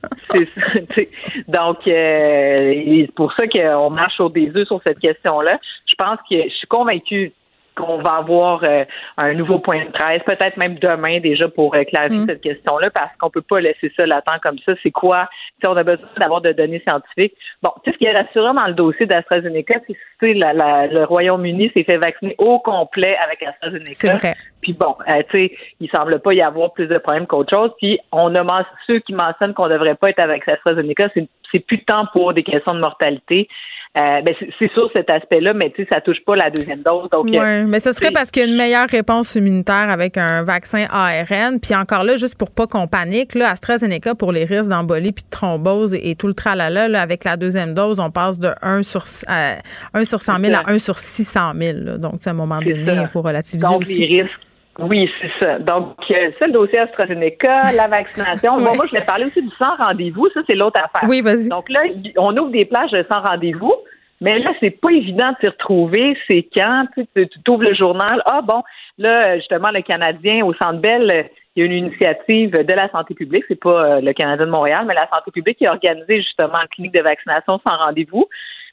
[0.31, 0.81] C'est ça.
[1.49, 2.73] Donc, euh,
[3.07, 5.59] c'est pour ça qu'on marche au des œufs sur cette question-là.
[5.87, 7.33] Je pense que je suis convaincue
[7.77, 8.85] qu'on va avoir euh,
[9.17, 12.27] un nouveau point de presse, peut-être même demain déjà pour euh, clarifier Mm.
[12.29, 14.75] cette question-là, parce qu'on peut pas laisser ça latent comme ça.
[14.83, 15.29] C'est quoi?
[15.63, 17.35] Sais, on a besoin d'avoir de données scientifiques.
[17.63, 20.35] Bon, tu sais, ce qui est rassurant dans le dossier d'AstraZeneca, c'est que tu sais,
[20.35, 23.95] la- la- le Royaume-Uni s'est fait vacciner au complet avec AstraZeneca.
[23.95, 24.35] C'est vrai.
[24.61, 27.71] Puis bon, euh, tu sais, il semble pas y avoir plus de problèmes qu'autre chose.
[27.79, 31.83] Puis on a ceux qui mentionnent qu'on devrait pas être avec AstraZeneca, c'est c'est plus
[31.85, 33.49] tant pour des questions de mortalité.
[33.99, 37.09] Euh, ben c'est- sur cet aspect-là, mais tu sais, ça touche pas la deuxième dose.
[37.11, 40.17] Donc, Oui, euh, mais ce serait parce qu'il y a une meilleure réponse immunitaire avec
[40.17, 41.59] un vaccin ARN.
[41.61, 45.25] Puis encore là, juste pour pas qu'on panique, là, AstraZeneca pour les risques d'embolie puis
[45.25, 48.51] de thrombose et, et tout le tralala, là, avec la deuxième dose, on passe de
[48.63, 49.55] 1 sur, euh,
[49.93, 50.71] 1 sur 100 000 C'est à ça.
[50.73, 51.79] 1 sur 600 000.
[51.81, 51.99] là.
[51.99, 54.07] Donc, tu sais, à un moment donné, il faut relativiser donc aussi.
[54.07, 54.39] les risques.
[54.81, 55.59] Oui, c'est ça.
[55.59, 58.57] Donc, euh, ça, le dossier AstraZeneca, la vaccination.
[58.61, 60.29] Bon, moi, je vais parler aussi du sans rendez-vous.
[60.35, 61.09] Ça, c'est l'autre affaire.
[61.09, 61.49] Oui, vas-y.
[61.49, 61.81] Donc là,
[62.19, 63.75] on ouvre des plages de sans rendez-vous,
[64.21, 66.17] mais là, c'est pas évident de s'y retrouver.
[66.27, 66.87] C'est quand?
[66.95, 68.23] Tu tu ouvres le journal.
[68.27, 68.63] Ah bon,
[68.99, 71.23] là, justement, le Canadien au Centre Bell, euh,
[71.57, 73.45] il y a une initiative de la santé publique.
[73.49, 76.61] C'est pas euh, le Canadien de Montréal, mais la santé publique qui a organisé justement
[76.63, 78.27] une clinique de vaccination sans rendez-vous.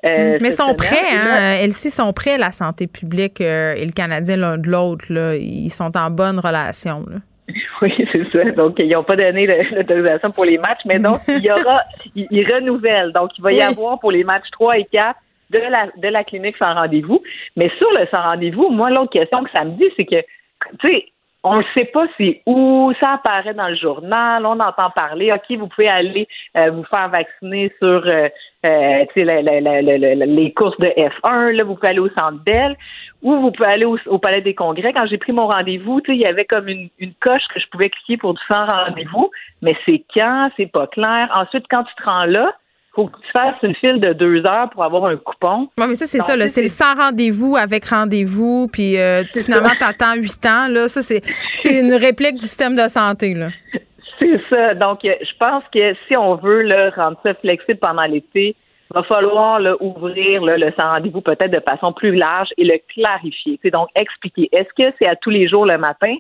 [0.10, 0.38] Euh, Mm.
[0.42, 1.58] Mais sont prêts, hein?
[1.62, 5.06] Elsie sont prêts, la santé publique euh, et le Canadien l'un de l'autre.
[5.10, 5.36] là.
[5.36, 7.06] Ils sont en bonne relation.
[7.10, 7.18] là.
[7.82, 8.44] Oui, c'est ça.
[8.52, 11.78] Donc, ils n'ont pas donné l'autorisation pour les matchs, mais donc, il y aura,
[12.16, 13.14] ils, renouvellent.
[13.14, 15.16] Donc, il va y avoir pour les matchs 3 et 4
[15.52, 17.22] de la, de la clinique sans rendez-vous.
[17.56, 20.20] Mais sur le sans rendez-vous, moi, l'autre question que ça me dit, c'est que,
[20.80, 21.06] tu sais,
[21.50, 25.58] on ne sait pas c'est où, ça apparaît dans le journal, on entend parler, OK,
[25.58, 28.06] vous pouvez aller euh, vous faire vacciner sur
[28.64, 32.76] les courses de F1, là, vous pouvez aller au Centre Bell,
[33.22, 34.94] ou vous pouvez aller au, Palais des Congrès.
[34.94, 37.90] Quand j'ai pris mon rendez-vous, il y avait comme une, une coche que je pouvais
[37.90, 41.30] cliquer pour du sans rendez-vous, mais c'est quand, c'est pas clair.
[41.34, 42.54] Ensuite, quand tu te rends là,
[42.98, 45.70] faut que tu fasses une file de deux heures pour avoir un coupon.
[45.78, 46.34] Oui, mais ça, c'est ça.
[46.36, 48.68] tu C'est le sans rendez-vous avec rendez-vous.
[48.74, 49.92] Puis euh, finalement, ça.
[49.94, 50.68] t'attends huit ans.
[50.68, 51.22] Là, ça, c'est,
[51.54, 53.36] c'est une réplique du système de santé.
[53.36, 53.50] Là.
[54.20, 54.74] C'est ça.
[54.74, 58.56] Donc, euh, je pense que si on veut là, rendre ça flexible pendant l'été,
[58.90, 62.64] il va falloir là, ouvrir là, le sans rendez-vous peut-être de façon plus large et
[62.64, 63.60] le clarifier.
[63.62, 64.50] C'est donc expliquer.
[64.52, 66.16] Est-ce que c'est à tous les jours le matin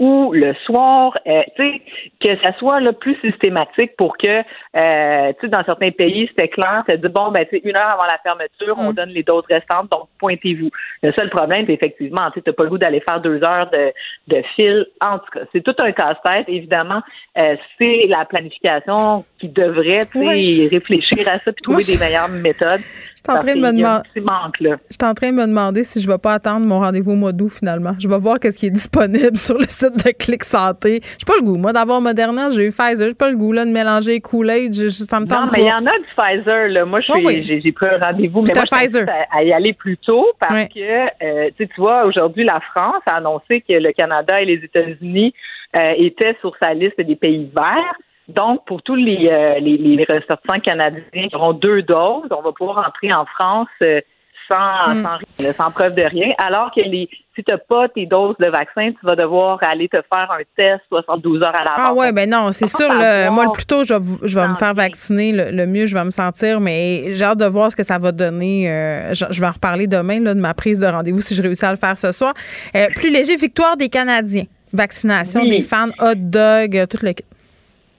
[0.00, 1.82] ou le soir, euh, tu sais,
[2.24, 6.48] que ça soit là, plus systématique pour que, euh, tu sais, dans certains pays, c'était
[6.48, 9.22] clair, c'est dit, bon, ben, tu sais, une heure avant la fermeture, on donne les
[9.22, 10.70] doses restantes, donc pointez-vous.
[11.02, 13.92] Le seul problème, c'est effectivement, tu t'as pas le goût d'aller faire deux heures de,
[14.28, 14.86] de fil.
[15.04, 17.00] En tout cas, c'est tout un casse-tête, évidemment.
[17.38, 20.68] Euh, c'est la planification qui devrait, tu sais, Ouais.
[20.70, 22.80] réfléchir à ça puis trouver Moi, des meilleures méthodes.
[23.26, 24.08] Je suis en train de me demander.
[24.14, 24.76] C'est manque, là.
[24.90, 27.16] Je suis en train de me demander si je vais pas attendre mon rendez-vous au
[27.16, 27.92] mois d'août finalement.
[27.98, 31.00] Je vais voir qu'est-ce qui est disponible sur le site de Clic Santé.
[31.18, 31.56] J'ai pas le goût.
[31.56, 33.08] Moi, d'avoir Moderna, j'ai eu Pfizer.
[33.08, 34.74] J'ai pas le goût là, de mélanger Kool-Aid.
[34.74, 36.68] Je- Ça me Non, tente mais il y en a du Pfizer.
[36.68, 36.84] Là.
[36.84, 37.44] Moi, je Oh oui.
[37.46, 39.06] j'ai, j'ai pris un rendez-vous, mais moi, Pfizer.
[39.08, 43.16] à, à y aller plus tôt parce que, euh, tu vois, aujourd'hui, la France a
[43.16, 45.32] annoncé que le Canada et les États-Unis
[45.78, 47.94] euh, étaient sur sa liste des pays verts.
[48.28, 52.52] Donc, pour tous les, euh, les, les ressortissants canadiens qui auront deux doses, on va
[52.52, 54.00] pouvoir entrer en France euh,
[54.50, 55.02] sans, Mm.
[55.02, 56.32] sans, rien, sans preuve de rien.
[56.42, 59.88] Alors que les, si tu n'as pas tes doses de vaccin, tu vas devoir aller
[59.88, 61.80] te faire un test 72 heures à l'avance.
[61.90, 62.88] Ah ouais, ben non, c'est sûr.
[63.30, 65.94] moi, le plus tôt je vais, je vais me faire vacciner, le, le mieux je
[65.94, 66.60] vais me sentir.
[66.60, 68.70] Mais j'ai hâte de voir ce que ça va donner.
[68.70, 71.42] Euh, je, je vais en reparler demain là, de ma prise de rendez-vous si je
[71.42, 72.34] réussis à le faire ce soir.
[72.96, 74.44] Plus léger, victoire des Canadiens.
[74.72, 75.48] Vaccination Oui.
[75.50, 77.12] des fans, hot dog, tout le.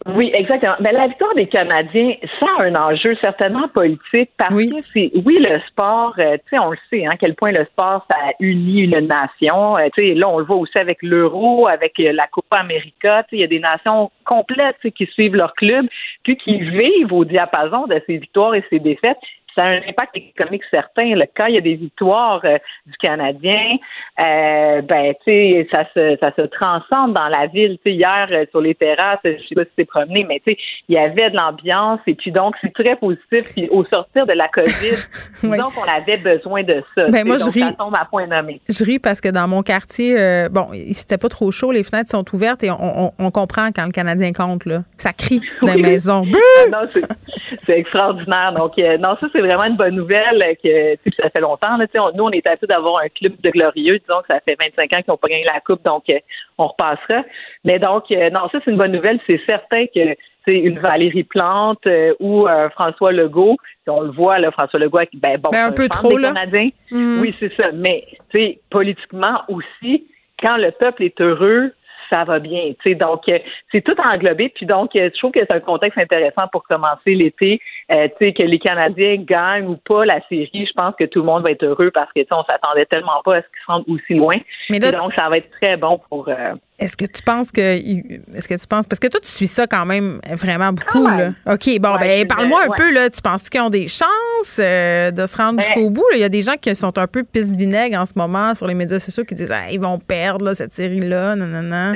[0.07, 0.75] Oui, exactement.
[0.81, 5.35] Mais la victoire des Canadiens, ça a un enjeu certainement politique parce que c'est, oui,
[5.39, 8.17] le sport, euh, tu sais, on le sait, hein, à quel point le sport, ça
[8.39, 9.75] unit une nation.
[9.77, 13.23] Euh, tu sais, là, on le voit aussi avec l'Euro, avec euh, la Copa América.
[13.23, 15.87] Tu sais, il y a des nations complètes qui suivent leur club,
[16.21, 19.17] puis qui vivent au diapason de ces victoires et ces défaites.
[19.57, 21.15] Ça a un impact économique certain.
[21.15, 21.25] Là.
[21.37, 23.77] Quand il y a des victoires euh, du Canadien,
[24.23, 27.77] euh, ben, tu sais, ça se, ça se transcende dans la ville.
[27.85, 30.51] Tu sais, hier, euh, sur les terrasses, je sais pas si t'es promené, mais tu
[30.53, 30.57] sais,
[30.89, 33.53] il y avait de l'ambiance et puis donc, c'est très positif.
[33.53, 34.95] Puis au sortir de la COVID,
[35.41, 37.07] qu'on avait besoin de ça.
[37.09, 37.61] Ben, moi, je ris.
[37.61, 38.61] ça tombe à point nommé.
[38.69, 40.15] Je ris parce que dans mon quartier,
[40.51, 43.85] bon, c'était pas trop chaud, les fenêtres sont ouvertes et on, on- on comprend quand
[43.85, 44.79] le Canadien compte, là.
[44.97, 45.81] Ça crie dans Oui.
[45.81, 46.23] maisons.
[46.33, 47.01] Ah non, c'est-
[47.65, 48.53] c'est extraordinaire.
[48.53, 51.77] Donc, non, ça, c'est vraiment une bonne nouvelle euh, que, ça fait longtemps.
[51.77, 53.99] Là, on- nous, on est habitués d'avoir un club de glorieux.
[53.99, 56.19] Disons que ça fait 25 ans qu'ils n'ont pas gagné la Coupe, donc euh,
[56.57, 57.23] on repassera.
[57.63, 59.19] Mais donc, euh, non, ça, c'est une bonne nouvelle.
[59.27, 60.15] C'est certain que
[60.47, 61.87] c'est une Valérie Plante
[62.19, 63.57] ou un François Legault.
[63.87, 66.33] On le voit, là, François Legault, ben, bon, Ben, un peu trop, des là.
[66.33, 66.69] Canadiens.
[66.91, 67.19] Mm.
[67.21, 67.71] Oui, c'est ça.
[67.73, 70.07] Mais, tu sais, politiquement aussi,
[70.43, 71.71] quand le peuple est heureux,
[72.15, 72.73] ça va bien.
[72.99, 73.39] Donc, euh,
[73.71, 74.49] c'est tout englobé.
[74.49, 77.59] Puis donc, euh, je trouve que c'est un contexte intéressant pour commencer l'été.
[77.93, 81.19] Euh, tu sais, que les Canadiens gagnent ou pas la série, je pense que tout
[81.19, 83.71] le monde va être heureux parce que, on s'attendait tellement pas à ce qu'ils se
[83.71, 84.35] rendent aussi loin.
[84.69, 86.29] Mais là- Et donc, ça va être très bon pour...
[86.29, 87.61] euh, Est-ce que tu penses que.
[87.61, 88.85] Est-ce que tu penses.
[88.85, 91.29] Parce que toi, tu suis ça quand même vraiment beaucoup, là.
[91.45, 92.75] OK, bon, Ouais, ben, parle-moi un ouais.
[92.77, 93.09] peu, là.
[93.09, 96.03] Tu penses qu'ils ont des chances euh, de se rendre Ben- jusqu'au bout?
[96.11, 96.17] là?
[96.17, 98.73] Il y a des gens qui sont un peu pisse-vinaigre en ce moment sur les
[98.73, 101.93] médias sociaux qui disent, ah, ils vont perdre, là, cette série-là, non, non, non.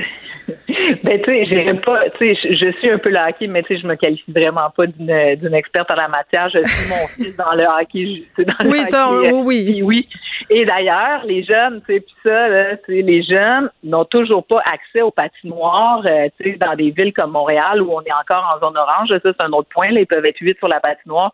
[1.02, 3.80] Ben, tu sais, pas, tu sais, je, suis un peu le hockey, mais tu sais,
[3.80, 6.48] je me qualifie vraiment pas d'une, d'une experte en la matière.
[6.50, 8.24] Je suis mon fils dans le hockey.
[8.38, 9.82] dans le Oui, ça, hockey, oui, euh, oui.
[9.82, 10.08] oui.
[10.48, 14.44] Et d'ailleurs, les jeunes, tu sais, puis ça, là, tu sais, les jeunes n'ont toujours
[14.44, 18.12] pas accès aux patinoires, euh, tu sais, dans des villes comme Montréal où on est
[18.12, 19.08] encore en zone orange.
[19.10, 19.90] Ça, c'est un autre point.
[19.90, 21.32] Là, ils peuvent être huit sur la patinoire.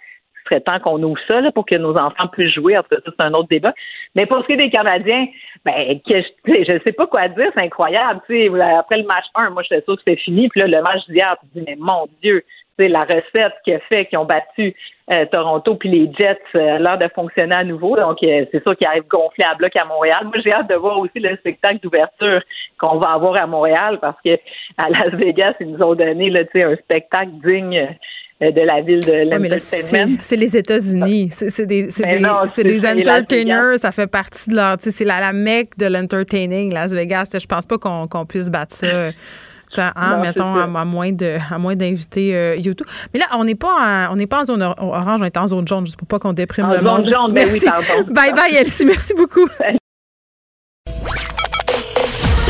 [0.49, 2.79] Serait temps qu'on ouvre ça là, pour que nos enfants puissent jouer.
[2.91, 3.75] Tout c'est un autre débat.
[4.15, 5.27] Mais pour ce qui est des Canadiens,
[5.65, 7.51] ben, que je, je sais pas quoi dire.
[7.55, 8.21] C'est incroyable.
[8.27, 10.49] Tu sais, après le match 1, moi, j'étais sûre que c'était fini.
[10.49, 12.43] Puis là, le match d'hier, tu dis, mais mon Dieu,
[12.79, 14.75] sais, la recette qui a fait, qui ont battu
[15.13, 17.97] euh, Toronto puis les Jets euh, l'air de fonctionner à nouveau.
[17.97, 20.25] Donc, euh, c'est sûr qu'ils arrivent gonflés à bloc à Montréal.
[20.25, 22.43] Moi, j'ai hâte de voir aussi le spectacle d'ouverture
[22.79, 24.35] qu'on va avoir à Montréal parce que
[24.79, 27.87] à Las Vegas, ils nous ont donné là, un spectacle digne euh,
[28.41, 30.19] de la ville de l'entertainment.
[30.21, 31.31] c'est les États-Unis.
[31.33, 33.79] C'est c'est des, des, non, des entertainers.
[33.81, 34.77] Ça fait partie de leur.
[34.81, 37.31] C'est la, la mecque de l'entertaining, Las Vegas.
[37.41, 38.87] Je pense pas qu'on puisse battre ça.
[39.97, 42.87] Hein, Non, mettons, à, moins de à moins d'inviter euh, YouTube.
[43.13, 45.37] Mais là, on n'est pas en, on n'est pas en zone or- orange, on est
[45.37, 47.07] en zone jaune, juste pour pas qu'on déprime En le zone monde.
[47.11, 47.67] jaune, ben oui, Merci.
[47.67, 48.11] pardon.
[48.13, 49.49] Bye bye Elsie, merci beaucoup.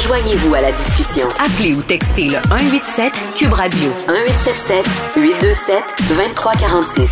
[0.06, 1.26] Joignez-vous à la discussion.
[1.30, 7.10] Appelez ou textez le 187 Cube Radio 1877 827 2346.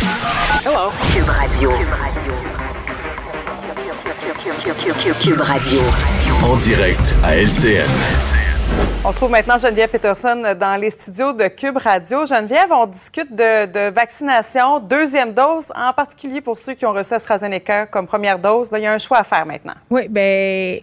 [0.65, 0.91] Hello.
[1.13, 1.71] Cube Radio.
[5.19, 5.79] Cube Radio.
[6.41, 7.83] En direct à LCN.
[9.03, 12.25] On trouve maintenant Geneviève Peterson dans les studios de Cube Radio.
[12.25, 17.13] Geneviève, on discute de, de vaccination, deuxième dose, en particulier pour ceux qui ont reçu
[17.13, 18.71] AstraZeneca comme première dose.
[18.71, 19.75] Là, il y a un choix à faire maintenant.
[19.89, 20.79] Oui, ben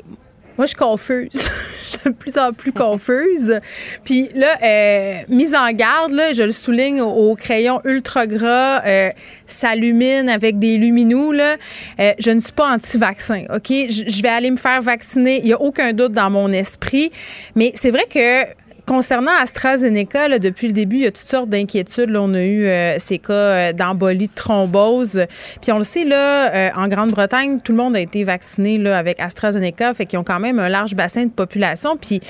[0.57, 1.31] moi, je suis confuse.
[1.33, 3.61] je suis de plus en plus confuse.
[4.05, 9.11] Puis là, euh, mise en garde, là, je le souligne au, crayon ultra gras, euh,
[9.47, 11.33] s'allumine avec des luminous.
[11.33, 11.57] Là.
[12.01, 13.69] Euh, je ne suis pas anti-vaccin, OK?
[13.69, 15.39] Je vais aller me faire vacciner.
[15.39, 17.11] Il n'y a aucun doute dans mon esprit.
[17.55, 18.45] Mais c'est vrai que
[18.93, 22.15] Concernant AstraZeneca, depuis le début, il y a toutes sortes d'inquiétudes.
[22.15, 25.25] On a eu euh, ces cas euh, d'embolie, de thrombose.
[25.63, 28.99] Puis on le sait, là, euh, en Grande-Bretagne, tout le monde a été vacciné là,
[28.99, 31.97] avec AstraZeneca, fait qu'ils ont quand même un large bassin de population.
[31.97, 32.21] Puis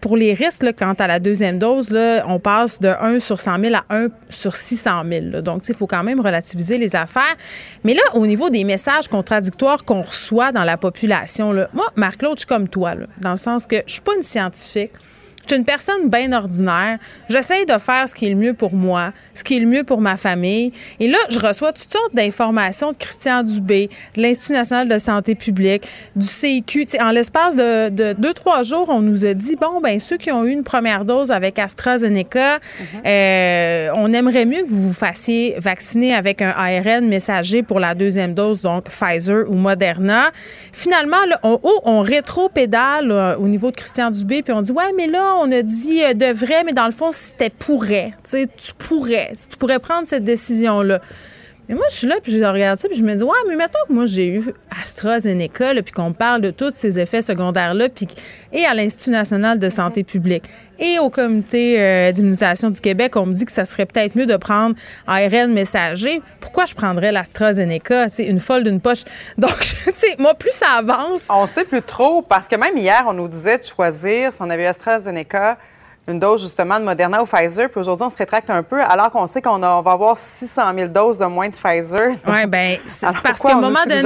[0.00, 3.58] pour les risques, quant à la deuxième dose, là, on passe de 1 sur 100
[3.58, 5.24] 000 à 1 sur 600 000.
[5.32, 5.42] là.
[5.42, 7.34] Donc, il faut quand même relativiser les affaires.
[7.82, 12.36] Mais là, au niveau des messages contradictoires qu'on reçoit dans la population, là, moi, Marc-Claude,
[12.36, 14.92] je suis comme toi, dans le sens que je suis pas une scientifique.
[15.46, 16.98] Je suis une personne bien ordinaire.
[17.28, 19.84] J'essaie de faire ce qui est le mieux pour moi, ce qui est le mieux
[19.84, 20.72] pour ma famille.
[20.98, 25.36] Et là, je reçois toutes sortes d'informations de Christian Dubé, de l'Institut national de santé
[25.36, 25.86] publique,
[26.16, 26.86] du CIQ.
[27.00, 30.32] en l'espace de, de, deux, trois jours, on nous a dit, bon, ben ceux qui
[30.32, 33.06] ont eu une première dose avec AstraZeneca, mm-hmm.
[33.06, 37.94] euh, on aimerait mieux que vous vous fassiez vacciner avec un ARN messager pour la
[37.94, 40.32] deuxième dose, donc Pfizer ou Moderna.
[40.72, 44.72] Finalement, là, on, oh, on rétro-pédale euh, au niveau de Christian Dubé, puis on dit,
[44.72, 48.12] ouais, mais là, on a dit euh, de vrai, mais dans le fond, c'était pourrait.
[48.24, 49.32] Tu sais, tu pourrais.
[49.50, 51.00] Tu pourrais prendre cette décision-là.
[51.68, 53.56] Mais moi, je suis là, puis je regarde ça, puis je me dis, ouais, mais
[53.56, 58.06] mettons que moi, j'ai eu AstraZeneca, puis qu'on parle de tous ces effets secondaires-là, puis
[58.52, 60.44] et à l'Institut national de santé publique
[60.78, 64.26] et au Comité euh, d'immunisation du Québec, on me dit que ça serait peut-être mieux
[64.26, 64.74] de prendre
[65.06, 66.20] ARN messager.
[66.40, 68.08] Pourquoi je prendrais l'AstraZeneca?
[68.08, 69.04] C'est une folle d'une poche.
[69.38, 71.28] Donc, tu sais, moi, plus ça avance.
[71.30, 74.50] On sait plus trop, parce que même hier, on nous disait de choisir si on
[74.50, 75.58] avait AstraZeneca
[76.08, 79.10] une dose justement de Moderna ou Pfizer, puis aujourd'hui, on se rétracte un peu, alors
[79.10, 82.12] qu'on sait qu'on va avoir 600 000 doses de moins de Pfizer.
[82.26, 84.02] Oui, bien, c'est parce qu'à un moment donné,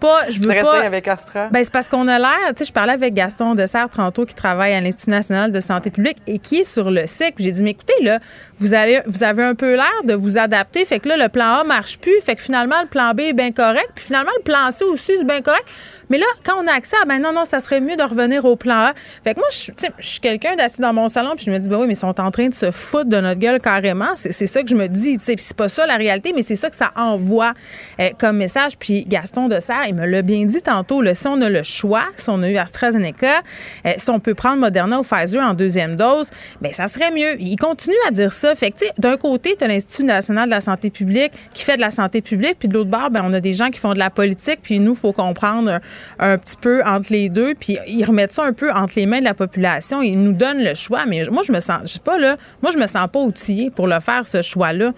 [0.00, 0.80] pas, je veux pas.
[0.82, 1.48] avec Astra?
[1.48, 4.34] Ben, c'est parce qu'on a l'air, tu sais, je parlais avec Gaston Dessert tantôt, qui
[4.34, 7.34] travaille à l'Institut national de santé publique et qui est sur le cycle.
[7.42, 8.18] J'ai dit, mais écoutez, là,
[8.58, 11.60] vous, allez, vous avez un peu l'air de vous adapter, fait que là, le plan
[11.60, 14.42] A marche plus, fait que finalement, le plan B est bien correct, puis finalement, le
[14.42, 15.66] plan C aussi, c'est bien correct.
[16.10, 18.44] Mais là, quand on a accès à, ben non, non, ça serait mieux de revenir
[18.44, 18.92] au plan A.
[19.24, 21.78] Fait que moi, je, suis quelqu'un d'assis dans mon salon, puis je me dis, ben
[21.78, 24.14] oui, mais ils sont en train de se foutre de notre gueule carrément.
[24.16, 25.16] C'est ça que je me dis.
[25.18, 27.52] Puis c'est pas ça la réalité, mais c'est ça que ça envoie
[28.00, 28.78] euh, comme message.
[28.78, 31.62] Puis Gaston de Serre, il me l'a bien dit tantôt, là, si on a le
[31.62, 33.42] choix, si on a eu AstraZeneca,
[33.86, 36.30] euh, si on peut prendre Moderna ou Pfizer en deuxième dose,
[36.60, 37.40] ben ça serait mieux.
[37.40, 38.54] Il continue à dire ça.
[38.54, 41.80] Fait que, d'un côté, tu as l'Institut national de la santé publique qui fait de
[41.80, 43.98] la santé publique, puis de l'autre bord, ben, on a des gens qui font de
[43.98, 45.80] la politique, puis nous, faut comprendre
[46.18, 49.20] un petit peu entre les deux, puis ils remettent ça un peu entre les mains
[49.20, 50.02] de la population.
[50.02, 51.06] Ils nous donnent le choix.
[51.06, 53.70] Mais moi, je me sens, je sais pas là, moi, je me sens pas outillée
[53.70, 54.92] pour le faire, ce choix-là.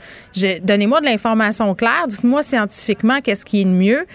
[0.63, 2.07] Donnez-moi de l'information claire.
[2.09, 4.07] Dites-moi scientifiquement qu'est-ce qui est le mieux.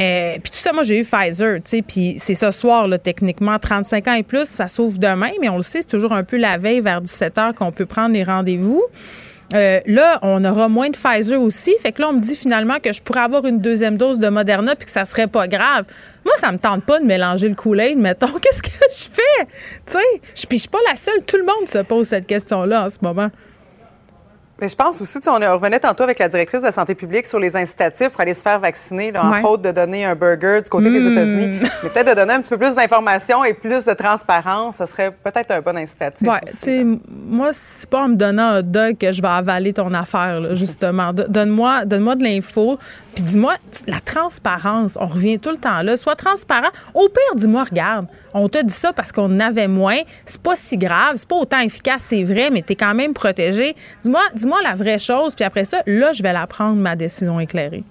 [0.00, 2.98] Euh, puis tout ça, moi, j'ai eu Pfizer, tu sais, puis c'est ce soir, là,
[2.98, 6.24] techniquement, 35 ans et plus, ça s'ouvre demain, mais on le sait, c'est toujours un
[6.24, 8.82] peu la veille vers 17 h qu'on peut prendre les rendez-vous.
[9.52, 11.74] Euh, là, on aura moins de Pfizer aussi.
[11.80, 14.28] Fait que là, on me dit finalement que je pourrais avoir une deuxième dose de
[14.28, 15.84] Moderna puis que ça serait pas grave.
[16.24, 18.26] Moi, ça me tente pas de mélanger le Kool-Aid, mettons.
[18.40, 19.46] Qu'est-ce que je fais?
[19.86, 21.22] Tu sais, je suis pas la seule.
[21.26, 23.30] Tout le monde se pose cette question-là en ce moment.
[24.60, 27.38] Mais je pense aussi, on revenait tantôt avec la directrice de la santé publique sur
[27.38, 30.68] les incitatifs pour aller se faire vacciner, là, entre autres de donner un burger du
[30.68, 31.12] côté des hmm.
[31.12, 31.60] États-Unis.
[31.82, 35.12] Mais peut-être de donner un petit peu plus d'informations et plus de transparence, ça serait
[35.12, 36.28] peut-être un bon incitatif.
[36.28, 39.72] Oui, tu sais, moi, c'est pas en me donnant un dog que je vais avaler
[39.72, 41.12] ton affaire, justement.
[41.12, 42.78] Donne-moi donne de l'info,
[43.14, 43.54] puis dis-moi,
[43.86, 45.96] la transparence, on revient tout le temps là.
[45.96, 46.68] Sois transparent.
[46.94, 49.98] Au pire, dis-moi, regarde, on t'a dit ça parce qu'on avait moins.
[50.24, 53.14] C'est pas si grave, c'est pas autant efficace, c'est vrai, mais tu es quand même
[53.14, 53.74] protégé.
[54.02, 56.96] Dis-moi dis moi la vraie chose, puis après ça, là, je vais la prendre, ma
[56.96, 57.84] décision éclairée.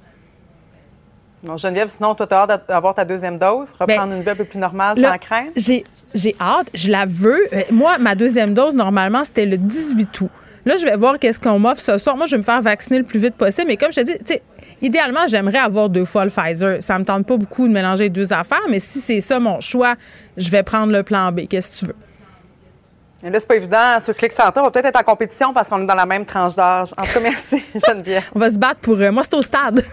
[1.41, 4.29] Bon, Geneviève, sinon, toi, tu as hâte d'avoir ta deuxième dose, reprendre ben, une vie
[4.29, 5.51] un peu plus normale sans crainte?
[5.55, 7.39] J'ai, j'ai hâte, je la veux.
[7.53, 10.29] Euh, moi, ma deuxième dose, normalement, c'était le 18 août.
[10.65, 12.17] Là, je vais voir qu'est-ce qu'on m'offre ce soir.
[12.17, 13.67] Moi, je vais me faire vacciner le plus vite possible.
[13.67, 14.41] Mais comme je te dis, tu sais,
[14.81, 16.83] idéalement, j'aimerais avoir deux fois le Pfizer.
[16.83, 19.61] Ça me tente pas beaucoup de mélanger les deux affaires, mais si c'est ça mon
[19.61, 19.95] choix,
[20.35, 21.47] je vais prendre le plan B.
[21.47, 21.95] Qu'est-ce que tu veux?
[23.23, 23.97] Et là, c'est pas évident.
[24.03, 26.25] Sur Click Santé, on va peut-être être en compétition parce qu'on est dans la même
[26.25, 26.93] tranche d'âge.
[26.97, 28.29] En tout cas, merci, Geneviève.
[28.33, 28.95] on va se battre pour.
[28.95, 29.83] Euh, moi, c'est au stade.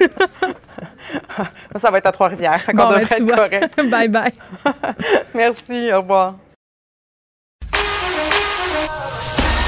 [1.77, 2.61] ça va être à Trois-Rivières.
[2.61, 3.81] Fait qu'on devrait ben, être correct.
[3.90, 4.32] bye bye.
[5.35, 5.93] merci.
[5.93, 6.35] Au revoir.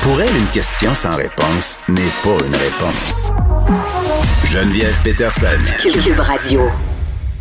[0.02, 3.32] Pour elle, une question sans réponse n'est pas une réponse.
[4.44, 5.46] Geneviève Peterson.
[5.82, 6.70] Cube Radio.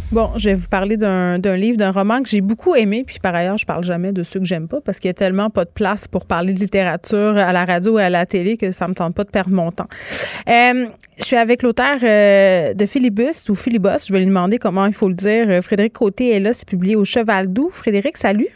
[0.10, 3.36] Bon, je vais vous parler d'un livre, d'un roman que j'ai beaucoup aimé, puis par
[3.36, 5.66] ailleurs, je parle jamais de ceux que j'aime pas parce qu'il y a tellement pas
[5.66, 8.88] de place pour parler de littérature à la radio et à la télé que ça
[8.88, 9.88] me tente pas de perdre mon temps.
[10.48, 10.86] Euh,
[11.20, 14.08] je suis avec l'auteur euh, de Philibus ou Philibus.
[14.08, 15.62] Je vais lui demander comment il faut le dire.
[15.62, 17.70] Frédéric Côté est là, c'est publié au Cheval Doux.
[17.70, 18.48] Frédéric, salut.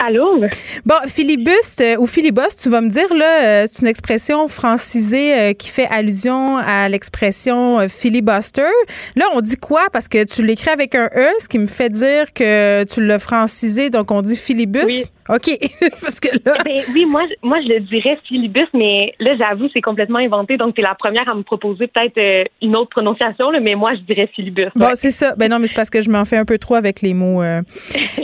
[0.00, 0.40] Allô?
[0.86, 5.34] Bon, filibuste euh, ou filibuste, tu vas me dire, là, euh, c'est une expression francisée
[5.34, 8.70] euh, qui fait allusion à l'expression filibuster.
[9.16, 9.86] Là, on dit quoi?
[9.92, 13.18] Parce que tu l'écris avec un E, ce qui me fait dire que tu l'as
[13.18, 14.84] francisé, donc on dit filibus.
[14.86, 15.04] Oui.
[15.28, 15.58] OK.
[16.00, 16.54] Parce que là.
[16.60, 20.56] Eh ben, oui, moi, moi, je le dirais filibus, mais là, j'avoue, c'est complètement inventé.
[20.56, 23.74] Donc, tu es la première à me proposer peut-être euh, une autre prononciation, là, mais
[23.74, 24.68] moi, je dirais filibus.
[24.74, 25.34] Bon, c'est ça.
[25.36, 27.42] Ben non, mais c'est parce que je m'en fais un peu trop avec les mots
[27.42, 27.62] euh,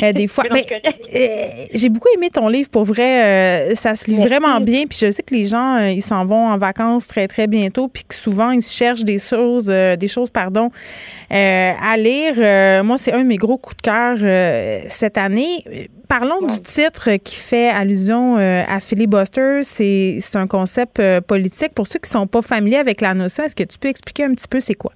[0.02, 0.44] euh, des fois.
[0.55, 0.62] Ben,
[1.72, 3.24] j'ai beaucoup aimé ton livre pour vrai.
[3.24, 4.85] Euh, ça se lit vraiment bien.
[4.86, 7.89] Puis je sais que les gens, euh, ils s'en vont en vacances très très bientôt,
[7.89, 10.70] puis que souvent ils cherchent des choses, euh, des choses pardon,
[11.31, 12.85] à lire.
[12.85, 14.16] moi, c'est un de mes gros coups de cœur
[14.89, 15.64] cette année.
[16.09, 19.60] Parlons du titre qui fait allusion à filibuster.
[19.62, 21.74] C'est c'est un concept politique.
[21.74, 24.35] Pour ceux qui sont pas familiers avec la notion, est-ce que tu peux expliquer un
[24.35, 24.93] petit peu c'est quoi?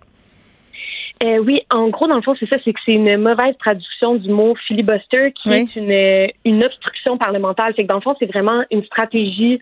[1.25, 4.15] Euh, oui, en gros, dans le fond, c'est ça, c'est que c'est une mauvaise traduction
[4.15, 7.67] du mot filibuster qui est une, une obstruction parlementaire.
[7.75, 9.61] C'est que dans le fond, c'est vraiment une stratégie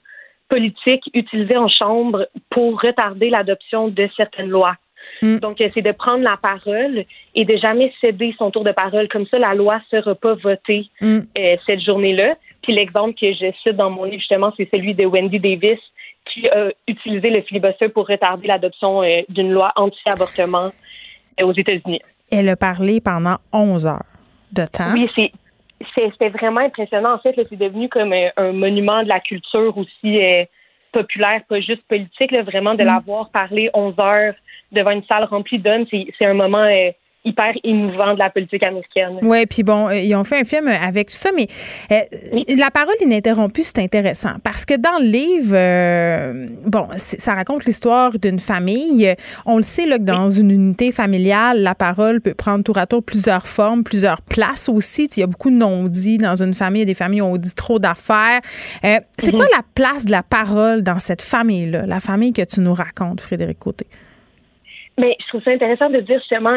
[0.49, 4.77] politique utilisée en chambre pour retarder l'adoption de certaines lois.
[5.23, 5.39] Mm.
[5.39, 7.05] Donc, euh, c'est de prendre la parole
[7.35, 9.09] et de jamais céder son tour de parole.
[9.09, 11.19] Comme ça, la loi ne sera pas votée mm.
[11.39, 12.35] euh, cette journée-là.
[12.63, 15.79] Puis l'exemple que je cite dans mon livre, justement, c'est celui de Wendy Davis
[16.33, 20.73] qui a utilisé le filibuster pour retarder l'adoption d'une loi anti-avortement
[21.41, 22.01] aux États-Unis.
[22.33, 24.03] Elle a parlé pendant 11 heures
[24.53, 24.93] de temps.
[24.93, 25.31] Oui, c'est
[25.95, 27.15] c'était vraiment impressionnant.
[27.15, 30.45] En fait, c'est devenu comme un, monument de la culture aussi euh,
[30.93, 32.33] populaire, pas juste politique.
[32.33, 32.87] vraiment, de mm.
[32.87, 34.35] l'avoir parlé 11 heures
[34.73, 36.91] devant une salle remplie d'hommes, c'est un moment euh,
[37.27, 39.19] hyper émouvant de la politique américaine.
[39.23, 41.49] Oui, puis bon, euh, ils ont fait un film avec tout ça, mais
[41.91, 42.01] euh,
[42.57, 48.17] la parole ininterrompue, c'est intéressant parce que dans le livre, euh, bon, ça raconte l'histoire
[48.19, 49.13] d'une famille.
[49.45, 52.87] On le sait là, que dans une unité familiale, la parole peut prendre tour à
[52.87, 55.09] tour plusieurs formes, plusieurs places aussi.
[55.17, 56.83] Il y a beaucoup de non-dits dans une famille.
[56.83, 58.41] Il y a des familles où on dit trop d'affaires.
[58.83, 59.39] c'est mhm.
[59.39, 63.21] quoi la place de la parole dans cette famille-là, la famille que tu nous racontes,
[63.21, 63.87] Frédéric Côté?
[64.99, 66.57] Mais je trouve ça intéressant de dire justement,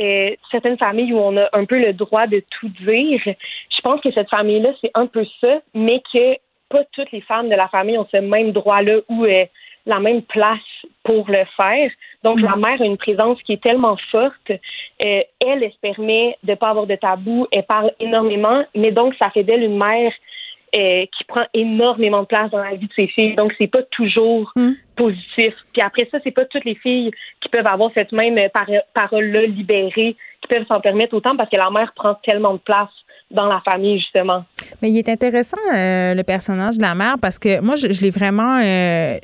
[0.00, 3.20] euh, certaines familles où on a un peu le droit de tout dire.
[3.24, 6.36] Je pense que cette famille-là, c'est un peu ça, mais que
[6.68, 9.44] pas toutes les femmes de la famille ont ce même droit-là ou euh,
[9.86, 10.58] la même place
[11.02, 11.90] pour le faire.
[12.22, 12.62] Donc, la mm.
[12.64, 14.50] mère a une présence qui est tellement forte.
[14.50, 14.56] Euh,
[15.00, 17.46] elle, elle se permet de ne pas avoir de tabou.
[17.52, 20.12] Elle parle énormément, mais donc, ça fait d'elle une mère
[20.76, 23.34] euh, qui prend énormément de place dans la vie de ses filles.
[23.36, 24.72] Donc, c'est pas toujours hmm.
[24.96, 25.54] positif.
[25.72, 28.38] Puis après ça, c'est pas toutes les filles qui peuvent avoir cette même
[28.94, 32.90] parole-là libérée, qui peuvent s'en permettre autant parce que la mère prend tellement de place
[33.30, 34.44] dans la famille, justement.
[34.80, 38.10] Mais il est intéressant, euh, le personnage de la mère, parce que moi, je, l'ai
[38.10, 39.18] vraiment euh,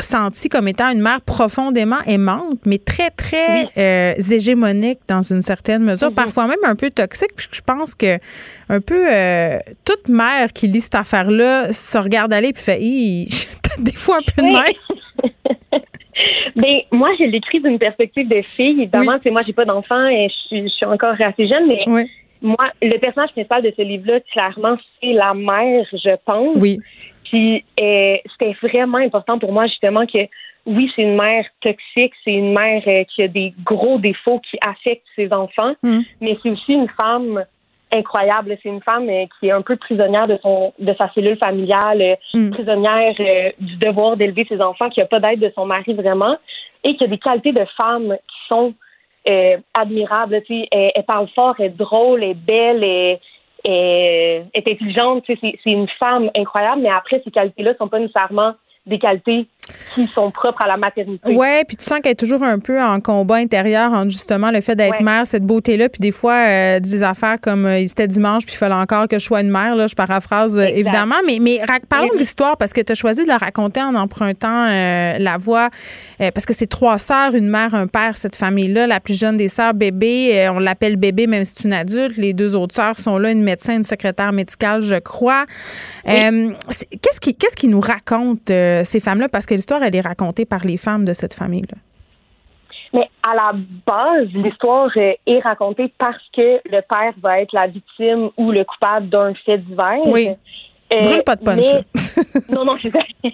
[0.00, 5.82] senti comme étant une mère profondément aimante, mais très, très euh, hégémonique dans une certaine
[5.82, 6.14] mesure, mhm.
[6.14, 7.30] parfois même un peu toxique.
[7.36, 8.18] Puis je pense que
[8.68, 12.78] un peu euh, toute mère qui lit cette affaire-là se regarde aller puis fait
[13.78, 14.64] des fois un peu de mère.
[16.56, 18.82] Ben, moi, je l'écris d'une perspective de fille.
[18.82, 22.06] Évidemment, c'est moi, j'ai pas d'enfant et je suis, encore assez jeune, mais
[22.40, 26.56] moi, le personnage principal de ce livre-là, clairement, c'est la mère, je pense.
[26.56, 26.78] Oui.
[27.34, 30.18] Puis euh, c'était vraiment important pour moi justement que
[30.66, 34.56] oui, c'est une mère toxique, c'est une mère euh, qui a des gros défauts qui
[34.64, 35.98] affectent ses enfants, mm.
[36.20, 37.44] mais c'est aussi une femme
[37.90, 38.56] incroyable.
[38.62, 42.18] C'est une femme euh, qui est un peu prisonnière de son de sa cellule familiale,
[42.34, 42.50] mm.
[42.50, 43.14] prisonnière
[43.58, 46.36] du devoir d'élever ses enfants, qui a pas d'aide de son mari vraiment,
[46.84, 48.74] et qui a des qualités de femme qui sont
[49.74, 50.40] admirables.
[50.48, 53.18] Elle, elle, parle fort, elle est drôle, elle est belle, elle,
[53.64, 55.24] est, est intelligente.
[55.26, 58.54] C'est, une femme incroyable, mais après, ces qualités-là sont pas nécessairement
[58.86, 59.46] des qualités
[59.94, 61.34] qui sont propres à la maternité.
[61.34, 64.60] Oui, puis tu sens qu'elle est toujours un peu en combat intérieur entre justement le
[64.60, 68.44] fait d'être mère, cette beauté-là, puis des fois euh, des affaires comme euh, c'était dimanche,
[68.44, 71.38] puis il fallait encore que je sois une mère, là, je paraphrase euh, évidemment, mais,
[71.40, 75.36] mais parlons de l'histoire parce que tu as choisi de la raconter en empruntant la
[75.38, 75.70] voix,
[76.18, 79.48] parce que c'est trois sœurs, une mère, un père, cette famille-là, la plus jeune des
[79.48, 83.18] sœurs, bébé, on l'appelle bébé même si c'est une adulte, les deux autres sœurs sont
[83.18, 85.44] là, une médecin, une secrétaire médicale, je crois.
[86.04, 89.28] qu'est-ce qui, qu'est-ce qui nous raconte ces femmes-là?
[89.28, 91.78] Parce que l'histoire, elle est racontée par les femmes de cette famille-là.
[92.92, 93.52] Mais à la
[93.84, 99.08] base, l'histoire est racontée parce que le père va être la victime ou le coupable
[99.08, 100.06] d'un fait divers.
[100.06, 100.28] Oui.
[100.94, 101.66] Euh, pas de punch.
[102.50, 103.00] non, non, c'est ça.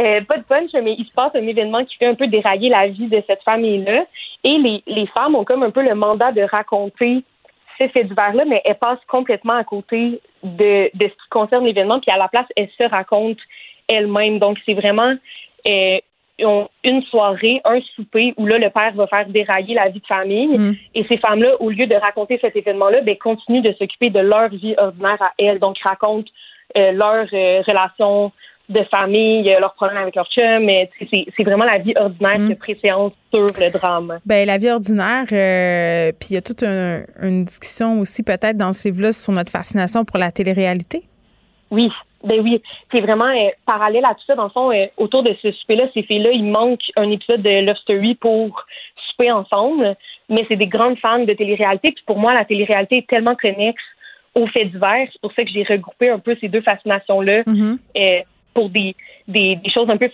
[0.00, 2.68] Euh, pas de punch, mais il se passe un événement qui fait un peu dérailler
[2.68, 4.04] la vie de cette famille-là.
[4.42, 7.22] Et les, les femmes ont comme un peu le mandat de raconter
[7.78, 12.00] ces faits divers-là, mais elles passent complètement à côté de, de ce qui concerne l'événement,
[12.00, 13.40] puis à la place, elles se racontent
[13.88, 14.38] elle-même.
[14.38, 15.14] Donc, c'est vraiment
[15.68, 15.98] euh,
[16.82, 20.58] une soirée, un souper où là, le père va faire dérailler la vie de famille.
[20.58, 20.74] Mm.
[20.94, 24.48] Et ces femmes-là, au lieu de raconter cet événement-là, ben, continuent de s'occuper de leur
[24.48, 25.58] vie ordinaire à elles.
[25.58, 26.30] Donc, racontent
[26.76, 28.32] euh, leur euh, relation
[28.68, 30.64] de famille, leurs problèmes avec leur chum.
[30.64, 32.48] Mais c'est vraiment la vie ordinaire mm.
[32.48, 34.18] qui préséance sur le drame.
[34.24, 35.26] Ben la vie ordinaire,
[36.18, 40.04] puis il y a toute une discussion aussi peut-être dans ces livres-là sur notre fascination
[40.04, 41.04] pour la télé-réalité.
[41.70, 41.90] Oui,
[42.24, 42.60] ben oui,
[42.90, 44.34] c'est vraiment euh, parallèle à tout ça.
[44.34, 47.60] Dans le fond, euh, autour de ce souper-là, ces filles-là, il manque un épisode de
[47.64, 48.64] Love Story pour
[49.08, 49.94] souper ensemble.
[50.28, 51.92] Mais c'est des grandes fans de télé-réalité.
[51.92, 53.82] Puis pour moi, la télé-réalité est tellement connexe
[54.34, 55.06] aux faits divers.
[55.12, 57.78] C'est pour ça que j'ai regroupé un peu ces deux fascinations-là Mm-hmm.
[57.98, 58.20] euh,
[58.54, 58.94] pour des,
[59.26, 60.08] des, des choses un peu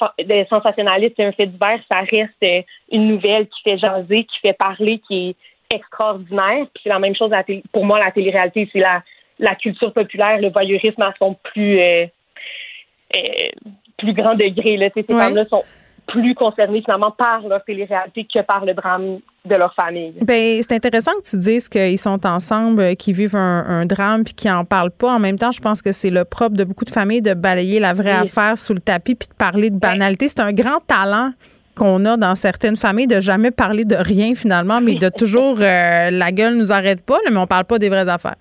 [0.48, 1.14] sensationnalistes.
[1.16, 5.28] C'est un fait divers, ça reste une nouvelle qui fait jaser, qui fait parler, qui
[5.28, 6.66] est extraordinaire.
[6.72, 9.02] Puis c'est la même chose à la télé- pour moi, la télé-réalité, c'est la,
[9.40, 12.06] la culture populaire, le voyeurisme à son plus euh,
[13.16, 13.20] euh,
[13.98, 14.76] plus grand degré.
[14.76, 14.88] Là.
[14.94, 15.20] Ces Ouais.
[15.20, 15.64] femmes-là sont
[16.06, 20.12] plus concernées finalement par leur télé-réalité que par le drame de leur famille.
[20.22, 24.24] Ben, c'est intéressant que tu dises qu'ils sont ensemble, euh, qu'ils vivent un, un drame
[24.24, 25.12] puis qu'ils en parlent pas.
[25.14, 27.78] En même temps, je pense que c'est le propre de beaucoup de familles de balayer
[27.80, 28.26] la vraie Oui.
[28.28, 30.28] affaire sous le tapis puis de parler de banalité.
[30.28, 31.32] C'est un grand talent
[31.76, 36.10] qu'on a dans certaines familles de jamais parler de rien finalement, mais de toujours euh,
[36.10, 38.36] la gueule nous arrête pas, mais on parle pas des vraies affaires.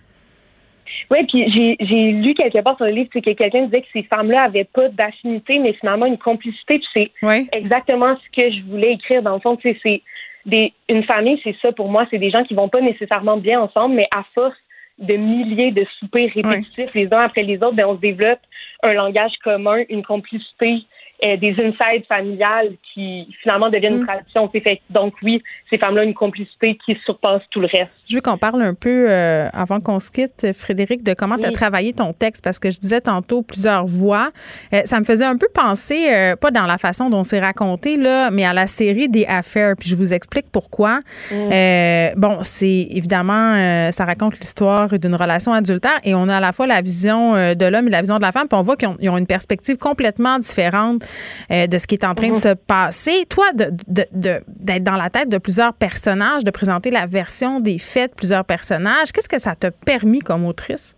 [1.11, 3.87] Oui, puis j'ai, j'ai lu quelque part sur le livre c'est que quelqu'un disait que
[3.93, 6.79] ces femmes-là avaient pas d'affinité, mais finalement une complicité.
[6.79, 9.21] Puis c'est exactement ce que je voulais écrire.
[9.21, 10.01] Dans le fond, tu sais, c'est
[10.45, 12.05] des, une famille, c'est ça pour moi.
[12.09, 14.55] C'est des gens qui vont pas nécessairement bien ensemble, mais à force
[14.99, 18.39] de milliers de soupers répétitifs les uns après les autres, ben, on se développe
[18.83, 20.83] un langage commun, une complicité,
[21.25, 24.47] euh, des insides familiales qui finalement deviennent une tradition.
[24.47, 27.91] Tu sais, Fait, donc oui, ces femmes-là ont une complicité qui surpasse tout le reste.
[28.07, 31.45] Je veux qu'on parle un peu, euh, avant qu'on se quitte, Frédéric, de comment tu
[31.45, 31.53] as Oui.
[31.53, 34.29] travaillé ton texte, parce que je disais tantôt plusieurs voix.
[34.73, 37.97] Euh, ça me faisait un peu penser, euh, pas dans la façon dont c'est raconté,
[37.97, 39.75] là, mais à la série des affaires.
[39.77, 40.99] Puis je vous explique pourquoi.
[41.31, 46.39] Euh, bon, c'est évidemment, euh, ça raconte l'histoire d'une relation adultère et on a à
[46.39, 48.47] la fois la vision de l'homme et la vision de la femme.
[48.47, 51.03] Puis on voit qu'ils ont, ils ont une perspective complètement différente
[51.51, 53.25] euh, de ce qui est en train de se passer.
[53.29, 57.59] Toi, de- de- de- d'être dans la tête de plusieurs personnages, de présenter la version
[57.59, 60.95] des faits de plusieurs personnages, qu'est-ce que ça t'a permis comme autrice?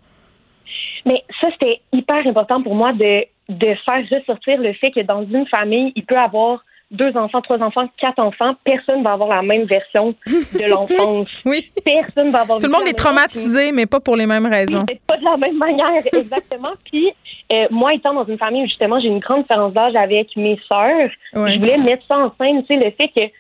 [1.06, 5.24] Mais ça, c'était hyper important pour moi de, de faire ressortir le fait que dans
[5.26, 8.54] une famille, il peut avoir deux enfants, trois enfants, quatre enfants.
[8.66, 11.26] Personne va avoir la même version de l'enfance.
[11.46, 11.72] oui.
[11.86, 14.86] Personne va avoir Tout le monde est traumatisé, mais pas pour les mêmes raisons.
[15.08, 16.74] Pas de la même manière, exactement.
[16.84, 17.12] Puis,
[17.54, 20.60] euh, moi, étant dans une famille où justement j'ai une grande différence d'âge avec mes
[20.72, 21.52] sœurs, Ouais.
[21.54, 23.32] je voulais mettre ça en scène, tu sais, le fait que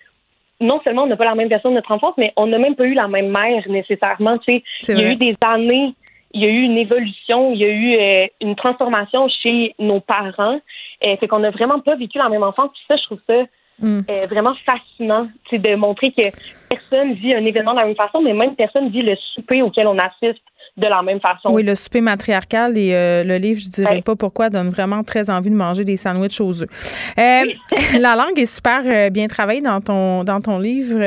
[0.60, 2.76] non seulement on n'a pas la même version de notre enfance, mais on n'a même
[2.76, 4.38] pas eu la même mère nécessairement.
[4.40, 5.14] Tu sais, il y a vrai.
[5.14, 5.94] eu des années,
[6.34, 10.00] il y a eu une évolution, il y a eu euh, une transformation chez nos
[10.02, 10.60] parents.
[11.08, 12.70] Euh, fait qu'on n'a vraiment pas vécu la même enfance.
[12.74, 13.44] Puis ça, je trouve ça
[13.80, 14.02] Mm.
[14.12, 16.22] euh, vraiment fascinant, de montrer que
[16.70, 19.88] personne vit un événement de la même façon, mais même personne vit le souper auquel
[19.88, 20.44] on assiste
[20.78, 21.50] de la même façon.
[21.52, 25.30] Oui, le souper matriarcal et euh, le livre, je dirais pas pourquoi, donne vraiment très
[25.30, 26.70] envie de manger des sandwichs aux œufs.
[27.18, 27.44] Euh,
[28.00, 30.98] la langue est super euh, bien travaillée dans ton dans ton livre.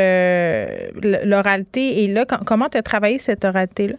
[1.24, 2.24] L'oralité est là.
[2.27, 3.97] Com- comment tu as travaillé cette oralité-là?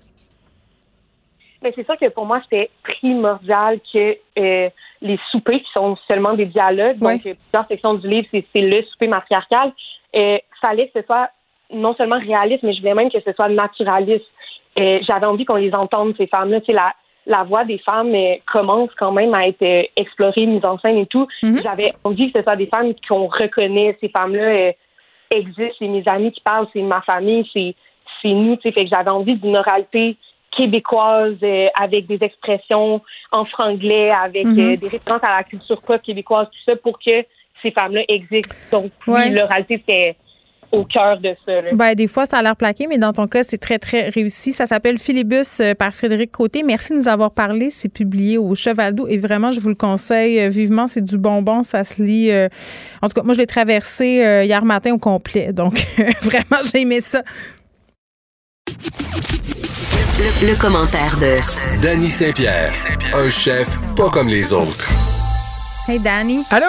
[1.65, 4.69] Mais c'est sûr que pour moi, c'était primordial que euh,
[5.01, 8.61] les soupers, qui sont seulement des dialogues, donc euh, plusieurs sections du livre, c'est c'est
[8.61, 9.73] le souper matriarcal,
[10.15, 11.29] euh, fallait que ce soit
[11.73, 14.25] non seulement réaliste, mais je voulais même que ce soit naturaliste.
[14.77, 16.59] J'avais envie qu'on les entende, ces femmes-là.
[16.65, 16.93] Sais, la,
[17.27, 20.97] la voix des femmes euh, commence quand même à être euh, explorée, mise en scène
[20.97, 21.27] et tout.
[21.63, 23.97] J'avais envie que ce soit des femmes qu'on reconnaît.
[24.01, 24.71] Ces femmes-là euh,
[25.33, 25.75] existent.
[25.79, 27.73] C'est mes amis qui parlent, c'est ma famille, c'est
[28.21, 28.57] c'est nous.
[28.61, 30.17] Fait que j'avais envie d'une oralité
[30.55, 34.59] québécoise euh, avec des expressions en franglais, avec Mhm.
[34.59, 37.23] euh, des références à la culture pop québécoise, tout ça, pour que
[37.61, 38.55] ces femmes-là existent.
[38.71, 39.29] Donc, Ouais.
[39.31, 40.15] l'oralité, c'est
[40.71, 41.61] au cœur de ça.
[41.61, 41.69] là.
[41.73, 44.51] Ben, des fois, ça a l'air plaqué, mais dans ton cas, c'est très, très réussi.
[44.53, 46.63] Ça s'appelle Philibus euh, par Frédéric Côté.
[46.63, 47.69] Merci de nous avoir parlé.
[47.71, 50.87] C'est publié au Cheval d'eau et vraiment, je vous le conseille euh, vivement.
[50.87, 51.63] C'est du bonbon.
[51.63, 52.31] Ça se lit.
[52.31, 52.49] euh,
[53.01, 55.53] En tout cas, moi, je l'ai traversé euh, hier matin au complet.
[55.53, 55.73] Donc,
[56.21, 57.21] vraiment, j'ai aimé ça.
[60.17, 61.35] Le, le commentaire de
[61.81, 62.71] Danny Saint-Pierre,
[63.13, 64.91] un chef pas comme les autres.
[65.87, 66.43] Hey, Danny.
[66.49, 66.65] Allô?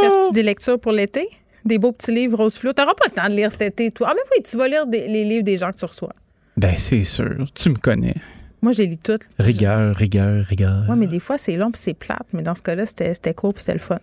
[0.00, 1.28] Cherches-tu des lectures pour l'été?
[1.64, 2.72] Des beaux petits livres rose flou.
[2.72, 4.08] T'auras pas le temps de lire cet été, toi.
[4.10, 6.12] Ah, mais oui, tu vas lire des- les livres des gens que tu reçois.
[6.56, 7.46] Ben, c'est sûr.
[7.54, 8.14] Tu me connais.
[8.62, 9.28] Moi, j'ai lu toutes.
[9.38, 10.84] Rigueur, rigueur, rigueur.
[10.88, 12.26] Oui, mais des fois, c'est long puis c'est plate.
[12.32, 13.98] Mais dans ce cas-là, c'était court puis c'était le fun.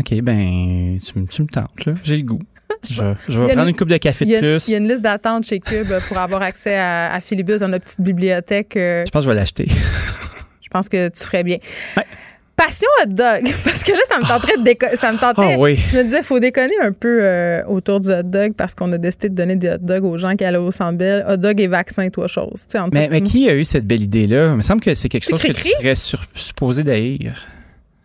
[0.00, 1.92] OK, ben, tu, me- tu me tentes, là.
[2.02, 2.40] J'ai le goût.
[2.90, 4.66] Je, vais- je prendre une- une coupe de café de plus.
[4.68, 7.68] il y a une liste d'attente chez Cube pour avoir accès à, à Philibus dans
[7.68, 8.76] notre petite bibliothèque.
[8.76, 9.68] euh, Je pense que je vais l'acheter.
[10.62, 11.58] je pense que tu ferais bien.
[12.56, 15.54] Passion hot dog, parce que là, ça me tenterait de déco- ça me tentait.
[15.54, 15.76] Ah oui.
[15.90, 18.92] Je me disais, il faut déconner un peu euh, autour du hot dog parce qu'on
[18.92, 21.24] a décidé de donner des hot dogs aux gens qui allaient au Bell.
[21.28, 22.62] Hot dog et vaccin, toi, chose.
[22.64, 24.50] Tu sais, entre Mais, mais qui a eu cette belle idée-là?
[24.52, 27.34] Il me semble que c'est quelque C'est chose que tu serais sur- supposé d'haïr.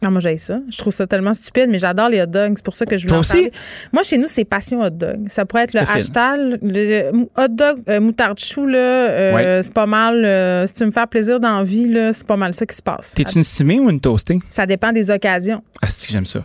[0.05, 0.59] Ah, moi, j'ai ça.
[0.69, 2.53] Je trouve ça tellement stupide, mais j'adore les hot dogs.
[2.57, 3.51] C'est pour ça que je voulais en parler.
[3.91, 5.25] Moi, chez nous, c'est passion hot dog.
[5.27, 6.59] Ça pourrait être le hashtag.
[6.61, 9.59] Le, mou- hot dog, euh, moutarde chou, là, euh, Ouais.
[9.63, 10.23] c'est pas mal.
[10.23, 12.65] euh, si tu veux me faire plaisir dans la vie, là, c'est pas mal ça
[12.67, 13.13] qui se passe.
[13.15, 14.37] T'es-tu une stimée ou une toastée?
[14.51, 15.63] Ça dépend des occasions.
[15.81, 16.43] Ah, que j'aime ça.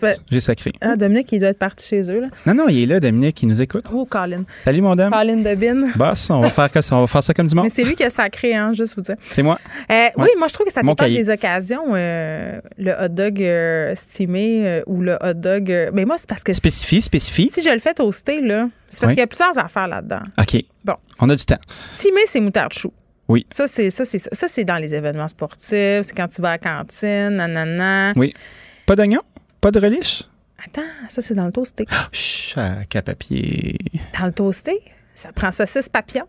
[0.00, 0.72] Pas- j'ai sacré.
[0.80, 2.20] Ah, Dominique, il doit être parti chez eux.
[2.20, 2.28] Là.
[2.46, 3.84] Non, non, il est là, Dominique, il nous écoute.
[3.92, 4.44] Oh, Colin.
[4.64, 5.12] Salut, mon dame.
[5.12, 5.88] Colin Debin.
[5.96, 7.64] Boss, on va faire, que ça- on va faire ça comme du monde.
[7.64, 9.16] Mais c'est lui qui a sacré, hein, juste vous dire.
[9.20, 9.58] C'est moi.
[9.90, 11.82] Euh, Oui, moi, je trouve que ça dépend des occasions.
[11.94, 15.90] euh, le hot dog euh, stimé euh, ou le hot dog.
[15.92, 17.50] mais moi, c'est parce que Spécifie, spécifie.
[17.52, 19.14] si je le fais toaster, là, c'est parce Oui.
[19.14, 20.20] qu'il y a plusieurs affaires là-dedans.
[20.40, 20.62] OK.
[20.84, 20.94] Bon.
[21.18, 21.58] On a du temps.
[21.68, 22.92] Stimé, c'est moutarde chou.
[23.28, 23.44] Oui.
[23.50, 24.30] Ça, c'est ça, c'est ça.
[24.32, 25.66] Ça, c'est dans les événements sportifs.
[26.02, 28.12] C'est quand tu vas à la cantine, nanana.
[28.14, 28.32] Oui.
[28.86, 29.20] Pas d'oignon?
[29.66, 30.22] Pas de relish?
[30.64, 31.86] Attends, ça, c'est dans le toasté.
[32.12, 33.76] Chac à papier.
[34.16, 34.80] Dans le toasté,
[35.16, 36.26] ça prend saucisse papillon.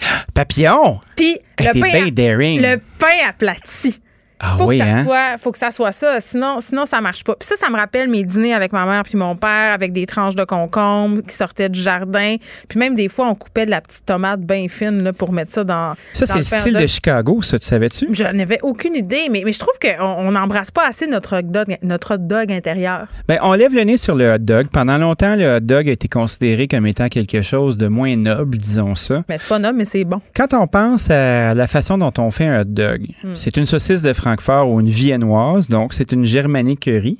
[0.32, 1.00] Papillon!
[1.16, 2.62] Puis le pain, bien à- daring.
[2.62, 4.00] le pain aplati.
[4.40, 5.04] Ah faut oui, que ça hein?
[5.04, 7.34] soit, faut que ça soit ça, sinon, sinon ça marche pas.
[7.34, 10.06] Puis ça, ça me rappelle mes dîners avec ma mère puis mon père, avec des
[10.06, 12.36] tranches de concombre qui sortaient du jardin.
[12.68, 15.52] Puis même des fois, on coupait de la petite tomate bien fine là, pour mettre
[15.52, 15.94] ça dans.
[16.12, 18.08] Ça, c'est le style de Chicago, ça, tu savais-tu?
[18.12, 21.42] Je n'avais aucune idée, mais, mais je trouve qu'on on n'embrasse pas assez notre hot
[21.42, 23.08] dog, notre hot dog intérieur.
[23.26, 24.68] Ben, on lève le nez sur le hot dog.
[24.72, 28.58] Pendant longtemps, le hot dog a été considéré comme étant quelque chose de moins noble,
[28.58, 29.24] disons ça.
[29.28, 30.20] Mais c'est pas noble, mais c'est bon.
[30.34, 33.32] Quand on pense à la façon dont on fait un hot dog, Hmm.
[33.34, 37.18] c'est une saucisse de Francfort ou une viennoise, donc c'est une germanique riz.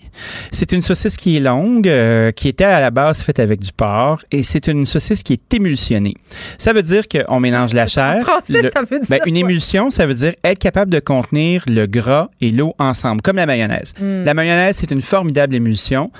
[0.52, 3.72] C'est une saucisse qui est longue, euh, qui était à la base faite avec du
[3.72, 6.14] porc, et c'est une saucisse qui est émulsionnée.
[6.58, 8.20] Ça veut dire qu'on mélange la chair.
[8.20, 11.86] français, ça veut dire ben, une émulsion, ça veut dire être capable de contenir le
[11.86, 13.94] gras et l'eau ensemble, comme la mayonnaise.
[13.98, 14.24] Hmm.
[14.24, 16.10] La mayonnaise, c'est une formidable émulsion.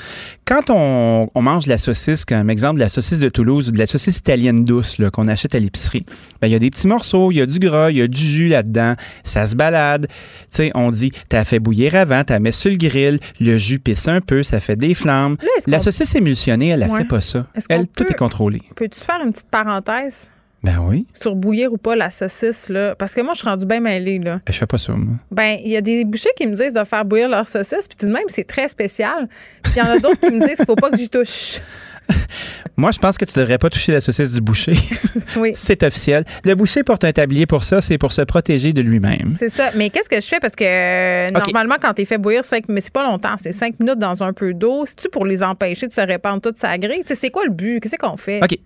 [0.46, 3.72] Quand on, on mange de la saucisse, comme exemple de la saucisse de Toulouse ou
[3.72, 6.06] de la saucisse italienne douce qu'on achète à l'épicerie,
[6.40, 8.08] ben, il y a des petits morceaux, il y a du gras, il y a
[8.08, 8.94] du jus là-dedans,
[9.24, 10.06] ça se balade.
[10.08, 10.14] Tu
[10.50, 14.08] sais, on dit, t'as fait bouillir avant, t'as mis sur le grill, le jus pisse
[14.08, 15.36] un peu, ça fait des flammes.
[15.66, 17.00] La saucisse émulsionnée, elle, ne Ouais.
[17.00, 17.46] fait pas ça.
[17.68, 18.62] Elle, tout est contrôlé.
[18.76, 20.30] Peux-tu faire une petite parenthèse?
[20.64, 22.96] Ben oui, sur bouillir ou pas la saucisse, là?
[22.96, 24.40] Parce que moi, je suis rendue bien mêlée, là.
[24.48, 25.14] je fais pas ça, moi.
[25.30, 27.96] Ben, il y a des bouchers qui me disent de faire bouillir leur saucisse, puis
[27.96, 29.28] tout de même, c'est très spécial.
[29.62, 31.60] Puis il y en a d'autres qui me disent qu'il faut pas que j'y touche.
[32.76, 34.74] Moi, je pense que tu devrais pas toucher la saucisse du boucher.
[35.36, 35.50] Oui.
[35.54, 36.24] c'est officiel.
[36.44, 39.34] Le boucher porte un tablier pour ça, c'est pour se protéger de lui-même.
[39.38, 39.70] C'est ça.
[39.76, 40.40] Mais qu'est-ce que je fais?
[40.40, 43.78] Parce que euh, normalement, quand tu fait bouillir 5 mais c'est pas longtemps, c'est 5
[43.78, 44.84] minutes dans un peu d'eau.
[44.86, 47.02] C'est-tu pour les empêcher de se répandre toute sa grille?
[47.06, 47.80] C'est quoi le but?
[47.80, 48.42] Qu'est-ce qu'on fait?
[48.42, 48.58] OK.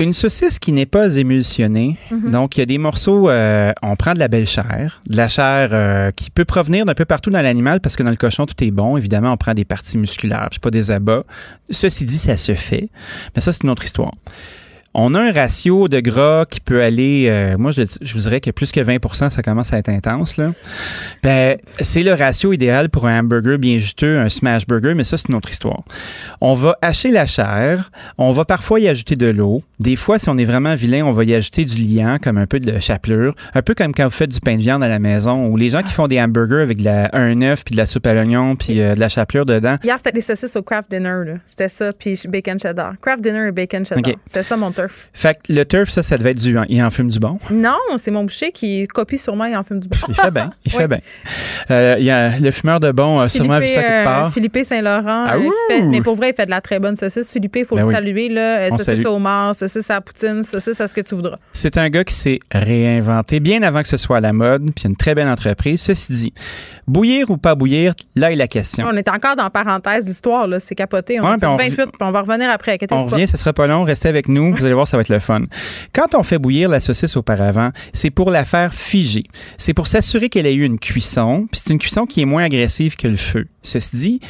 [0.00, 1.98] Une saucisse qui n'est pas émulsionnée.
[2.10, 2.30] Mhm.
[2.30, 5.28] Donc, il y a des morceaux, euh, on prend de la belle chair, de la
[5.28, 8.46] chair euh, qui peut provenir d'un peu partout dans l'animal parce que dans le cochon,
[8.46, 8.96] tout est bon.
[8.96, 11.24] Évidemment, on prend des parties musculaires, puis pas des abats.
[11.68, 12.88] Ceci dit, ça se fait.
[13.36, 14.14] Mais ça, c'est une autre histoire.
[14.92, 18.40] On a un ratio de gras qui peut aller, euh, moi je, je vous dirais
[18.40, 20.36] que plus que 20% ça commence à être intense.
[20.36, 20.52] Là.
[21.22, 25.16] Ben, c'est le ratio idéal pour un hamburger bien juteux, un smash burger, mais ça
[25.16, 25.84] c'est une autre histoire.
[26.40, 29.62] On va hacher la chair, on va parfois y ajouter de l'eau.
[29.78, 32.46] Des fois, si on est vraiment vilain, on va y ajouter du liant, comme un
[32.46, 34.98] peu de chapelure, un peu comme quand vous faites du pain de viande à la
[34.98, 37.76] maison, ou les gens qui font des hamburgers avec de la, un œuf, puis de
[37.78, 39.76] la soupe à l'oignon, puis euh, de la chapelure dedans.
[39.82, 41.22] Hier, c'était des saucisses au craft dinner.
[41.24, 41.34] là.
[41.46, 42.94] C'était ça, puis bacon cheddar.
[43.00, 44.14] Craft dinner et bacon cheddar.
[44.26, 45.08] C'était ça mon turf.
[45.12, 46.56] Fait que le turf, ça, ça devait être du...
[46.68, 47.36] Il en fume du bon.
[47.50, 49.96] Non, c'est mon boucher qui copie sûrement et en fume du bon.
[50.08, 50.78] Il fait bien, il Oui.
[50.78, 50.98] fait bien.
[51.70, 54.32] Euh, il y a le fumeur de bon a sûrement vu ça quelque euh, part.
[54.32, 55.24] Philippe Saint-Laurent.
[55.26, 55.52] Ah, euh, qui ouh!
[55.68, 57.30] fait- mais pour vrai, il fait de la très bonne saucisse.
[57.30, 57.94] Philippe, il faut Ben le oui.
[57.94, 58.28] saluer.
[58.28, 58.40] Là.
[58.58, 59.06] Euh, On Saucisse salue.
[59.06, 61.36] au mort, saucisse à la poutine, saucisse à ce que tu voudras.
[61.52, 64.84] C'est un gars qui s'est réinventé bien avant que ce soit à la mode, puis
[64.84, 65.80] il a une très belle entreprise.
[65.82, 66.32] Ceci dit,
[66.86, 68.86] bouillir ou pas bouillir, là est la question.
[68.90, 70.60] On est encore dans parenthèse l'histoire, là.
[70.60, 71.20] C'est capoté.
[71.20, 72.78] On Ouais, puis on 28, puis on va revenir après.
[72.90, 75.08] On revient, ça sera pas long, restez avec nous, vous allez voir, ça va être
[75.08, 75.42] le fun.
[75.92, 79.24] Quand on fait bouillir la saucisse auparavant, c'est pour la faire figer.
[79.58, 82.44] C'est pour s'assurer qu'elle ait eu une cuisson, puis c'est une cuisson qui est moins
[82.44, 83.46] agressive que le feu.
[83.62, 84.20] Ceci dit,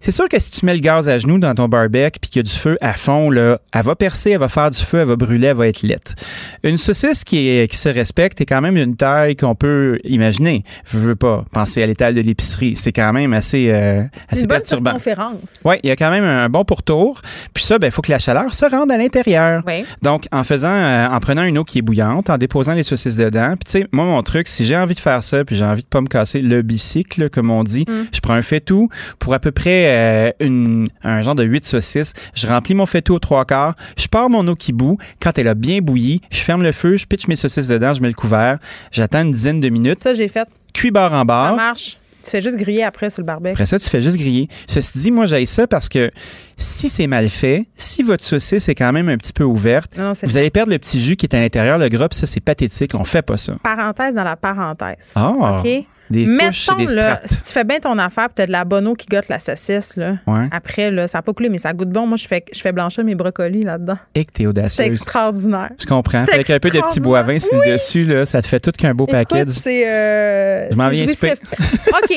[0.00, 2.40] c'est sûr que si tu mets le gaz à genoux dans ton barbecue puis qu'il
[2.40, 4.98] y a du feu à fond, là, elle va percer, elle va faire du feu,
[5.00, 6.14] elle va brûler, elle va être lette.
[6.62, 10.64] Une saucisse qui, est, qui se respecte est quand même une taille qu'on peut imaginer.
[10.90, 12.76] Je veux pas penser à l'étal de l'épicerie.
[12.76, 14.92] C'est quand même assez, euh, assez une bonne perturbant.
[14.92, 15.62] conférence.
[15.64, 17.20] Oui, il y a quand même un bon pourtour.
[17.52, 19.62] Puis ça, il faut que la chaleur se rende à l'intérieur.
[19.66, 19.84] Oui.
[20.02, 23.16] Donc, en faisant, euh, en prenant une eau qui est bouillante, en déposant les saucisses
[23.16, 23.50] dedans.
[23.56, 25.82] Puis tu sais, moi, mon truc, si j'ai envie de faire ça, puis j'ai envie
[25.82, 28.06] de pas me casser le bicycle, comme on dit, Mm.
[28.12, 32.12] je prends un faitout pour à peu près euh, une, un genre de 8 saucisses.
[32.34, 33.74] Je remplis mon faitout aux trois quarts.
[33.96, 34.98] Je pars mon eau qui bout.
[35.20, 38.00] Quand elle a bien bouilli, je ferme le feu, je pitch mes saucisses dedans, je
[38.02, 38.58] mets le couvert.
[38.92, 39.98] J'attends une dizaine de minutes.
[40.00, 40.48] Ça, j'ai fait.
[40.72, 41.56] Cuit barre en Ça barre.
[41.56, 41.98] marche.
[42.22, 43.52] Tu fais juste griller après sur le barbecue.
[43.52, 44.48] Après ça, tu fais juste griller.
[44.66, 46.10] Ceci dit, moi, j'aille ça parce que
[46.58, 50.04] si c'est mal fait, si votre saucisse est quand même un petit peu ouverte, Non,
[50.08, 52.18] non, c'est vous allez perdre le petit jus qui est à l'intérieur, le gras, puis
[52.18, 52.94] ça, c'est pathétique.
[52.94, 53.54] On fait pas ça.
[53.62, 55.14] Parenthèse dans la parenthèse.
[55.16, 55.60] Ah.
[55.64, 55.86] OK?
[56.10, 58.64] Des et Mettons, des là, si tu fais bien ton affaire, puis t'as de la
[58.64, 60.14] bono qui gotte la saucisse, là.
[60.26, 60.48] Ouais.
[60.50, 62.06] Après, là, ça n'a pas coulé, mais ça goûte bon.
[62.06, 63.96] Moi, je fais, je fais blanchir mes brocolis là-dedans.
[64.14, 64.86] Et que t'es C'est audacieuse.
[64.86, 65.70] extraordinaire.
[65.78, 66.24] Je comprends.
[66.26, 68.60] C'est Avec un peu de petits bois vin sur le dessus, là, ça te fait
[68.60, 69.44] tout qu'un beau paquet.
[69.48, 69.86] C'est.
[69.88, 71.06] euh, Je m'en c'est viens.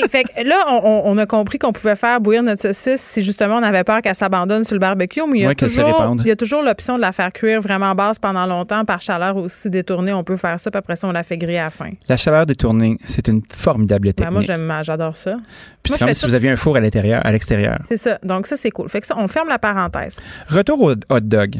[0.03, 3.57] OK, fait que là, on, a compris qu'on pouvait faire bouillir notre saucisse si justement
[3.57, 6.27] on avait peur qu'elle s'abandonne sur le barbecue, mais il y a, Ouais, toujours, il
[6.27, 9.69] y a toujours l'option de la faire cuire vraiment basse pendant longtemps par chaleur aussi
[9.69, 10.13] détournée.
[10.13, 11.89] On peut faire ça, puis après ça, on la fait griller à la fin.
[12.09, 13.41] La chaleur détournée, c'est une
[13.83, 14.33] formidable Ben, technique.
[14.33, 15.35] moi, j'aime, j'adore ça.
[15.83, 17.77] Puis Moi, je comme si ça- vous aviez un four à l'intérieur, à l'extérieur.
[17.87, 18.17] C'est ça.
[18.23, 18.87] Donc, ça, c'est cool.
[18.87, 20.17] Fait que ça, on ferme la parenthèse.
[20.47, 21.55] Retour au hot dog.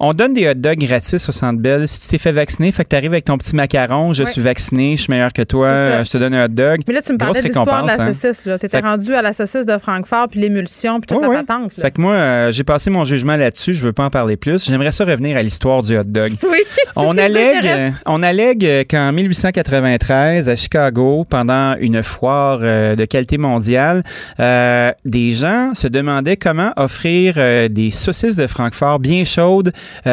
[0.00, 1.86] On donne des hot dogs gratis au Centre Bell.
[1.86, 4.96] Si tu t'es fait vacciner, fait que t'arrives avec ton petit macaron, je suis vacciné,
[4.96, 6.80] je suis meilleur que toi, je te donne un hot dog.
[6.88, 8.12] Mais là, tu me parlais de l'histoire de la hein.
[8.12, 8.42] saucisse.
[8.42, 11.44] Tu étais Fait rendu à la saucisse de Francfort, puis l'émulsion, puis toute Ouais, la
[11.44, 11.76] patente.
[11.76, 11.82] là.
[11.84, 13.72] Fait que moi, euh, j'ai passé mon jugement là-dessus.
[13.74, 14.64] Je veux pas en parler plus.
[14.64, 16.32] J'aimerais ça revenir à l'histoire du hot dog.
[16.50, 16.58] Oui,
[16.96, 24.02] On allègue, on allègue qu'en 1893, à Chicago, pendant une foire euh, de qualité mondiale,
[24.38, 29.72] euh, des gens se demandaient comment offrir euh, des saucisses de Francfort bien chaudes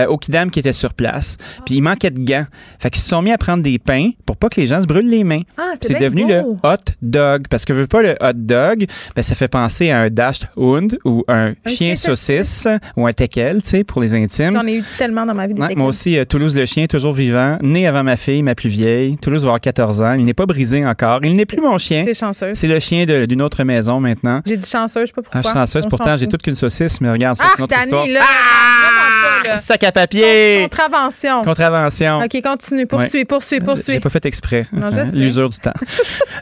[0.10, 1.38] aux kidam qui étaient sur place.
[1.66, 2.46] Puis il manquait de gants.
[2.80, 4.88] Fait qu'ils se sont mis à prendre des pains pour pas que les gens se
[4.88, 5.42] brûlent les mains.
[5.58, 6.30] Ah, c'est devenu beau.
[6.30, 7.46] le hot dog.
[7.50, 10.98] Parce que veux pas le hot dog, ben, ça fait penser à un dashed hund
[11.06, 14.52] ou un, chien chien saucisse ou un teckel, tu sais, pour les intimes.
[14.52, 15.54] J'en ai eu tellement dans ma vie.
[15.54, 15.80] des Ouais, techniques.
[15.80, 19.18] moi aussi, euh, Toulouse le chien, toujours vivant, né avant ma fille, ma plus vieille.
[19.18, 20.14] Toulouse va avoir 14 ans.
[20.14, 21.20] Il n'est pas brisé encore.
[21.24, 22.04] Il n'est plus mon chien.
[22.06, 22.58] T'es chanceuse.
[22.58, 24.42] C'est le chien d'une autre maison maintenant.
[24.46, 25.44] J'ai dit chanceuse, je sais pas Ah, pourquoi.
[25.52, 25.84] suis chanceuse.
[25.86, 28.08] On Pourtant, j'ai toute qu'une saucisse, mais regarde, ça, Ah, c'est une autre histoire.
[28.08, 28.20] Là!
[28.20, 29.58] pas, là.
[29.58, 30.68] Sac à papier!
[30.70, 31.42] Contravention.
[31.44, 32.20] Contravention.
[32.20, 32.86] OK, continue.
[32.88, 33.26] Poursuis, Ouais.
[33.26, 33.94] poursuis, poursuis.
[33.94, 34.66] J'ai pas fait exprès.
[35.14, 35.74] L'usure du temps.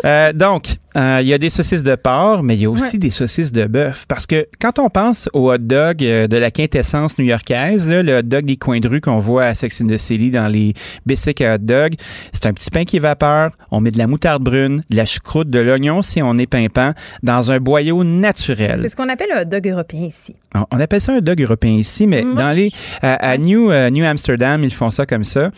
[0.04, 2.94] Euh, donc, euh, il y a des saucisses de porc, mais il y a aussi
[2.96, 3.00] Ouais.
[3.00, 4.06] des saucisses de bœuf.
[4.08, 8.22] Parce que quand on pense au hot dog euh, de la quintessence new-yorkaise, le hot
[8.24, 10.74] dog des coins de rue qu'on voit à Sex and the City dans les
[11.06, 11.94] bicycles à hot dog,
[12.32, 13.50] c'est un petit pain qui évapore.
[13.72, 16.94] On met de la moutarde brune, de la choucroute, de l'oignon si on est pimpant,
[17.24, 18.80] dans un boyau naturel.
[18.82, 20.36] C'est ce qu'on appelle le hot dog européen ici.
[20.54, 23.72] On- On appelle ça un dog européen ici, mais Moi, dans les à, à New,
[23.72, 25.52] euh, New Amsterdam, ils font ça comme ça.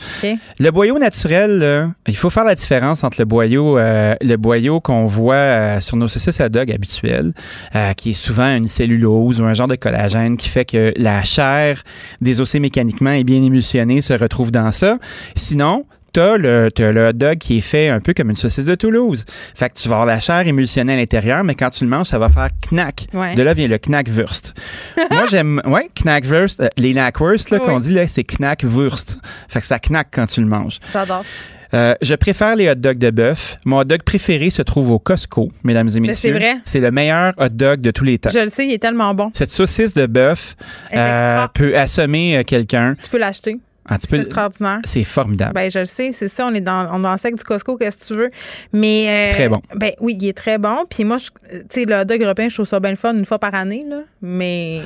[0.60, 4.80] Le boyau naturel, là, il faut faire la différence entre le boyau, euh, le boyau
[4.80, 7.34] qu'on voit euh, sur nos saucisses à dog habituelles,
[7.76, 11.24] euh, qui est souvent une cellulose ou un genre de collagène qui fait que la
[11.24, 11.84] chair
[12.22, 14.98] désossée mécaniquement est bien émulsionnée, se retrouve dans ça.
[15.36, 18.66] Sinon, T'as le, t'as le hot dog qui est fait un peu comme une saucisse
[18.66, 19.24] de Toulouse.
[19.54, 22.08] Fait que tu vas avoir la chair émulsionnée à l'intérieur, mais quand tu le manges,
[22.08, 23.06] ça va faire knack.
[23.14, 23.36] Ouais.
[23.36, 24.56] De là vient le knackwurst.
[25.12, 26.62] Moi, j'aime, ouais, knackwurst.
[26.62, 27.66] euh, les knackwurst, là, Oui.
[27.68, 29.20] qu'on dit, là, c'est knackwurst.
[29.48, 30.80] Fait que ça knack quand tu le manges.
[30.92, 31.24] J'adore.
[31.74, 33.58] Euh, je préfère les hot dogs de bœuf.
[33.66, 36.16] Mon hot dog préféré se trouve au Costco, mesdames et messieurs.
[36.16, 36.58] c'est vrai.
[36.66, 38.30] C'est le meilleur hot dog de tous les temps.
[38.34, 39.30] Je le sais, il est tellement bon.
[39.34, 40.56] Cette saucisse de bœuf
[40.94, 42.94] euh, peut assommer euh, quelqu'un.
[43.02, 43.58] Tu peux l'acheter.
[43.90, 44.80] Ah, C'est extraordinaire.
[44.84, 45.54] C'est formidable.
[45.54, 46.46] Ben, je le sais, c'est ça.
[46.48, 48.30] On est dans, on est dans le sec du Costco, qu'est-ce que tu veux.
[48.74, 49.32] Mais.
[49.32, 49.62] euh, Très bon.
[49.76, 50.86] Ben oui, il est très bon.
[50.90, 53.26] Puis moi, tu sais, le hot dog européen, je trouve ça bien le fun une
[53.26, 54.00] fois par année, là.
[54.22, 54.82] Mais.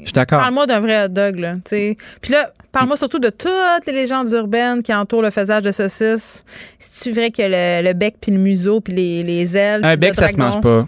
[0.00, 0.40] Je suis d'accord.
[0.40, 1.54] Parle-moi d'un vrai hot dog, là.
[1.70, 1.96] Puis
[2.32, 6.44] là, parle-moi surtout de toutes les légendes urbaines qui entourent le faisage de saucisses.
[6.78, 9.80] C'est-tu vrai que le, le bec, puis le museau, puis les, les ailes.
[9.84, 10.86] Un bec, le ça se mange pas.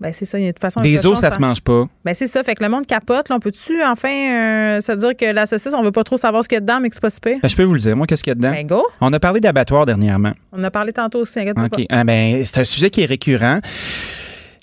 [0.00, 0.38] Ben, c'est ça.
[0.38, 1.86] il y a De toute façon, Des os, ça se mange pas.
[2.04, 2.42] Ben, c'est ça.
[2.42, 3.28] Fait que le monde capote.
[3.28, 6.42] Là, on peut-tu enfin euh, se dire que la saucisse, on veut pas trop savoir
[6.42, 7.38] ce qu'il y a dedans, mais que c'est pas si pire?
[7.42, 7.96] Ben, je peux vous le dire.
[7.96, 8.50] Moi, qu'est-ce qu'il y a dedans?
[8.52, 8.82] Ben, go.
[9.02, 10.32] On a parlé d'abattoir dernièrement.
[10.52, 11.84] On a parlé tantôt aussi, inquiète OK.
[11.90, 13.60] Ah, ben, c'est un sujet qui est récurrent.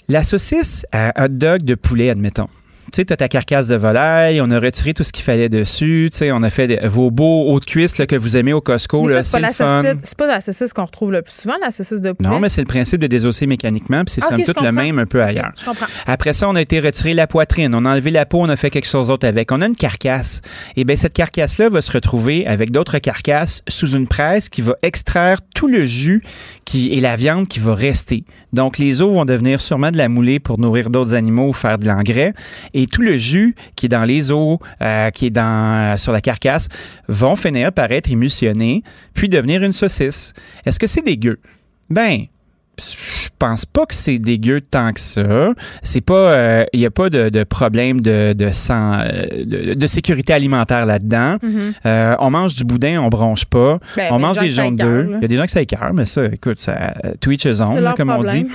[0.09, 2.47] La saucisse à hot dog de poulet, admettons.
[2.91, 6.07] Tu sais, t'as ta carcasse de volaille, on a retiré tout ce qu'il fallait dessus,
[6.11, 8.53] tu sais, on a fait des- vos beaux hauts de cuisse là, que vous aimez
[8.53, 9.41] au Costco, c'est
[10.17, 12.29] pas, pas la saucisse qu'on retrouve le plus souvent, la saucisse de poulet.
[12.29, 14.63] Non, mais c'est le principe de désosser mécaniquement, puis c'est Ah, somme ok, je toute
[14.63, 15.51] le même un peu ailleurs.
[15.59, 15.85] Je comprends.
[16.05, 18.55] Après ça, on a été retirer la poitrine, on a enlevé la peau, on a
[18.55, 19.51] fait quelque chose d'autre avec.
[19.51, 20.41] On a une carcasse.
[20.77, 24.75] Et bien, cette carcasse-là va se retrouver avec d'autres carcasses sous une presse qui va
[24.81, 26.23] extraire tout le jus
[26.67, 28.25] qui et la viande qui va rester.
[28.51, 31.77] Donc, les os vont devenir sûrement de la moulée pour nourrir d'autres animaux ou faire
[31.77, 32.33] de l'engrais.
[32.73, 36.11] Et tout le jus qui est dans les os, euh, qui est dans, euh, sur
[36.11, 36.67] la carcasse,
[37.07, 38.83] vont finir par être émulsionnés,
[39.13, 40.33] puis devenir une saucisse.
[40.65, 41.39] Est-ce que c'est dégueu?
[41.89, 42.25] Ben,
[42.79, 45.49] je pense pas que c'est dégueu tant que ça.
[45.83, 49.87] C'est pas, il y a pas de, de problème de de, sang, euh, de de
[49.87, 51.37] sécurité alimentaire là-dedans.
[51.41, 51.73] Mhm.
[51.85, 53.79] Euh, on mange du boudin, on bronche pas.
[53.95, 55.07] Ben, on mange des jaunes d'œufs.
[55.17, 57.95] Il y a des gens que ça écœure, mais ça, écoute, ça C'est là, leur
[57.95, 58.45] comme on dit.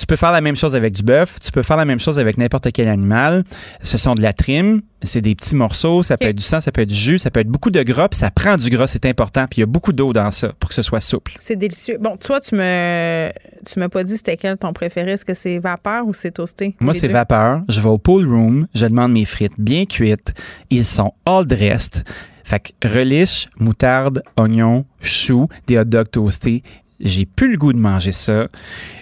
[0.00, 2.18] Tu peux faire la même chose avec du bœuf, tu peux faire la même chose
[2.18, 3.44] avec n'importe quel animal.
[3.82, 6.72] Ce sont de la trim, c'est des petits morceaux, ça peut être du sang, ça
[6.72, 8.86] peut être du jus, ça peut être beaucoup de gras, puis ça prend du gras,
[8.86, 11.36] c'est important, puis il y a beaucoup d'eau dans ça pour que ce soit souple.
[11.38, 11.98] C'est délicieux.
[12.00, 13.30] Bon, toi, tu me
[13.66, 15.12] tu m'as pas dit c'était quel ton préféré.
[15.12, 16.76] Est-ce que c'est vapeur ou c'est toasté?
[16.80, 17.60] Moi, c'est vapeur.
[17.68, 20.32] Je vais au pool room, je demande mes frites bien cuites.
[20.70, 22.04] Ils sont all dressed.
[22.44, 26.62] Fait que relish, moutarde, oignon, chou, des hot dogs toastés.
[27.00, 28.48] J'ai plus le goût de manger ça.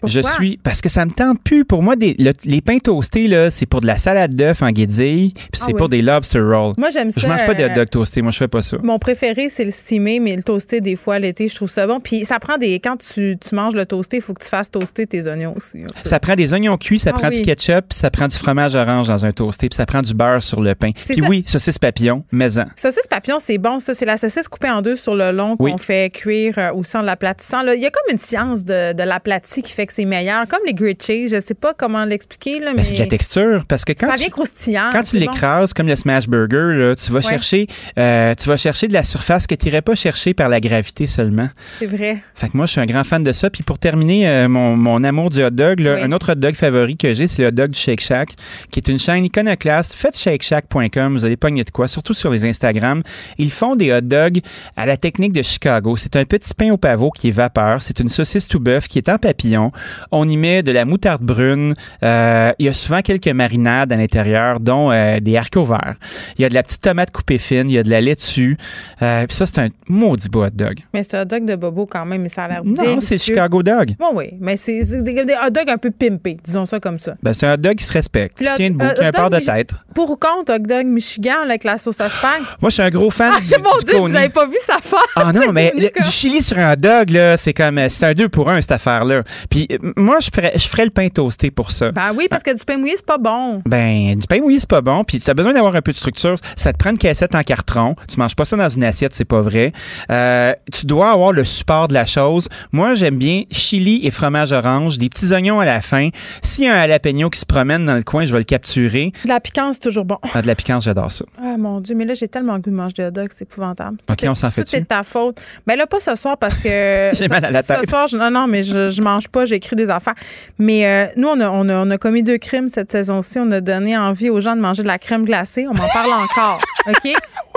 [0.04, 1.64] Je suis parce que ça me tente plus.
[1.64, 4.70] Pour moi, des, le- les pains toastés là, c'est pour de la salade d'œuf en
[4.70, 6.74] guédille, puis c'est Ah pour des lobster rolls.
[6.78, 8.22] Moi, j'aime Je ça, mange pas de euh, hot dog toastés.
[8.22, 8.76] Moi, je fais pas ça.
[8.82, 12.00] Mon préféré, c'est le steamé, mais le toasté, des fois, l'été, je trouve ça bon.
[12.00, 12.78] Puis ça prend des.
[12.80, 15.78] Quand tu, tu manges le toasté, il faut que tu fasses toaster tes oignons aussi.
[16.04, 17.36] Ça prend des oignons cuits, ça Ah prend oui.
[17.36, 20.14] du ketchup, puis ça prend du fromage orange dans un toasté, puis ça prend du
[20.14, 20.90] beurre sur le pain.
[20.92, 21.28] Puis ça.
[21.28, 22.64] oui, saucisse papillon, maison.
[22.76, 23.80] Saucisse papillon, c'est bon.
[23.80, 25.72] Ça, c'est la saucisse coupée en deux sur le long Oui.
[25.72, 27.62] qu'on fait cuire euh, au sang de l'aplatissant.
[27.62, 30.46] Là, Il y a comme une science de, de l'aplati qui fait que c'est meilleur.
[30.48, 33.06] Comme les grilled cheese, je sais pas comment l'expliquer, là, mais Ben, c'est de la
[33.06, 34.90] texture parce que quand ça tu, vient croustillant.
[34.92, 35.20] quand tu bon.
[35.20, 37.22] l'écrases comme le smash burger, là, tu vas Ouais.
[37.22, 37.66] chercher
[37.98, 41.06] euh, tu vas chercher de la surface que tu n'irais pas chercher par la gravité
[41.06, 41.48] seulement.
[41.78, 42.18] C'est vrai.
[42.34, 43.50] Fait que moi, je suis un grand fan de ça.
[43.50, 46.02] Puis pour terminer, euh, mon, mon amour du hot dog, là, Oui.
[46.02, 48.30] un autre hot dog favori que j'ai, c'est le hot dog du Shake Shack,
[48.70, 49.94] qui est une chaîne iconoclaste.
[49.94, 53.02] Faites shakeshack.com, vous allez pogner de quoi, surtout sur les Instagram.
[53.38, 54.40] Ils font des hot dogs
[54.76, 55.96] à la technique de Chicago.
[55.96, 57.77] C'est un petit pain au pavot qui est vapeur.
[57.80, 59.72] C'est une saucisse tout bœuf qui est en papillon.
[60.10, 61.74] On y met de la moutarde brune.
[62.02, 65.94] Euh, il y a souvent quelques marinades à l'intérieur, dont euh, des haricots verts.
[66.38, 67.68] Il y a de la petite tomate coupée fine.
[67.68, 68.56] Il y a de la laitue.
[69.02, 70.78] Euh, Puis ça, c'est un maudit beau hot dog.
[70.94, 73.18] Mais c'est un hot dog de bobo quand même, mais ça a l'air Non, c'est
[73.18, 73.94] Chicago dog.
[73.98, 77.14] Bon, oui, mais c'est des hot dogs un peu pimpés, disons ça comme ça.
[77.22, 79.08] Ben, c'est un hot dog qui se respecte, qui se tient debout, euh, qui a
[79.08, 79.70] un port de tête.
[79.94, 82.40] Pour ou contre hot dog Michigan avec la sauce à spag?
[82.60, 84.78] Moi, je suis un gros fan Ah, du, mon Dieu, vous n'avez pas vu sa
[84.78, 85.00] face?
[85.16, 88.04] Ah non, mais le- du chili sur un hot dog, là, c'est comme, euh, c'est
[88.04, 89.24] un deux pour un, cette affaire-là.
[89.50, 91.90] Puis euh, moi, je ferais, je ferais le pain toasté pour ça.
[91.90, 93.62] Ben oui, parce que du pain mouillé, c'est pas bon.
[93.66, 95.02] Ben, du pain mouillé, c'est pas bon.
[95.02, 96.36] Puis tu as besoin d'avoir un peu de structure.
[96.54, 97.96] Ça te prend une cassette en carton.
[98.08, 99.72] Tu manges pas ça dans une assiette, c'est pas vrai.
[100.10, 102.48] Euh, tu dois avoir le support de la chose.
[102.70, 106.10] Moi, j'aime bien chili et fromage orange, des petits oignons à la fin.
[106.42, 109.12] S'il y a un jalapeno qui se promène dans le coin, je vais le capturer.
[109.24, 110.18] De la piquance, c'est toujours bon.
[110.32, 111.24] Ah, de la piquance, j'adore ça.
[111.42, 113.42] Ah mon Dieu, mais là, j'ai tellement le goût de manger des hot dogs, c'est
[113.42, 113.98] épouvantable.
[114.08, 115.40] OK, on s'en fait Tout est de ta faute.
[115.66, 117.10] Mais là, pas ce soir parce que.
[117.12, 119.76] J'ai mal à la Ce soir, je, non, non, mais je, je mange pas, j'écris
[119.76, 120.14] des affaires.
[120.58, 123.38] Mais euh, nous, on a, on, a, on a commis deux crimes cette saison-ci.
[123.40, 125.66] On a donné envie aux gens de manger de la crème glacée.
[125.68, 126.60] On m'en parle encore.
[126.88, 127.12] OK?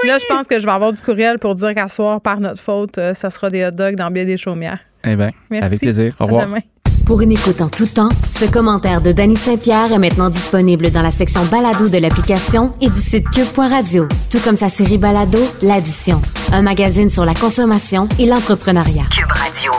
[0.07, 2.59] Là, je pense que je vais avoir du courriel pour dire qu'à soir, par notre
[2.61, 4.79] faute, euh, ça sera des hot dogs dans bien des chaumières.
[5.03, 5.65] Eh bien, Merci.
[5.65, 6.15] avec plaisir.
[6.19, 6.45] Au À revoir.
[6.47, 6.59] demain.
[7.05, 11.01] Pour une écoute en tout temps, ce commentaire de Danny Saint-Pierre est maintenant disponible dans
[11.01, 16.21] la section balado de l'application et du site cube.radio, tout comme sa série balado L'Addition,
[16.51, 19.05] un magazine sur la consommation et l'entrepreneuriat.
[19.11, 19.71] Cube Radio.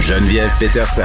[0.00, 1.02] Geneviève Peterson.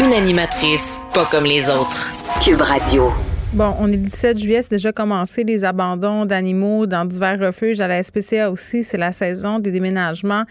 [0.00, 2.08] Une animatrice pas comme les autres.
[2.42, 3.12] Cube Radio.
[3.54, 7.80] Bon, on est le 17 juillet, c'est déjà commencé les abandons d'animaux dans divers refuges.
[7.80, 10.44] À la SPCA aussi, c'est la saison des déménagements.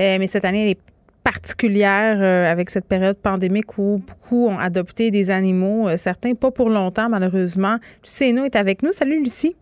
[0.00, 0.80] Euh, mais cette année, elle est
[1.22, 6.50] particulière euh, avec cette période pandémique où beaucoup ont adopté des animaux, euh, certains pas
[6.50, 7.76] pour longtemps malheureusement.
[8.02, 8.90] Lucie Hainaut est avec nous.
[8.90, 9.54] Salut Lucie.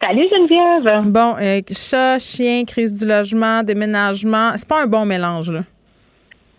[0.00, 1.08] Salut Geneviève.
[1.10, 1.36] Bon,
[1.72, 5.62] chat, chien, crise du logement, déménagement, c'est pas un bon mélange là.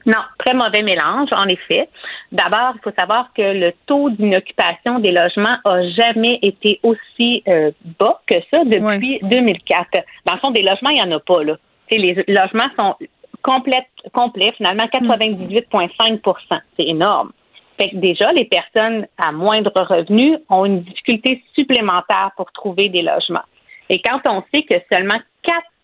[0.08, 1.90] Non, très mauvais mélange, en effet.
[2.32, 7.72] D'abord, il faut savoir que le taux d'inoccupation des logements a jamais été aussi euh,
[8.00, 9.90] bas que ça depuis 2004.
[10.26, 11.58] Dans le fond, des logements, il n'y en a pas, là.
[11.92, 12.96] Les logements sont
[13.42, 17.32] complètes, complets, finalement, 98,5% C'est énorme.
[17.80, 23.02] Fait que déjà, les personnes à moindre revenu ont une difficulté supplémentaire pour trouver des
[23.02, 23.46] logements.
[23.90, 25.20] Et quand on sait que seulement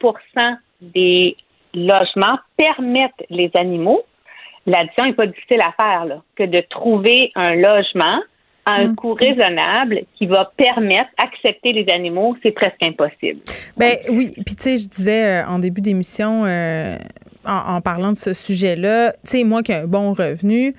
[0.01, 1.35] 4% des
[1.73, 4.03] logements permettent les animaux,
[4.65, 8.19] l'addition n'est pas difficile à faire, là, que de trouver un logement
[8.65, 13.41] à un coût raisonnable qui va permettre d'accepter les animaux, c'est presque impossible.
[13.75, 16.97] Ben oui, puis tu sais, je disais euh, en début d'émission, euh,
[17.45, 20.73] en, en parlant de ce sujet-là, tu sais, moi qui ai un bon revenu,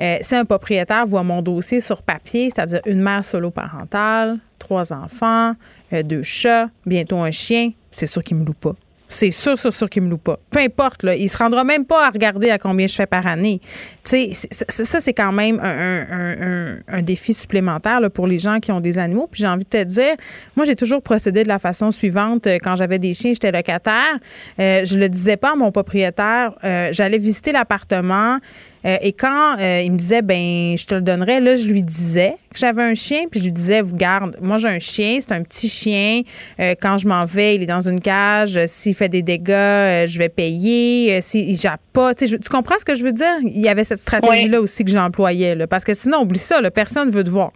[0.00, 4.92] euh, si un propriétaire voit mon dossier sur papier, c'est-à-dire une mère solo parentale, trois
[4.92, 5.54] enfants,
[5.92, 8.74] deux chats, bientôt un chien, c'est sûr qu'il me loue pas.
[9.06, 10.38] C'est sûr, sûr, sûr qu'il me loue pas.
[10.50, 13.26] Peu importe, là, il se rendra même pas à regarder à combien je fais par
[13.26, 13.60] année.
[14.02, 18.26] Tu sais, ça, c'est quand même un, un- un- un- un défi supplémentaire là, pour
[18.26, 19.28] les gens qui ont des animaux.
[19.30, 20.14] Puis j'ai envie de te dire,
[20.56, 22.46] moi, j'ai toujours procédé de la façon suivante.
[22.46, 24.18] Euh, Quand j'avais des chiens, j'étais locataire.
[24.58, 26.54] Euh, je le disais pas à mon propriétaire.
[26.64, 28.38] Euh, J'allais visiter l'appartement.
[28.84, 31.82] Euh, et quand euh, il me disait, ben, je te le donnerais, là, je lui
[31.82, 35.18] disais que j'avais un chien, puis je lui disais, vous garde, moi j'ai un chien,
[35.20, 36.20] c'est un petit chien.
[36.60, 38.58] Euh, quand je m'en vais, il est dans une cage.
[38.66, 41.20] S'il fait des dégâts, je vais payer.
[41.20, 43.38] S'il jappe pas, tu comprends ce que je veux dire?
[43.42, 46.70] Il y avait cette stratégie-là aussi que j'employais, là, parce que sinon, oublie ça, là,
[46.70, 47.50] personne veut te voir.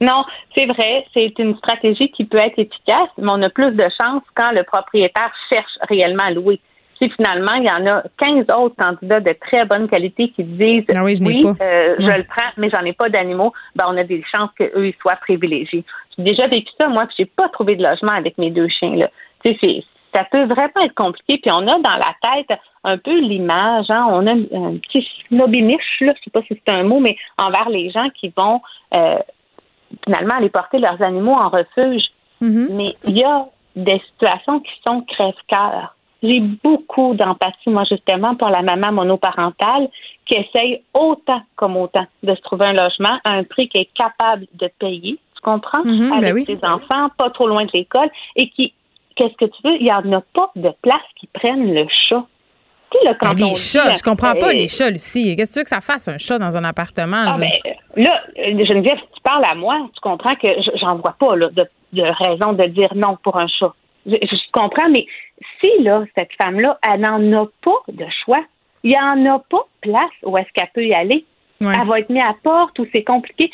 [0.00, 0.24] Non,
[0.54, 4.22] c'est vrai, c'est une stratégie qui peut être efficace, mais on a plus de chance
[4.34, 6.60] quand le propriétaire cherche réellement à louer.
[7.00, 10.84] Si finalement, il y en a 15 autres candidats de très bonne qualité qui disent
[10.94, 14.04] Ah oui, je euh, je le prends, mais j'en ai pas d'animaux, ben on a
[14.04, 15.84] des chances qu'eux ils soient privilégiés.
[16.16, 18.96] J'ai déjà vécu ça, moi, puis j'ai pas trouvé de logement avec mes deux chiens.
[18.96, 19.10] Là.
[19.44, 21.38] Tu sais, ça peut vraiment être compliqué.
[21.38, 26.00] Puis on a dans la tête un peu l'image, hein, on a un petit snobiniche,
[26.00, 28.62] là, je sais pas si c'est un mot, mais envers les gens qui vont
[28.94, 29.18] euh,
[30.04, 32.04] finalement aller porter leurs animaux en refuge.
[32.42, 32.68] Mm-hmm.
[32.72, 35.94] Mais il y a des situations qui sont crève-cœur.
[36.22, 39.88] J'ai beaucoup d'empathie, moi, justement, pour la maman monoparentale
[40.24, 43.90] qui essaye autant comme autant de se trouver un logement à un prix qu'elle est
[43.94, 48.08] capable de payer, tu comprends, Mhm, ben avec ses enfants, pas trop loin de l'école,
[48.34, 48.72] et qui,
[49.14, 52.24] qu'est-ce que tu veux, il n'y en a pas de place qui prennent le chat.
[52.90, 55.36] Tu sais, là, quand on les dit, chats, je comprends pas les chats, Lucie.
[55.36, 57.26] Qu'est-ce que tu veux que ça fasse, un chat dans un appartement?
[57.28, 60.96] Ah, Je- ben, là, Geneviève, si tu parles à moi, tu comprends que je- j'en
[60.96, 63.72] vois pas là, de, de raison de dire non pour un chat.
[64.06, 65.04] Je, je comprends, mais
[65.60, 68.44] si là, cette femme-là, elle n'en a pas de choix,
[68.82, 71.24] il n'y en a pas place où est-ce qu'elle peut y aller.
[71.60, 73.50] Elle va être mise à porte ou c'est compliqué.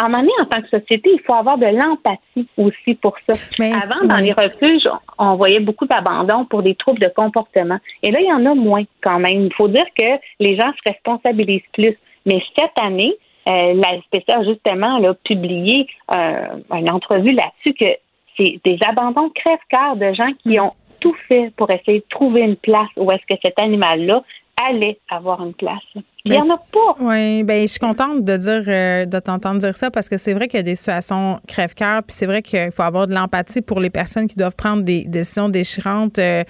[0.00, 3.34] Moment donné, en tant que société, il faut avoir de l'empathie aussi pour ça.
[3.82, 4.88] Avant, dans les refuges,
[5.18, 7.78] on, voyait beaucoup d'abandon pour des troubles de comportement.
[8.02, 9.46] Et là, il y en a moins quand même.
[9.46, 10.06] Il faut dire que
[10.40, 11.96] les gens se responsabilisent plus.
[12.26, 13.14] Mais cette année,
[13.50, 17.88] euh, la SPCA a justement là, publié euh, une entrevue là-dessus que
[18.36, 20.74] c'est des abandons crève-cœur de gens qui ont
[21.06, 24.22] tout fait pour essayer de trouver une place où est-ce que cet animal-là
[24.68, 25.78] allait avoir une place.
[26.24, 26.96] Il n'y en a pas.
[26.98, 30.34] Oui, ben je suis contente de dire euh, de t'entendre dire ça parce que c'est
[30.34, 33.60] vrai qu'il y a des situations crève-cœur, puis c'est vrai qu'il faut avoir de l'empathie
[33.60, 36.18] pour les personnes qui doivent prendre des décisions déchirantes.
[36.18, 36.42] Euh,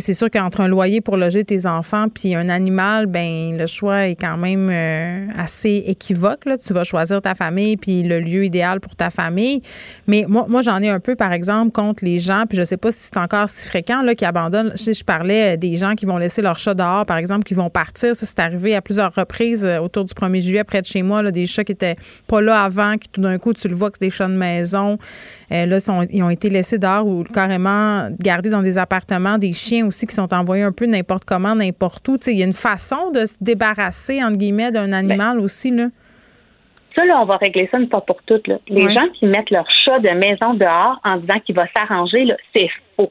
[0.00, 4.08] c'est sûr qu'entre un loyer pour loger tes enfants puis un animal, ben le choix
[4.08, 6.44] est quand même euh, assez équivoque.
[6.46, 6.58] Là.
[6.58, 9.62] Tu vas choisir ta famille puis le lieu idéal pour ta famille.
[10.06, 12.76] Mais moi, moi j'en ai un peu, par exemple, contre les gens, puis je sais
[12.76, 14.72] pas si c'est encore si fréquent là, qui abandonnent.
[14.76, 18.16] Je, parlais des gens qui vont laisser leur chat dehors, par exemple, qui vont partir.
[18.16, 21.30] Ça, c'est arrivé à plusieurs reprises euh, autour du 1er juillet, près de chez moi,
[21.30, 21.96] des chats qui étaient
[22.26, 24.32] pas là avant, qui tout d'un coup, tu le vois que c'est des chats de
[24.32, 24.98] maison.
[25.52, 29.83] Euh, là, ils ont été laissés dehors ou carrément gardés dans des appartements, des chiens
[29.88, 32.16] aussi qui sont envoyés un peu n'importe comment, n'importe où.
[32.26, 35.70] Il y a une façon de se débarrasser, entre guillemets, d'un animal aussi.
[35.70, 35.88] Là.
[36.96, 38.46] Ça, là, on va régler ça une fois pour toutes.
[38.46, 38.58] Là.
[38.68, 42.36] Les gens qui mettent leur chat de maison dehors en disant qu'il va s'arranger, là,
[42.54, 43.10] c'est faux.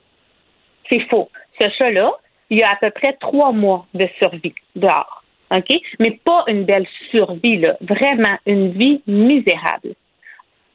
[0.89, 1.29] C'est faux.
[1.61, 2.11] Ce chat-là,
[2.49, 5.23] il y a à peu près trois mois de survie dehors.
[5.53, 5.79] OK?
[5.99, 7.77] Mais pas une belle survie, là.
[7.81, 9.95] Vraiment une vie misérable.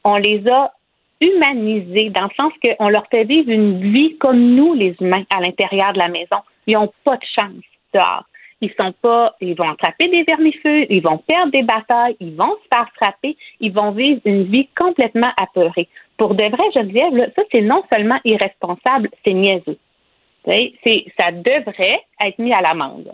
[0.03, 0.71] On les a
[1.21, 5.39] humanisés dans le sens qu'on leur fait vivre une vie comme nous, les humains, à
[5.41, 6.37] l'intérieur de la maison.
[6.67, 7.63] Ils n'ont pas de chance
[7.93, 8.25] dehors.
[8.61, 12.55] Ils sont pas, ils vont attraper des vermifeux, ils vont perdre des batailles, ils vont
[12.61, 15.87] se faire frapper, ils vont vivre une vie complètement apeurée.
[16.17, 19.77] Pour de vrai, Geneviève, là, ça c'est non seulement irresponsable, c'est niaiseux.
[20.45, 23.11] Ça devrait être mis à l'amende.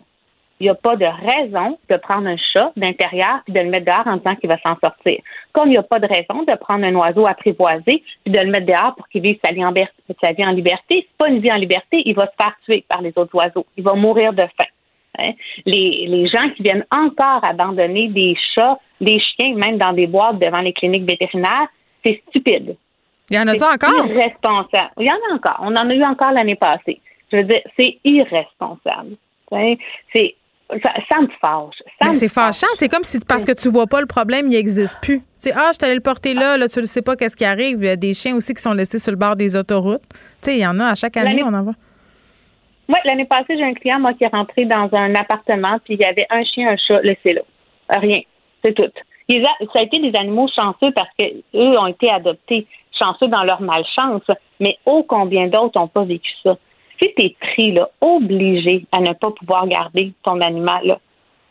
[0.59, 3.85] Il n'y a pas de raison de prendre un chat d'intérieur et de le mettre
[3.85, 5.19] dehors en disant qu'il va s'en sortir.
[5.51, 8.51] Comme il n'y a pas de raison de prendre un oiseau apprivoisé et de le
[8.51, 9.73] mettre dehors pour qu'il vive sa vie en,
[10.23, 11.07] sa vie en liberté.
[11.09, 13.65] C'est pas une vie en liberté, il va se faire tuer par les autres oiseaux.
[13.75, 14.69] Il va mourir de faim.
[15.19, 15.31] Hein?
[15.65, 20.39] Les, les gens qui viennent encore abandonner des chats, des chiens, même dans des boîtes
[20.39, 21.67] devant les cliniques vétérinaires,
[22.05, 22.77] c'est stupide.
[23.29, 24.05] Il y en a encore?
[24.07, 24.91] Irresponsable.
[24.99, 25.57] Il y en a encore.
[25.59, 27.01] On en a eu encore l'année passée.
[27.31, 29.17] Je veux dire, c'est irresponsable.
[29.51, 30.35] C'est
[30.69, 31.75] ça, ça me fâche.
[32.01, 32.67] Ça c'est fâchant.
[32.73, 35.19] C'est comme si parce que tu vois pas le problème, il n'existe plus.
[35.19, 37.45] Tu sais, ah, je t'allais le porter là, là, tu ne sais pas qu'est-ce qui
[37.45, 37.77] arrive.
[37.81, 40.01] Il y a des chiens aussi qui sont laissés sur le bord des autoroutes.
[40.09, 41.73] Tu sais, il y en a à chaque année, on en voit.
[42.87, 46.01] Moi, l'année passée, j'ai un client, moi, qui est rentré dans un appartement, puis il
[46.01, 47.41] y avait un chien, un chat, laissé là.
[47.89, 48.21] Rien.
[48.63, 48.91] C'est tout.
[49.29, 51.25] Ça a été des animaux chanceux parce que
[51.55, 52.67] eux ont été adoptés
[52.99, 54.23] chanceux dans leur malchance,
[54.59, 56.57] mais ô combien d'autres n'ont pas vécu ça.
[57.01, 60.99] Si tu es pris, obligé à ne pas pouvoir garder ton animal,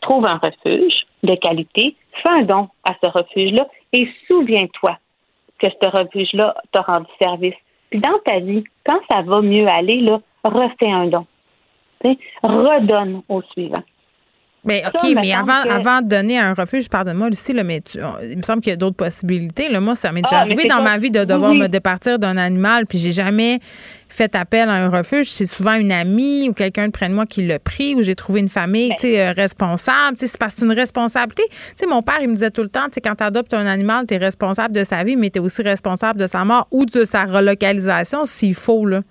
[0.01, 0.93] trouve un refuge
[1.23, 4.97] de qualité, fais un don à ce refuge-là et souviens-toi
[5.59, 7.55] que ce refuge-là t'a rendu service.
[7.89, 11.25] Puis dans ta vie, quand ça va mieux aller, là, refais un don.
[12.43, 13.83] Redonne au suivant.
[14.65, 17.99] Mais OK, mais avant, que- avant de donner un refuge, pardonne-moi, Lucie, là, mais tu-
[18.03, 19.69] on- il me semble qu'il y a d'autres possibilités.
[19.69, 19.79] Là.
[19.79, 21.59] Moi, ça m'est déjà Ah, arrivé dans ma vie de devoir Oui.
[21.59, 23.59] me départir d'un animal, puis j'ai jamais
[24.09, 25.27] fait appel à un refuge.
[25.29, 28.15] C'est souvent une amie ou quelqu'un de près de moi qui l'a pris, ou j'ai
[28.15, 28.95] trouvé une famille Ben.
[28.99, 30.17] tu sais, euh, responsable.
[30.17, 31.43] Tu sais, C'est parce que c'est une responsabilité.
[31.49, 33.53] Tu sais, mon père, il me disait tout le temps, tu sais, quand tu adoptes
[33.53, 36.43] un animal, tu es responsable de sa vie, mais tu es aussi responsable de sa
[36.43, 38.85] mort ou de sa relocalisation s'il faut.
[38.85, 39.01] Là.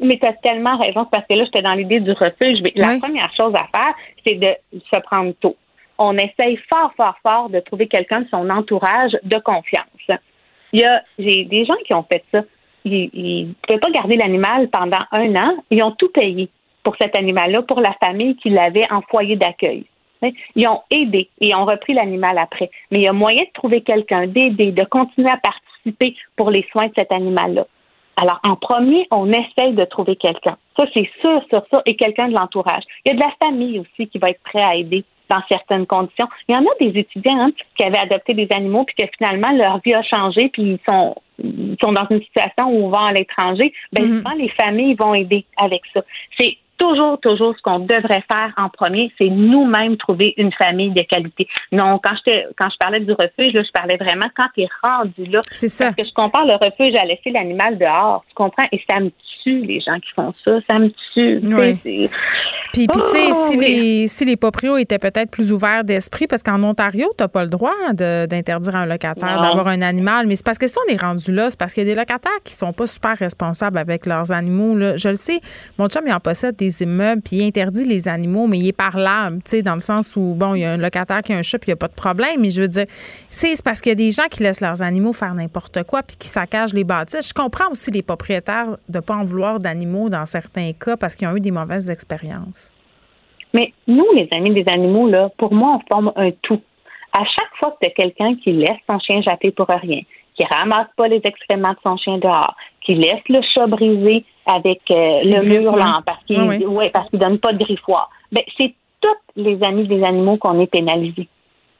[0.00, 2.60] Mais tu as tellement raison, parce que là, j'étais dans l'idée du refuge.
[2.62, 3.94] Mais La première chose à faire,
[4.26, 5.56] c'est de se prendre tôt.
[5.98, 9.86] On essaye fort, fort, fort de trouver quelqu'un de son entourage de confiance.
[10.72, 12.42] Il y a, j'ai des gens qui ont fait ça.
[12.84, 15.56] Ils ne pouvaient pas garder l'animal pendant un an.
[15.70, 16.48] Ils ont tout payé
[16.82, 19.84] pour cet animal-là, pour la famille qui l'avait en foyer d'accueil.
[20.56, 22.70] Ils ont aidé et ont repris l'animal après.
[22.90, 26.66] Mais il y a moyen de trouver quelqu'un, d'aider, de continuer à participer pour les
[26.70, 27.66] soins de cet animal-là.
[28.16, 30.56] Alors, en premier, on essaye de trouver quelqu'un.
[30.78, 32.84] Ça, c'est sûr, sur ça, et quelqu'un de l'entourage.
[33.04, 35.86] Il y a de la famille aussi qui va être prêt à aider dans certaines
[35.86, 36.28] conditions.
[36.48, 39.52] Il y en a des étudiants hein, qui avaient adopté des animaux puis que finalement
[39.52, 43.06] leur vie a changé puis ils sont ils sont dans une situation où on va
[43.08, 43.72] à l'étranger.
[43.92, 44.16] Ben Mm-hmm.
[44.18, 46.02] souvent les familles vont aider avec ça.
[46.38, 51.02] C'est toujours, toujours ce qu'on devrait faire en premier, c'est nous-mêmes trouver une famille de
[51.02, 51.48] qualité.
[51.72, 54.68] Non, quand je quand je parlais du refuge, là, je parlais vraiment quand tu es
[54.82, 55.40] rendu là.
[55.50, 55.86] C'est ça.
[55.86, 58.24] Parce que je compare le refuge à laisser l'animal dehors.
[58.28, 58.66] Tu comprends?
[58.72, 59.10] Et ça me
[59.44, 60.58] tue, les gens qui font ça.
[60.68, 61.40] Ça me tue.
[61.54, 62.08] Oui.
[62.72, 63.66] Puis, tu sais, Oh, si, oui.
[63.68, 67.44] les, si les proprios étaient peut-être plus ouverts d'esprit, parce qu'en Ontario, tu n'as pas
[67.44, 70.92] le droit d'interdire à un locataire d'avoir un animal, mais c'est parce que si on
[70.92, 73.78] est rendu là, c'est parce qu'il y a des locataires qui sont pas super responsables
[73.78, 74.74] avec leurs animaux.
[74.76, 74.96] là.
[74.96, 75.40] Je le sais,
[75.78, 78.72] mon chum, il en possède des immeubles, puis il interdit les animaux, mais il est
[78.72, 81.36] parlable, tu sais, dans le sens où, bon, il y a un locataire qui a
[81.36, 82.86] un chat, puis il n'y a pas de problème, mais je veux dire,
[83.30, 86.02] c'est c'est parce qu'il y a des gens qui laissent leurs animaux faire n'importe quoi,
[86.02, 87.28] puis qui saccagent les bâtisses.
[87.28, 91.16] Je comprends aussi les propriétaires de ne pas en vouloir d'animaux dans certains cas parce
[91.16, 92.72] qu'ils ont eu des mauvaises expériences?
[93.52, 96.60] Mais nous, les amis des animaux, là, pour moi, on forme un tout.
[97.16, 100.00] À chaque fois que tu as quelqu'un qui laisse son chien japper pour rien,
[100.36, 104.80] qui ramasse pas les excréments de son chien dehors, qui laisse le chat brisé avec
[104.90, 109.40] euh, le mur parce qu'il ouais, parce qu'il donne pas de griffoir, ben, c'est tous
[109.40, 111.28] les amis des animaux qu'on est pénalisés.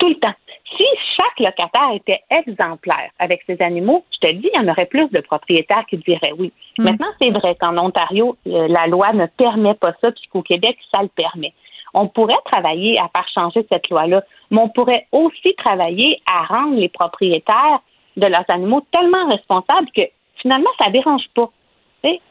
[0.05, 0.35] Tout le temps.
[0.77, 0.85] Si
[1.17, 5.09] chaque locataire était exemplaire avec ses animaux, je te dis, il y en aurait plus
[5.11, 6.53] de propriétaires qui diraient oui.
[6.79, 6.85] Mm.
[6.85, 10.77] Maintenant, c'est vrai qu'en Ontario, euh, la loi ne permet pas ça, puis qu'au Québec,
[10.95, 11.55] ça le permet.
[11.95, 16.77] On pourrait travailler à faire changer cette loi-là, mais on pourrait aussi travailler à rendre
[16.77, 17.81] les propriétaires
[18.19, 20.05] de leurs animaux tellement responsables que
[20.43, 21.49] finalement, ça dérange pas.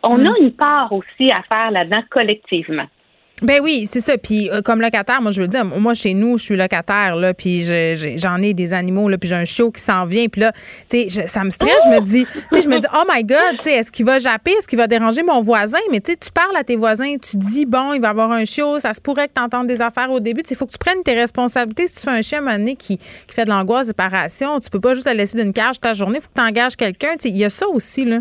[0.04, 0.28] On Mm.
[0.28, 2.86] a une part aussi à faire là-dedans collectivement.
[3.42, 4.18] Ben oui, c'est ça.
[4.18, 7.34] Puis euh, comme locataire, moi je veux dire, moi chez nous, je suis locataire là,
[7.34, 7.66] puis
[8.16, 10.54] j'en ai des animaux là, puis j'ai un chiot qui s'en vient, puis là,
[10.88, 11.74] tu sais, ça me stresse.
[11.86, 14.06] Je me dis, tu sais, je me dis, oh my god, tu sais, est-ce qu'il
[14.06, 15.80] va japper, est-ce qu'il va déranger mon voisin?
[15.92, 18.46] Mais tu sais, tu parles à tes voisins, tu dis bon, il va avoir un
[18.46, 20.44] chiot, ça se pourrait que tu entendes des affaires au début.
[20.50, 21.88] Il faut que tu prennes tes responsabilités.
[21.88, 24.94] Si tu fais un chien donné qui, qui fait de l'angoisse, séparation, tu peux pas
[24.94, 26.20] juste le laisser d'une cage toute la journée.
[26.20, 27.14] Il faut que tu engages quelqu'un.
[27.14, 28.20] Tu sais, il y a ça aussi là.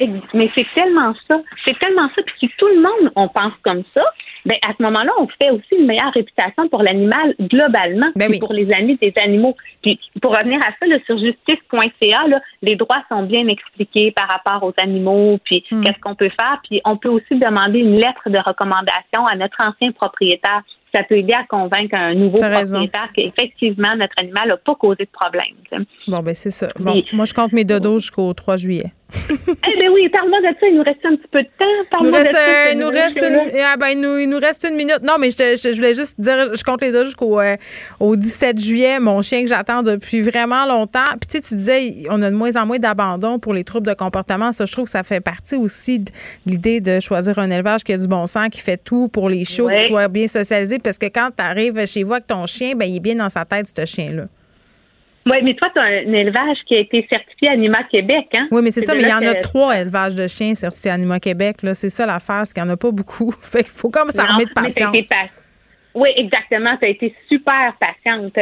[0.00, 1.40] Mais c'est tellement ça.
[1.66, 2.22] C'est tellement ça.
[2.22, 4.02] Puis si tout le monde, on pense comme ça,
[4.44, 8.52] ben à ce moment-là, on fait aussi une meilleure réputation pour l'animal globalement, puis pour
[8.52, 9.56] les amis des animaux.
[9.82, 14.28] Puis pour revenir à ça, là, sur justice.ca, là, les droits sont bien expliqués par
[14.28, 16.60] rapport aux animaux, puis qu'est-ce qu'on peut faire.
[16.68, 20.62] Puis on peut aussi demander une lettre de recommandation à notre ancien propriétaire.
[20.94, 22.36] Ça peut aider à convaincre un nouveau
[22.76, 25.84] propriétaire qu'effectivement, notre animal n'a pas causé de problème.
[26.06, 26.68] Bon ben c'est ça.
[26.78, 28.92] Bon, moi je compte mes dodos jusqu'au 3 juillet.
[29.28, 30.66] Eh bien oui, parle-moi de ça.
[30.68, 31.64] Il nous reste un petit peu de temps.
[32.00, 32.72] Il nous Parle-moi reste, de ça.
[32.72, 35.00] il nous reste une, ah, ben, il nous, il nous reste une minute.
[35.02, 37.56] Non, mais je, te- je- je voulais juste dire, je compte les deux jusqu'au euh,
[38.00, 38.98] au 17 juillet.
[39.00, 41.00] Mon chien que j'attends depuis vraiment longtemps.
[41.20, 43.86] Puis tu sais, tu disais, on a de moins en moins d'abandon pour les troubles
[43.86, 44.52] de comportement.
[44.52, 46.10] Ça, je trouve que ça fait partie aussi de
[46.46, 49.44] l'idée de choisir un élevage qui a du bon sens, qui fait tout pour les
[49.44, 50.78] chiots, qui soit bien socialisé.
[50.82, 53.28] Parce que quand tu arrives chez vous avec ton chien, ben, il est bien dans
[53.28, 54.24] sa tête, ce chien-là.
[55.24, 58.48] Oui, mais toi, tu as un élevage qui a été certifié Anima Québec, hein?
[58.50, 61.20] Oui, mais c'est ça, mais il y en a trois élevages de chiens certifiés Anima
[61.20, 61.62] Québec.
[61.62, 61.74] Là.
[61.74, 63.30] C'est ça l'affaire, c'est qu'il n'y en a pas beaucoup.
[63.40, 64.96] Fait qu'il faut comme Non, s'armer de patience.
[65.94, 66.76] Oui, exactement.
[66.80, 68.36] Tu as été super patiente.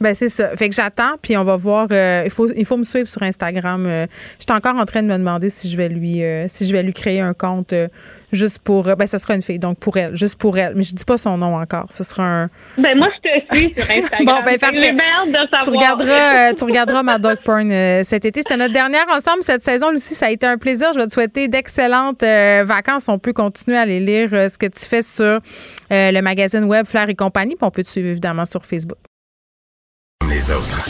[0.00, 0.56] Ben c'est ça.
[0.56, 1.86] Fait que j'attends, puis on va voir.
[1.92, 3.84] euh, il faut il faut me suivre sur Instagram.
[3.86, 4.06] Euh,
[4.38, 6.82] J'étais encore en train de me demander si je vais lui euh, si je vais
[6.82, 7.88] lui créer un compte euh,
[8.32, 8.88] juste pour.
[8.88, 10.72] euh, ben ça sera une fille, donc pour elle, juste pour elle.
[10.74, 11.86] Mais je dis pas son nom encore.
[11.90, 12.50] Ce sera un.
[12.78, 14.24] Ben, moi, je te suis sur Instagram.
[14.24, 14.92] Bon, ben, parfait.
[14.92, 15.62] De savoir.
[15.64, 18.40] Tu regarderas, euh, tu regarderas ma dog porn euh, cet été.
[18.40, 20.14] C'était notre dernière ensemble cette saison, Lucie.
[20.14, 20.94] Ça a été un plaisir.
[20.94, 23.08] Je vais te souhaiter d'excellentes euh, vacances.
[23.10, 25.40] On peut continuer à aller lire ce que tu fais sur euh,
[25.90, 27.54] le magazine web Flair et compagnie.
[27.56, 28.96] Puis on peut te suivre évidemment sur Facebook.
[30.20, 30.84] Comme les autres.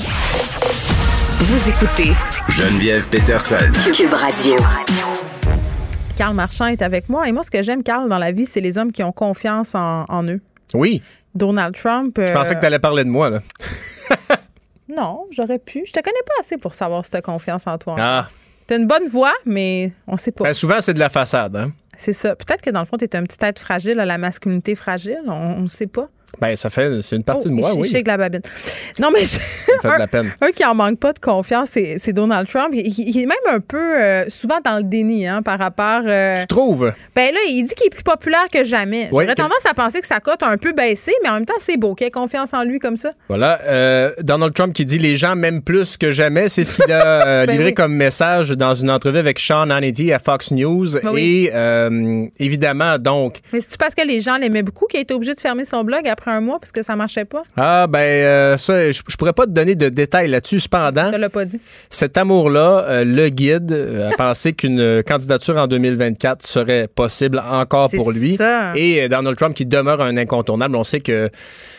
[1.38, 2.12] Vous écoutez
[2.48, 3.56] Geneviève Peterson.
[3.94, 4.56] Cube Radio.
[6.16, 7.28] Carl Marchand est avec moi.
[7.28, 9.74] Et moi, ce que j'aime, Carl, dans la vie, c'est les hommes qui ont confiance
[9.74, 10.40] en, en eux.
[10.74, 11.02] Oui.
[11.34, 12.18] Donald Trump.
[12.18, 13.40] Je pensais euh, que tu allais parler de moi, là.
[14.88, 15.84] Non, j'aurais pu.
[15.86, 17.94] Je te connais pas assez pour savoir si tu as confiance en toi.
[17.98, 18.28] Ah.
[18.66, 20.42] T'as une bonne voix, mais on sait pas.
[20.44, 21.70] Ben, souvent, c'est de la façade, hein?
[21.96, 22.34] C'est ça.
[22.34, 25.20] Peut-être que dans le fond, tu es un petit être fragile, à la masculinité fragile.
[25.28, 26.08] On ne sait pas.
[26.40, 27.02] Ben, ça fait.
[27.02, 27.88] C'est une partie Oh, de moi, oui.
[27.88, 28.40] shake la babine.
[28.98, 29.40] Non, mais je- Ça
[29.82, 30.30] fait de la peine.
[30.40, 32.70] un qui en manque pas de confiance, c'est Donald Trump.
[32.72, 36.02] Il, il est même un peu euh, souvent dans le déni hein, par rapport.
[36.06, 36.92] euh, Tu trouves?
[37.14, 39.08] ben là, il dit qu'il est plus populaire que jamais.
[39.10, 41.54] J'aurais tendance à penser que sa cote a un peu baissé, mais en même temps,
[41.58, 43.10] c'est beau qu'il ait confiance en lui comme ça.
[43.28, 43.58] Voilà.
[43.64, 46.48] euh, Donald Trump qui dit les gens m'aiment plus que jamais.
[46.48, 47.74] C'est ce qu'il a Ben livré oui.
[47.74, 50.94] comme message dans une entrevue avec Sean Hannity à Fox News.
[51.02, 51.50] Ben oui.
[51.52, 55.34] Et évidemment, donc, Mais c'est-tu parce que les gens l'aimaient beaucoup qu'il a été obligé
[55.34, 56.19] de fermer son blog après?
[56.20, 57.42] Après un mois parce que ça marchait pas?
[57.56, 60.60] Ah, ben, euh, ça, je, je pourrais pas te donner de détails là-dessus.
[60.60, 61.60] Cependant, l'as pas dit.
[61.88, 67.90] cet amour-là, euh, le guide euh, a pensé qu'une candidature en 2024 serait possible encore
[67.90, 68.36] pour lui.
[68.36, 68.72] ça.
[68.76, 70.76] Et Donald Trump qui demeure un incontournable.
[70.76, 71.30] On sait que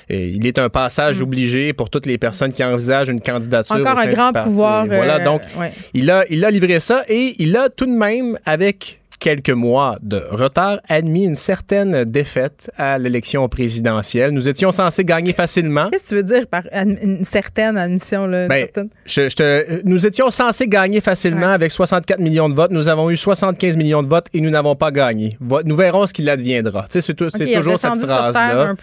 [0.09, 3.77] il est un passage obligé pour toutes les personnes qui envisagent une candidature.
[3.77, 3.81] Mm.
[3.81, 5.71] Encore au un grand pouvoir, Voilà, donc ouais.
[5.93, 9.97] il a, il a livré ça et il a tout de même, avec quelques mois
[10.01, 14.31] de retard, admis une certaine défaite à l'élection présidentielle.
[14.31, 15.89] Nous étions censés gagner facilement.
[15.91, 18.25] Qu'est-ce que tu veux dire par une certaine admission?
[18.27, 18.89] Là, une Ben, certaine?
[19.05, 22.71] je- je te- nous étions censés gagner facilement avec 64 millions de votes.
[22.71, 25.37] Nous avons eu 75 millions de votes et nous n'avons pas gagné.
[25.39, 26.87] Nous verrons ce qu'il adviendra.
[26.89, 28.73] C'est toujours cette phrase-là.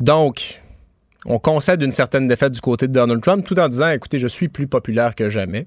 [0.00, 0.60] Donc,
[1.24, 4.28] on concède une certaine défaite du côté de Donald Trump tout en disant, écoutez, je
[4.28, 5.66] suis plus populaire que jamais.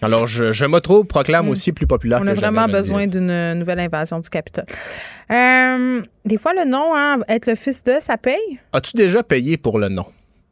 [0.00, 2.20] Alors, je, je m'auto-proclame aussi plus populaire.
[2.20, 4.66] On que a vraiment besoin d'une nouvelle invasion du Capitole.
[5.30, 8.60] Euh, des fois, le nom, hein, être le fils de, ça paye?
[8.72, 10.06] As-tu déjà payé pour le nom?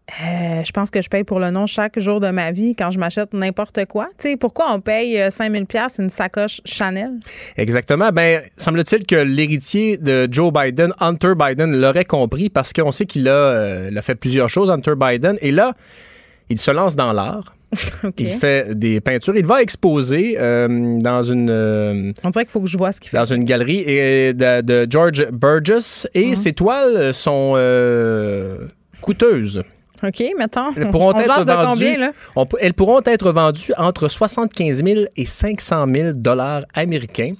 [0.08, 2.92] Euh, je pense que je paye pour le nom chaque jour de ma vie quand
[2.92, 4.06] je m'achète n'importe quoi.
[4.18, 7.10] Tu sais, pourquoi on paye euh, 5000 pièces une sacoche Chanel?
[7.56, 8.10] Exactement.
[8.12, 13.28] Ben, semble-t-il que l'héritier de Joe Biden, Hunter Biden, l'aurait compris parce qu'on sait qu'il
[13.28, 15.38] a, euh, il a fait plusieurs choses, Hunter Biden.
[15.40, 15.74] Et là,
[16.50, 17.55] il se lance dans l'art.
[18.18, 19.36] Il fait des peintures.
[19.36, 23.00] Il va exposer euh, dans une euh, On dirait qu'il faut que je vois ce
[23.00, 23.16] qu'il fait.
[23.16, 28.66] dans une galerie et de, de George Burgess et ses toiles sont euh,
[29.00, 29.62] coûteuses.
[30.02, 30.72] OK, mettons.
[30.76, 31.66] Elles pourront on être vendues.
[31.66, 32.12] combien, là?
[32.36, 37.32] on peut- elles pourront être vendues entre 75 000 et 500 000 dollars américains.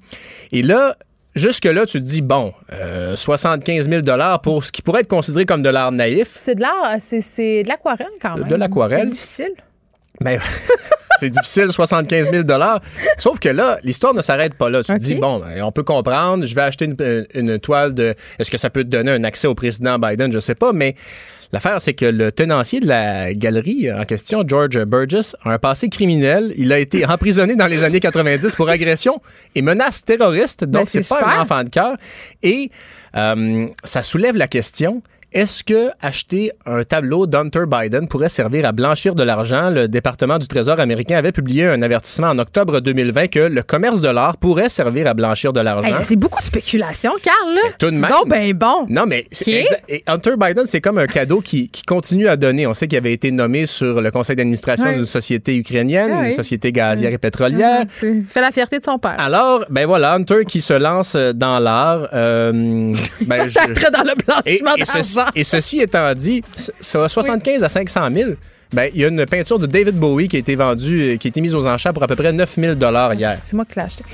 [0.53, 0.97] Et là,
[1.35, 5.45] jusque-là, tu te dis, bon, euh, 75 000 dollars pour ce qui pourrait être considéré
[5.45, 6.33] comme de l'art naïf.
[6.35, 8.49] C'est de l'art, c'est- c'est de l'aquarelle quand même.
[8.49, 9.01] De l'aquarelle.
[9.05, 9.53] C'est difficile.
[10.21, 10.41] Ben,
[11.21, 12.45] c'est difficile, 75 000
[13.19, 14.83] Sauf que là, l'histoire ne s'arrête pas là.
[14.83, 17.95] Tu te dis, bon, ben, on peut comprendre, je vais acheter une, euh, une toile
[17.95, 18.15] de...
[18.39, 20.33] Est-ce que ça peut te donner un accès au président Biden?
[20.33, 20.95] Je sais pas, mais
[21.53, 25.89] l'affaire, c'est que le tenancier de la galerie en question, George Burgess, a un passé
[25.89, 26.53] criminel.
[26.57, 29.21] Il a été emprisonné dans les années 90 pour agression
[29.55, 30.65] et menace terroriste.
[30.65, 31.39] Donc, Ben, c'est c'est pas super.
[31.39, 31.97] un enfant de cœur.
[32.43, 32.71] Et
[33.17, 35.03] euh, ça soulève la question...
[35.37, 39.69] Est-ce que acheter un tableau d'Hunter Biden pourrait servir à blanchir de l'argent?
[39.69, 44.01] Le département du Trésor américain avait publié un avertissement en octobre 2020 que le commerce
[44.01, 45.89] de l'art pourrait servir à blanchir de l'argent.
[45.89, 47.55] Hey, c'est beaucoup de spéculation, Carl.
[47.55, 47.61] Là.
[47.79, 48.11] tout de même.
[48.11, 48.87] donc, ben bon.
[48.89, 52.67] Non, mais et Hunter Biden, c'est comme un cadeau qui, qui continue à donner.
[52.67, 54.95] On sait qu'il avait été nommé sur le conseil d'administration Oui.
[54.97, 56.27] d'une société ukrainienne, oui.
[56.29, 57.85] une société gazière et pétrolière.
[58.03, 59.17] Il fait la fierté de son père.
[59.19, 62.09] Alors, ben voilà, Hunter qui se lance euh, dans l'art.
[62.15, 62.53] euh,
[63.27, 65.26] ben, je- dans le blanchiment d'argent.
[65.35, 68.31] Et ceci étant dit, ça va 75 à 500 000.
[68.73, 71.29] Ben, il y a une peinture de David Bowie qui a été vendue, euh, qui
[71.29, 72.75] a été mise aux enchères pour à peu près 9 000
[73.15, 73.39] hier.
[73.45, 74.05] C'est moi qui l'ai acheté.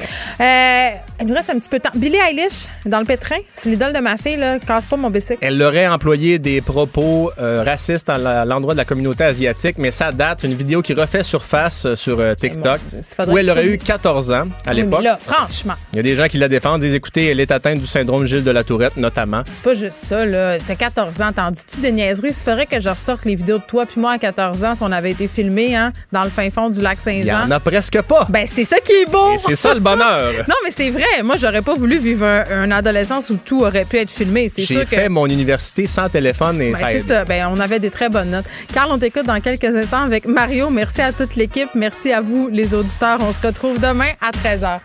[0.41, 0.89] Euh,
[1.21, 1.91] il nous reste un petit peu de temps.
[1.95, 4.59] Billie Eilish, dans le pétrin, c'est l'idole de ma fille, là.
[4.59, 5.39] Casse pas mon bicycle.
[5.41, 10.13] Elle aurait employé des propos euh, racistes à l'endroit de la communauté asiatique, mais ça
[10.13, 12.81] date, une vidéo qui refait surface sur euh, TikTok,
[13.29, 15.03] où elle aurait eu 14 ans à Oui, l'époque.
[15.03, 17.79] là, franchement, Il y a des gens qui la défendent, disent écoutez, elle est atteinte
[17.79, 19.43] du syndrome Gilles de la Tourette, notamment.
[19.53, 20.59] c'est pas juste ça, là.
[20.59, 22.29] T'as 14 ans, t'en dis-tu des niaiseries?
[22.29, 24.83] Il faudrait que je ressorte les vidéos de toi puis moi à 14 ans si
[24.83, 27.47] on avait été filmés, hein, dans le fin fond du lac Il y Saint-Jean.
[27.47, 28.27] en a presque pas.
[28.29, 29.33] Ben, c'est ça qui est beau!
[29.35, 30.33] Et c'est ça le bonheur.
[30.49, 31.23] Non, mais c'est vrai.
[31.23, 34.51] Moi, j'aurais pas voulu vivre un, une adolescence où tout aurait pu être filmé.
[34.55, 34.97] C'est J'ai sûr que.
[34.97, 37.07] fait mon université sans téléphone et Ben, ça c'est aide.
[37.07, 37.25] ça.
[37.25, 38.47] Ben, on avait des très bonnes notes.
[38.75, 40.69] Carl, on t'écoute dans quelques instants avec Mario.
[40.71, 41.69] Merci à toute l'équipe.
[41.75, 43.19] Merci à vous, les auditeurs.
[43.21, 44.81] On se retrouve demain à 13h.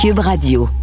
[0.00, 0.81] Cube Radio.